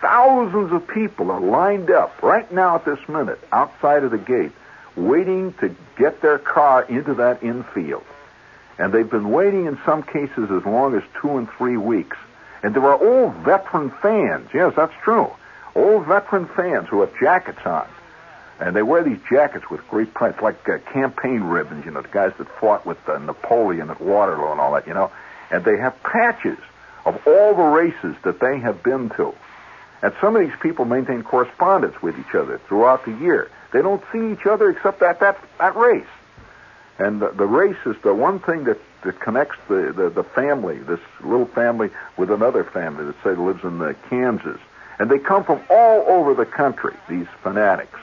thousands 0.00 0.72
of 0.72 0.86
people 0.86 1.30
are 1.30 1.40
lined 1.40 1.90
up 1.90 2.22
right 2.22 2.50
now 2.52 2.76
at 2.76 2.84
this 2.84 3.00
minute 3.08 3.40
outside 3.50 4.04
of 4.04 4.10
the 4.10 4.18
gate, 4.18 4.52
waiting 4.94 5.54
to 5.54 5.74
get 5.96 6.20
their 6.20 6.38
car 6.38 6.82
into 6.82 7.14
that 7.14 7.42
infield. 7.42 8.04
And 8.78 8.92
they've 8.92 9.08
been 9.08 9.30
waiting 9.30 9.66
in 9.66 9.78
some 9.84 10.02
cases 10.02 10.50
as 10.50 10.64
long 10.64 10.94
as 10.94 11.02
two 11.20 11.36
and 11.36 11.48
three 11.50 11.76
weeks. 11.76 12.16
And 12.62 12.74
there 12.74 12.84
are 12.84 13.02
old 13.02 13.34
veteran 13.36 13.90
fans. 13.90 14.50
Yes, 14.52 14.74
that's 14.76 14.94
true. 15.02 15.30
Old 15.74 16.06
veteran 16.06 16.46
fans 16.46 16.88
who 16.88 17.00
have 17.00 17.18
jackets 17.18 17.64
on. 17.64 17.86
And 18.64 18.74
they 18.74 18.82
wear 18.82 19.04
these 19.04 19.18
jackets 19.28 19.68
with 19.68 19.86
great 19.88 20.14
prints, 20.14 20.40
like 20.40 20.66
uh, 20.66 20.78
campaign 20.90 21.42
ribbons, 21.42 21.84
you 21.84 21.90
know, 21.90 22.00
the 22.00 22.08
guys 22.08 22.32
that 22.38 22.48
fought 22.48 22.86
with 22.86 22.96
uh, 23.06 23.18
Napoleon 23.18 23.90
at 23.90 24.00
Waterloo 24.00 24.52
and 24.52 24.58
all 24.58 24.72
that, 24.72 24.86
you 24.86 24.94
know. 24.94 25.12
And 25.50 25.62
they 25.62 25.76
have 25.76 26.02
patches 26.02 26.56
of 27.04 27.20
all 27.26 27.54
the 27.54 27.62
races 27.62 28.16
that 28.22 28.40
they 28.40 28.58
have 28.60 28.82
been 28.82 29.10
to. 29.10 29.34
And 30.00 30.14
some 30.18 30.34
of 30.34 30.40
these 30.40 30.58
people 30.62 30.86
maintain 30.86 31.22
correspondence 31.22 32.00
with 32.00 32.18
each 32.18 32.34
other 32.34 32.56
throughout 32.66 33.04
the 33.04 33.12
year. 33.12 33.50
They 33.74 33.82
don't 33.82 34.02
see 34.10 34.32
each 34.32 34.46
other 34.46 34.70
except 34.70 35.02
at 35.02 35.20
that, 35.20 35.38
that 35.58 35.76
race. 35.76 36.06
And 36.98 37.20
the, 37.20 37.32
the 37.32 37.44
race 37.44 37.76
is 37.84 37.96
the 38.02 38.14
one 38.14 38.38
thing 38.38 38.64
that, 38.64 38.78
that 39.02 39.20
connects 39.20 39.58
the, 39.68 39.92
the, 39.94 40.08
the 40.08 40.24
family, 40.24 40.78
this 40.78 41.00
little 41.20 41.44
family, 41.44 41.90
with 42.16 42.30
another 42.30 42.64
family 42.64 43.04
that, 43.04 43.16
say, 43.22 43.34
lives 43.34 43.62
in 43.62 43.82
uh, 43.82 43.92
Kansas. 44.08 44.58
And 44.98 45.10
they 45.10 45.18
come 45.18 45.44
from 45.44 45.60
all 45.68 46.06
over 46.08 46.32
the 46.32 46.46
country, 46.46 46.94
these 47.10 47.26
fanatics. 47.42 47.98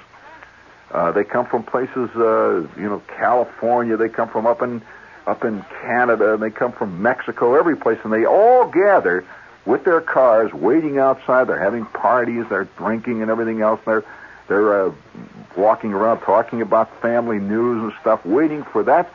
Uh, 0.91 1.11
they 1.11 1.23
come 1.23 1.45
from 1.45 1.63
places, 1.63 2.09
uh, 2.15 2.67
you 2.77 2.89
know, 2.89 3.01
California. 3.17 3.97
They 3.97 4.09
come 4.09 4.29
from 4.29 4.45
up 4.45 4.61
in 4.61 4.81
up 5.25 5.45
in 5.45 5.63
Canada, 5.81 6.33
and 6.33 6.43
they 6.43 6.49
come 6.49 6.71
from 6.71 7.01
Mexico, 7.01 7.55
every 7.55 7.77
place, 7.77 7.99
and 8.03 8.11
they 8.11 8.25
all 8.25 8.67
gather 8.67 9.23
with 9.65 9.83
their 9.83 10.01
cars, 10.01 10.51
waiting 10.51 10.97
outside. 10.97 11.45
They're 11.45 11.59
having 11.59 11.85
parties, 11.85 12.45
they're 12.49 12.67
drinking 12.77 13.21
and 13.21 13.29
everything 13.29 13.61
else. 13.61 13.79
They're 13.85 14.03
they're 14.47 14.87
uh, 14.87 14.93
walking 15.55 15.93
around 15.93 16.19
talking 16.21 16.61
about 16.61 17.01
family 17.01 17.39
news 17.39 17.83
and 17.83 17.93
stuff, 18.01 18.25
waiting 18.25 18.63
for 18.63 18.83
that 18.83 19.09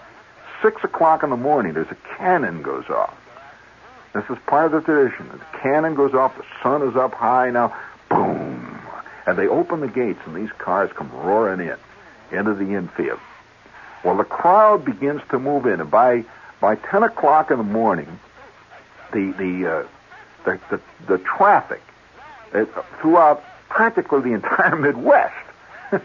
six 0.62 0.82
o'clock 0.82 1.22
in 1.22 1.30
the 1.30 1.36
morning. 1.36 1.74
There's 1.74 1.90
a 1.90 2.16
cannon 2.16 2.62
goes 2.62 2.88
off. 2.88 3.14
This 4.14 4.24
is 4.30 4.38
part 4.46 4.66
of 4.66 4.72
the 4.72 4.80
tradition. 4.80 5.28
The 5.28 5.58
cannon 5.58 5.94
goes 5.94 6.14
off. 6.14 6.36
The 6.38 6.44
sun 6.62 6.82
is 6.88 6.96
up 6.96 7.12
high 7.12 7.50
now. 7.50 7.76
Boom, 8.08 8.65
and 9.26 9.36
they 9.36 9.48
open 9.48 9.80
the 9.80 9.88
gates, 9.88 10.20
and 10.26 10.36
these 10.36 10.52
cars 10.58 10.90
come 10.94 11.10
roaring 11.12 11.60
in 11.60 11.76
into 12.36 12.54
the 12.54 12.74
infield. 12.74 13.20
Well, 14.04 14.16
the 14.16 14.24
crowd 14.24 14.84
begins 14.84 15.22
to 15.30 15.38
move 15.38 15.66
in, 15.66 15.80
and 15.80 15.90
by 15.90 16.24
by 16.60 16.76
ten 16.76 17.02
o'clock 17.02 17.50
in 17.50 17.58
the 17.58 17.64
morning, 17.64 18.18
the 19.12 19.32
the 19.32 19.66
uh, 19.66 19.86
the, 20.44 20.60
the, 20.70 20.80
the 21.06 21.18
traffic 21.18 21.82
uh, 22.54 22.64
throughout 23.00 23.42
practically 23.68 24.20
the 24.20 24.32
entire 24.32 24.76
Midwest, 24.76 25.34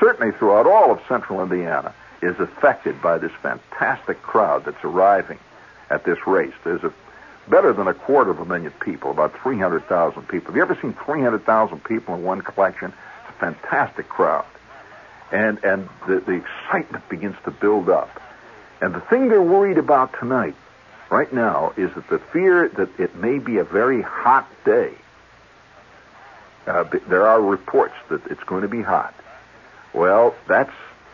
certainly 0.00 0.32
throughout 0.32 0.66
all 0.66 0.90
of 0.90 1.00
central 1.08 1.42
Indiana, 1.42 1.94
is 2.22 2.38
affected 2.38 3.00
by 3.00 3.18
this 3.18 3.32
fantastic 3.42 4.20
crowd 4.22 4.64
that's 4.64 4.84
arriving 4.84 5.38
at 5.90 6.04
this 6.04 6.26
race. 6.26 6.54
There's 6.64 6.84
a 6.84 6.92
better 7.48 7.72
than 7.72 7.86
a 7.86 7.94
quarter 7.94 8.30
of 8.30 8.40
a 8.40 8.44
million 8.44 8.72
people, 8.80 9.10
about 9.10 9.38
300,000 9.42 10.22
people. 10.28 10.46
Have 10.46 10.56
you 10.56 10.62
ever 10.62 10.78
seen 10.80 10.94
300,000 11.04 11.84
people 11.84 12.14
in 12.14 12.22
one 12.22 12.42
collection? 12.42 12.92
It's 12.92 13.36
a 13.36 13.38
fantastic 13.38 14.08
crowd. 14.08 14.46
And, 15.32 15.62
and 15.64 15.88
the, 16.06 16.20
the 16.20 16.32
excitement 16.32 17.08
begins 17.08 17.36
to 17.44 17.50
build 17.50 17.88
up. 17.88 18.20
And 18.80 18.94
the 18.94 19.00
thing 19.00 19.28
they're 19.28 19.42
worried 19.42 19.78
about 19.78 20.18
tonight 20.18 20.54
right 21.10 21.32
now 21.32 21.72
is 21.76 21.92
that 21.94 22.08
the 22.08 22.18
fear 22.18 22.68
that 22.68 23.00
it 23.00 23.16
may 23.16 23.38
be 23.38 23.58
a 23.58 23.64
very 23.64 24.02
hot 24.02 24.48
day. 24.64 24.92
Uh, 26.66 26.84
there 27.08 27.26
are 27.26 27.40
reports 27.40 27.94
that 28.08 28.26
it's 28.26 28.42
going 28.44 28.62
to 28.62 28.68
be 28.68 28.82
hot. 28.82 29.14
Well, 29.92 30.34
that's 30.48 30.72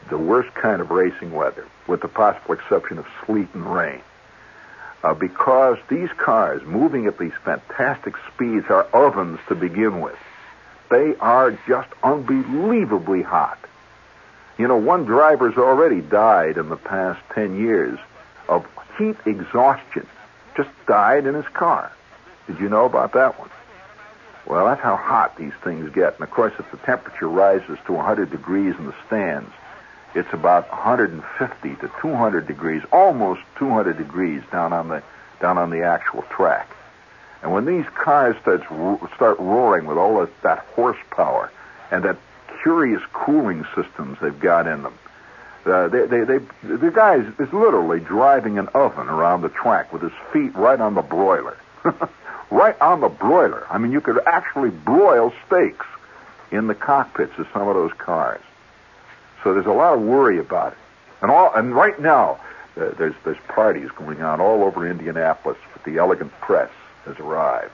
the 0.08 0.18
worst 0.18 0.52
kind 0.54 0.80
of 0.80 0.90
racing 0.90 1.32
weather, 1.32 1.66
with 1.86 2.00
the 2.00 2.08
possible 2.08 2.54
exception 2.54 2.98
of 2.98 3.06
sleet 3.24 3.48
and 3.54 3.66
rain. 3.72 4.00
Uh, 5.02 5.14
because 5.14 5.78
these 5.88 6.10
cars 6.16 6.62
moving 6.64 7.06
at 7.06 7.18
these 7.18 7.32
fantastic 7.44 8.14
speeds 8.32 8.66
are 8.68 8.84
ovens 8.92 9.40
to 9.48 9.54
begin 9.54 10.00
with. 10.00 10.16
They 10.90 11.16
are 11.16 11.58
just 11.66 11.88
unbelievably 12.02 13.22
hot. 13.22 13.58
You 14.58 14.68
know, 14.68 14.76
one 14.76 15.04
driver's 15.04 15.56
already 15.56 16.00
died 16.00 16.56
in 16.56 16.68
the 16.68 16.76
past 16.76 17.20
10 17.34 17.58
years 17.58 17.98
of 18.48 18.66
heat 18.96 19.16
exhaustion. 19.26 20.06
Just 20.56 20.70
died 20.86 21.26
in 21.26 21.34
his 21.34 21.48
car. 21.48 21.90
Did 22.46 22.60
you 22.60 22.68
know 22.68 22.84
about 22.84 23.12
that 23.14 23.38
one? 23.40 23.50
Well, 24.46 24.66
that's 24.66 24.82
how 24.82 24.96
hot 24.96 25.36
these 25.36 25.54
things 25.64 25.92
get. 25.94 26.14
And 26.14 26.22
of 26.22 26.30
course, 26.30 26.52
if 26.58 26.70
the 26.70 26.76
temperature 26.78 27.28
rises 27.28 27.78
to 27.86 27.92
100 27.92 28.30
degrees 28.30 28.74
in 28.78 28.86
the 28.86 28.94
stands, 29.06 29.50
it's 30.14 30.32
about 30.32 30.70
150 30.70 31.76
to 31.76 31.90
200 32.00 32.46
degrees, 32.46 32.82
almost 32.92 33.40
200 33.58 33.96
degrees 33.96 34.42
down 34.50 34.72
on 34.72 34.88
the 34.88 35.02
down 35.40 35.58
on 35.58 35.70
the 35.70 35.82
actual 35.82 36.22
track. 36.22 36.68
And 37.42 37.52
when 37.52 37.64
these 37.64 37.86
cars 37.94 38.36
start 38.40 38.62
start 39.14 39.38
roaring 39.38 39.86
with 39.86 39.98
all 39.98 40.20
that, 40.20 40.42
that 40.42 40.58
horsepower 40.74 41.50
and 41.90 42.04
that 42.04 42.16
curious 42.62 43.02
cooling 43.12 43.66
systems 43.74 44.18
they've 44.20 44.38
got 44.38 44.66
in 44.66 44.82
them, 44.82 44.94
uh, 45.66 45.88
they, 45.88 46.06
they, 46.06 46.24
they, 46.24 46.38
the 46.62 46.92
guy 46.94 47.16
is, 47.16 47.26
is 47.38 47.52
literally 47.52 48.00
driving 48.00 48.58
an 48.58 48.68
oven 48.68 49.08
around 49.08 49.42
the 49.42 49.48
track 49.48 49.92
with 49.92 50.02
his 50.02 50.12
feet 50.32 50.54
right 50.54 50.80
on 50.80 50.94
the 50.94 51.02
broiler. 51.02 51.56
right 52.50 52.80
on 52.80 53.00
the 53.00 53.08
broiler. 53.08 53.66
I 53.70 53.78
mean, 53.78 53.92
you 53.92 54.00
could 54.00 54.20
actually 54.26 54.70
broil 54.70 55.32
steaks 55.46 55.86
in 56.50 56.66
the 56.66 56.74
cockpits 56.74 57.32
of 57.38 57.48
some 57.52 57.66
of 57.66 57.74
those 57.74 57.92
cars. 57.94 58.42
So 59.42 59.54
there's 59.54 59.66
a 59.66 59.72
lot 59.72 59.94
of 59.94 60.00
worry 60.00 60.38
about 60.38 60.72
it. 60.72 60.78
And 61.20 61.30
all, 61.30 61.52
and 61.54 61.74
right 61.74 61.98
now, 62.00 62.40
uh, 62.76 62.90
there's 62.98 63.14
there's 63.24 63.38
parties 63.48 63.90
going 63.90 64.22
on 64.22 64.40
all 64.40 64.64
over 64.64 64.88
Indianapolis. 64.88 65.58
The 65.84 65.98
elegant 65.98 66.32
press 66.40 66.70
has 67.04 67.18
arrived, 67.18 67.72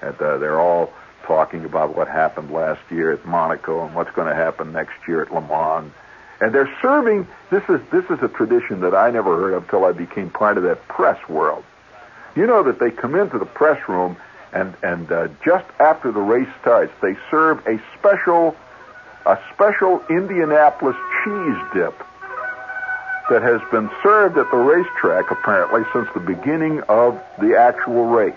and 0.00 0.14
uh, 0.20 0.38
they're 0.38 0.60
all 0.60 0.92
talking 1.24 1.64
about 1.64 1.96
what 1.96 2.08
happened 2.08 2.50
last 2.50 2.80
year 2.90 3.12
at 3.12 3.24
Monaco 3.24 3.84
and 3.86 3.94
what's 3.94 4.10
going 4.12 4.28
to 4.28 4.34
happen 4.34 4.72
next 4.72 4.94
year 5.06 5.22
at 5.22 5.32
Le 5.32 5.40
Mans 5.40 5.92
and 6.42 6.52
they're 6.52 6.76
serving. 6.82 7.26
This 7.50 7.62
is 7.68 7.80
this 7.90 8.04
is 8.10 8.20
a 8.20 8.28
tradition 8.28 8.80
that 8.80 8.94
I 8.94 9.10
never 9.10 9.36
heard 9.36 9.54
of 9.54 9.62
until 9.62 9.84
I 9.84 9.92
became 9.92 10.28
part 10.28 10.58
of 10.58 10.64
that 10.64 10.86
press 10.88 11.16
world. 11.28 11.64
You 12.34 12.46
know 12.46 12.64
that 12.64 12.80
they 12.80 12.90
come 12.90 13.14
into 13.14 13.38
the 13.38 13.46
press 13.46 13.88
room, 13.88 14.16
and 14.52 14.74
and 14.82 15.10
uh, 15.10 15.28
just 15.44 15.66
after 15.78 16.10
the 16.10 16.20
race 16.20 16.48
starts, 16.60 16.92
they 17.00 17.16
serve 17.30 17.64
a 17.66 17.80
special 17.96 18.56
a 19.26 19.38
special 19.52 20.02
Indianapolis 20.10 20.96
cheese 21.22 21.58
dip 21.72 21.94
that 23.30 23.42
has 23.42 23.60
been 23.70 23.88
served 24.02 24.36
at 24.36 24.50
the 24.50 24.56
racetrack 24.56 25.30
apparently 25.30 25.82
since 25.92 26.08
the 26.14 26.20
beginning 26.20 26.80
of 26.88 27.20
the 27.40 27.56
actual 27.56 28.06
race. 28.06 28.34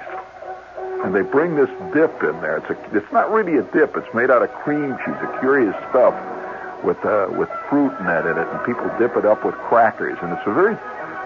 And 1.03 1.13
they 1.13 1.21
bring 1.21 1.55
this 1.55 1.69
dip 1.93 2.23
in 2.23 2.39
there. 2.41 2.57
It's 2.57 2.69
a, 2.69 2.97
it's 2.97 3.11
not 3.11 3.31
really 3.31 3.57
a 3.57 3.63
dip. 3.63 3.97
It's 3.97 4.13
made 4.13 4.31
out 4.31 4.41
of 4.41 4.51
cream 4.63 4.95
cheese, 5.05 5.15
a 5.21 5.37
curious 5.39 5.75
stuff 5.89 6.13
with 6.83 7.03
uh, 7.05 7.27
with 7.31 7.49
fruit 7.69 7.93
net 8.01 8.25
in 8.25 8.37
it, 8.37 8.47
and 8.47 8.65
people 8.65 8.89
dip 8.97 9.17
it 9.17 9.25
up 9.25 9.43
with 9.43 9.55
crackers, 9.69 10.17
and 10.21 10.31
it's 10.31 10.45
a 10.45 10.53
very 10.53 10.77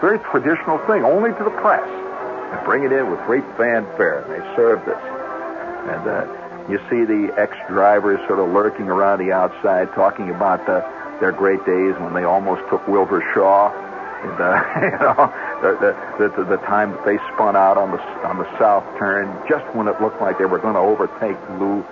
very 0.02 0.20
traditional 0.32 0.80
thing, 0.88 1.04
only 1.04 1.32
to 1.32 1.44
the 1.44 1.52
press. 1.60 1.88
They 1.88 2.66
bring 2.66 2.84
it 2.84 2.92
in 2.92 3.12
with 3.12 3.20
great 3.28 3.44
fanfare, 3.58 4.24
and 4.24 4.32
they 4.32 4.56
serve 4.56 4.84
this. 4.86 5.00
And 5.00 6.08
uh, 6.08 6.39
you 6.70 6.78
see 6.90 7.04
the 7.04 7.34
ex-drivers 7.38 8.20
sort 8.28 8.40
of 8.40 8.50
lurking 8.50 8.88
around 8.88 9.20
the 9.20 9.32
outside, 9.32 9.92
talking 9.94 10.30
about 10.30 10.66
the, 10.66 10.86
their 11.20 11.32
great 11.32 11.66
days 11.66 11.96
when 12.00 12.14
they 12.14 12.24
almost 12.24 12.62
took 12.70 12.88
Wilbur 12.88 13.24
Shaw. 13.34 13.74
And, 14.22 14.40
uh, 14.40 14.64
you 14.82 15.00
know, 15.00 15.34
the, 15.62 15.72
the, 16.20 16.30
the, 16.30 16.44
the 16.58 16.58
time 16.66 16.92
that 16.92 17.06
they 17.06 17.18
spun 17.34 17.56
out 17.56 17.78
on 17.78 17.92
the 17.92 18.02
on 18.28 18.38
the 18.38 18.46
south 18.60 18.84
turn, 19.00 19.28
just 19.48 19.66
when 19.74 19.88
it 19.88 20.00
looked 20.02 20.22
like 20.22 20.38
they 20.38 20.46
were 20.46 20.60
going 20.60 20.76
to 20.76 20.80
overtake 20.80 21.38
Lou 21.60 21.86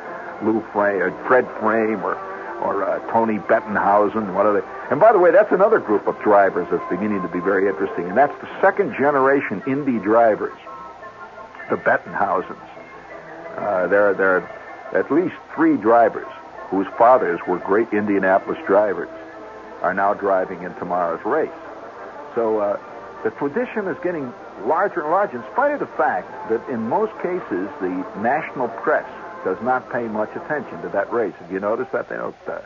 Lou 0.43 0.61
Frame, 0.73 1.01
or 1.01 1.11
Fred 1.25 1.47
Frame, 1.59 2.03
or 2.03 2.15
or 2.61 2.83
uh, 2.83 2.99
Tony 3.11 3.39
Bettenhausen, 3.39 4.33
one 4.33 4.45
of 4.45 4.53
the. 4.53 4.63
And 4.91 4.99
by 4.99 5.11
the 5.11 5.19
way, 5.19 5.31
that's 5.31 5.51
another 5.51 5.79
group 5.79 6.07
of 6.07 6.19
drivers 6.21 6.67
that's 6.69 6.83
beginning 6.89 7.21
to 7.21 7.27
be 7.27 7.39
very 7.39 7.67
interesting, 7.67 8.09
and 8.09 8.17
that's 8.17 8.35
the 8.41 8.49
second 8.61 8.93
generation 8.93 9.63
Indy 9.65 9.99
drivers, 9.99 10.57
the 11.69 11.77
Bettenhausens. 11.77 12.57
Uh, 13.55 13.87
there 13.87 14.09
are 14.09 14.13
at 14.93 15.11
least 15.11 15.35
three 15.55 15.77
drivers 15.77 16.27
whose 16.69 16.87
fathers 16.97 17.39
were 17.47 17.59
great 17.59 17.91
Indianapolis 17.93 18.59
drivers, 18.67 19.09
are 19.81 19.93
now 19.93 20.13
driving 20.13 20.63
in 20.63 20.73
tomorrow's 20.75 21.23
race. 21.25 21.49
So 22.35 22.59
uh, 22.59 22.79
the 23.23 23.31
tradition 23.31 23.87
is 23.87 23.97
getting 24.03 24.33
larger 24.65 25.01
and 25.01 25.11
larger, 25.11 25.37
in 25.37 25.43
spite 25.53 25.71
of 25.71 25.79
the 25.79 25.87
fact 25.97 26.27
that 26.49 26.67
in 26.69 26.87
most 26.89 27.13
cases 27.21 27.69
the 27.79 28.05
national 28.19 28.67
press 28.69 29.07
does 29.45 29.57
not 29.61 29.91
pay 29.91 30.07
much 30.07 30.35
attention 30.35 30.81
to 30.81 30.89
that 30.89 31.11
race. 31.13 31.33
Have 31.39 31.51
you 31.51 31.59
noticed 31.59 31.91
that? 31.91 32.09
They 32.09 32.17
don't. 32.17 32.35
Uh, 32.47 32.59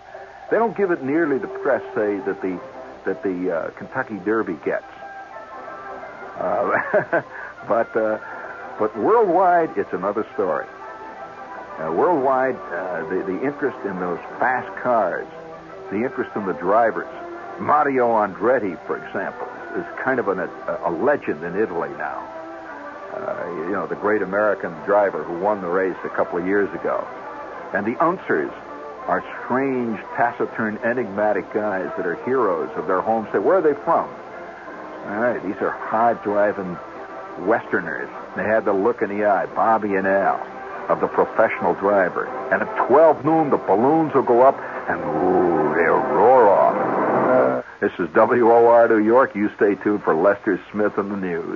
they 0.49 0.57
don't 0.57 0.75
give 0.75 0.91
it 0.91 1.01
nearly 1.03 1.37
the 1.37 1.47
press 1.47 1.81
say 1.95 2.17
that 2.25 2.41
the 2.41 2.59
that 3.05 3.23
the 3.23 3.51
uh, 3.51 3.69
Kentucky 3.71 4.19
Derby 4.25 4.57
gets. 4.65 4.85
Uh, 6.37 7.21
but 7.67 7.95
uh, 7.95 8.19
but 8.79 8.97
worldwide, 8.97 9.77
it's 9.77 9.93
another 9.93 10.25
story. 10.33 10.65
Uh, 11.81 11.91
worldwide, 11.91 12.55
uh, 12.55 13.09
the 13.09 13.23
the 13.23 13.41
interest 13.43 13.77
in 13.85 13.99
those 13.99 14.19
fast 14.39 14.69
cars, 14.81 15.27
the 15.89 16.03
interest 16.03 16.31
in 16.35 16.45
the 16.45 16.53
drivers. 16.53 17.09
Mario 17.59 18.09
Andretti, 18.09 18.77
for 18.85 18.97
example, 19.03 19.47
is 19.75 19.85
kind 20.03 20.19
of 20.19 20.27
an, 20.27 20.39
a, 20.39 20.79
a 20.85 20.91
legend 20.91 21.43
in 21.43 21.55
Italy 21.55 21.89
now 21.97 22.27
uh, 23.13 23.45
you 23.67 23.71
know, 23.71 23.87
the 23.87 23.95
great 23.95 24.21
American 24.21 24.71
driver 24.85 25.23
who 25.23 25.39
won 25.39 25.61
the 25.61 25.67
race 25.67 25.97
a 26.03 26.09
couple 26.09 26.39
of 26.39 26.45
years 26.45 26.73
ago. 26.73 27.05
And 27.73 27.85
the 27.85 27.95
Unsers 27.95 28.51
are 29.07 29.23
strange, 29.43 29.99
taciturn, 30.15 30.77
enigmatic 30.83 31.51
guys 31.53 31.91
that 31.97 32.05
are 32.05 32.23
heroes 32.23 32.69
of 32.75 32.87
their 32.87 33.01
home 33.01 33.27
state. 33.29 33.43
Where 33.43 33.57
are 33.57 33.61
they 33.61 33.73
from? 33.73 34.09
All 35.05 35.19
right, 35.19 35.43
these 35.43 35.57
are 35.61 35.71
hard 35.71 36.21
driving 36.23 36.77
Westerners. 37.47 38.09
They 38.35 38.43
had 38.43 38.65
the 38.65 38.73
look 38.73 39.01
in 39.01 39.09
the 39.09 39.25
eye, 39.25 39.47
Bobby 39.47 39.95
and 39.95 40.07
Al. 40.07 40.39
Of 40.89 40.99
the 40.99 41.07
professional 41.07 41.73
driver. 41.75 42.27
And 42.51 42.61
at 42.61 42.87
12 42.87 43.25
noon, 43.25 43.49
the 43.49 43.57
balloons 43.57 44.13
will 44.13 44.23
go 44.23 44.41
up 44.41 44.57
and, 44.89 44.99
ooh, 44.99 45.75
they'll 45.75 46.01
roar 46.15 46.49
off. 46.49 47.65
This 47.81 47.91
is 47.97 48.07
WOR 48.13 48.87
New 48.87 49.03
York. 49.03 49.35
You 49.35 49.49
stay 49.55 49.73
tuned 49.73 50.03
for 50.03 50.13
Lester 50.13 50.61
Smith 50.71 50.97
and 50.97 51.11
the 51.11 51.17
news. 51.17 51.49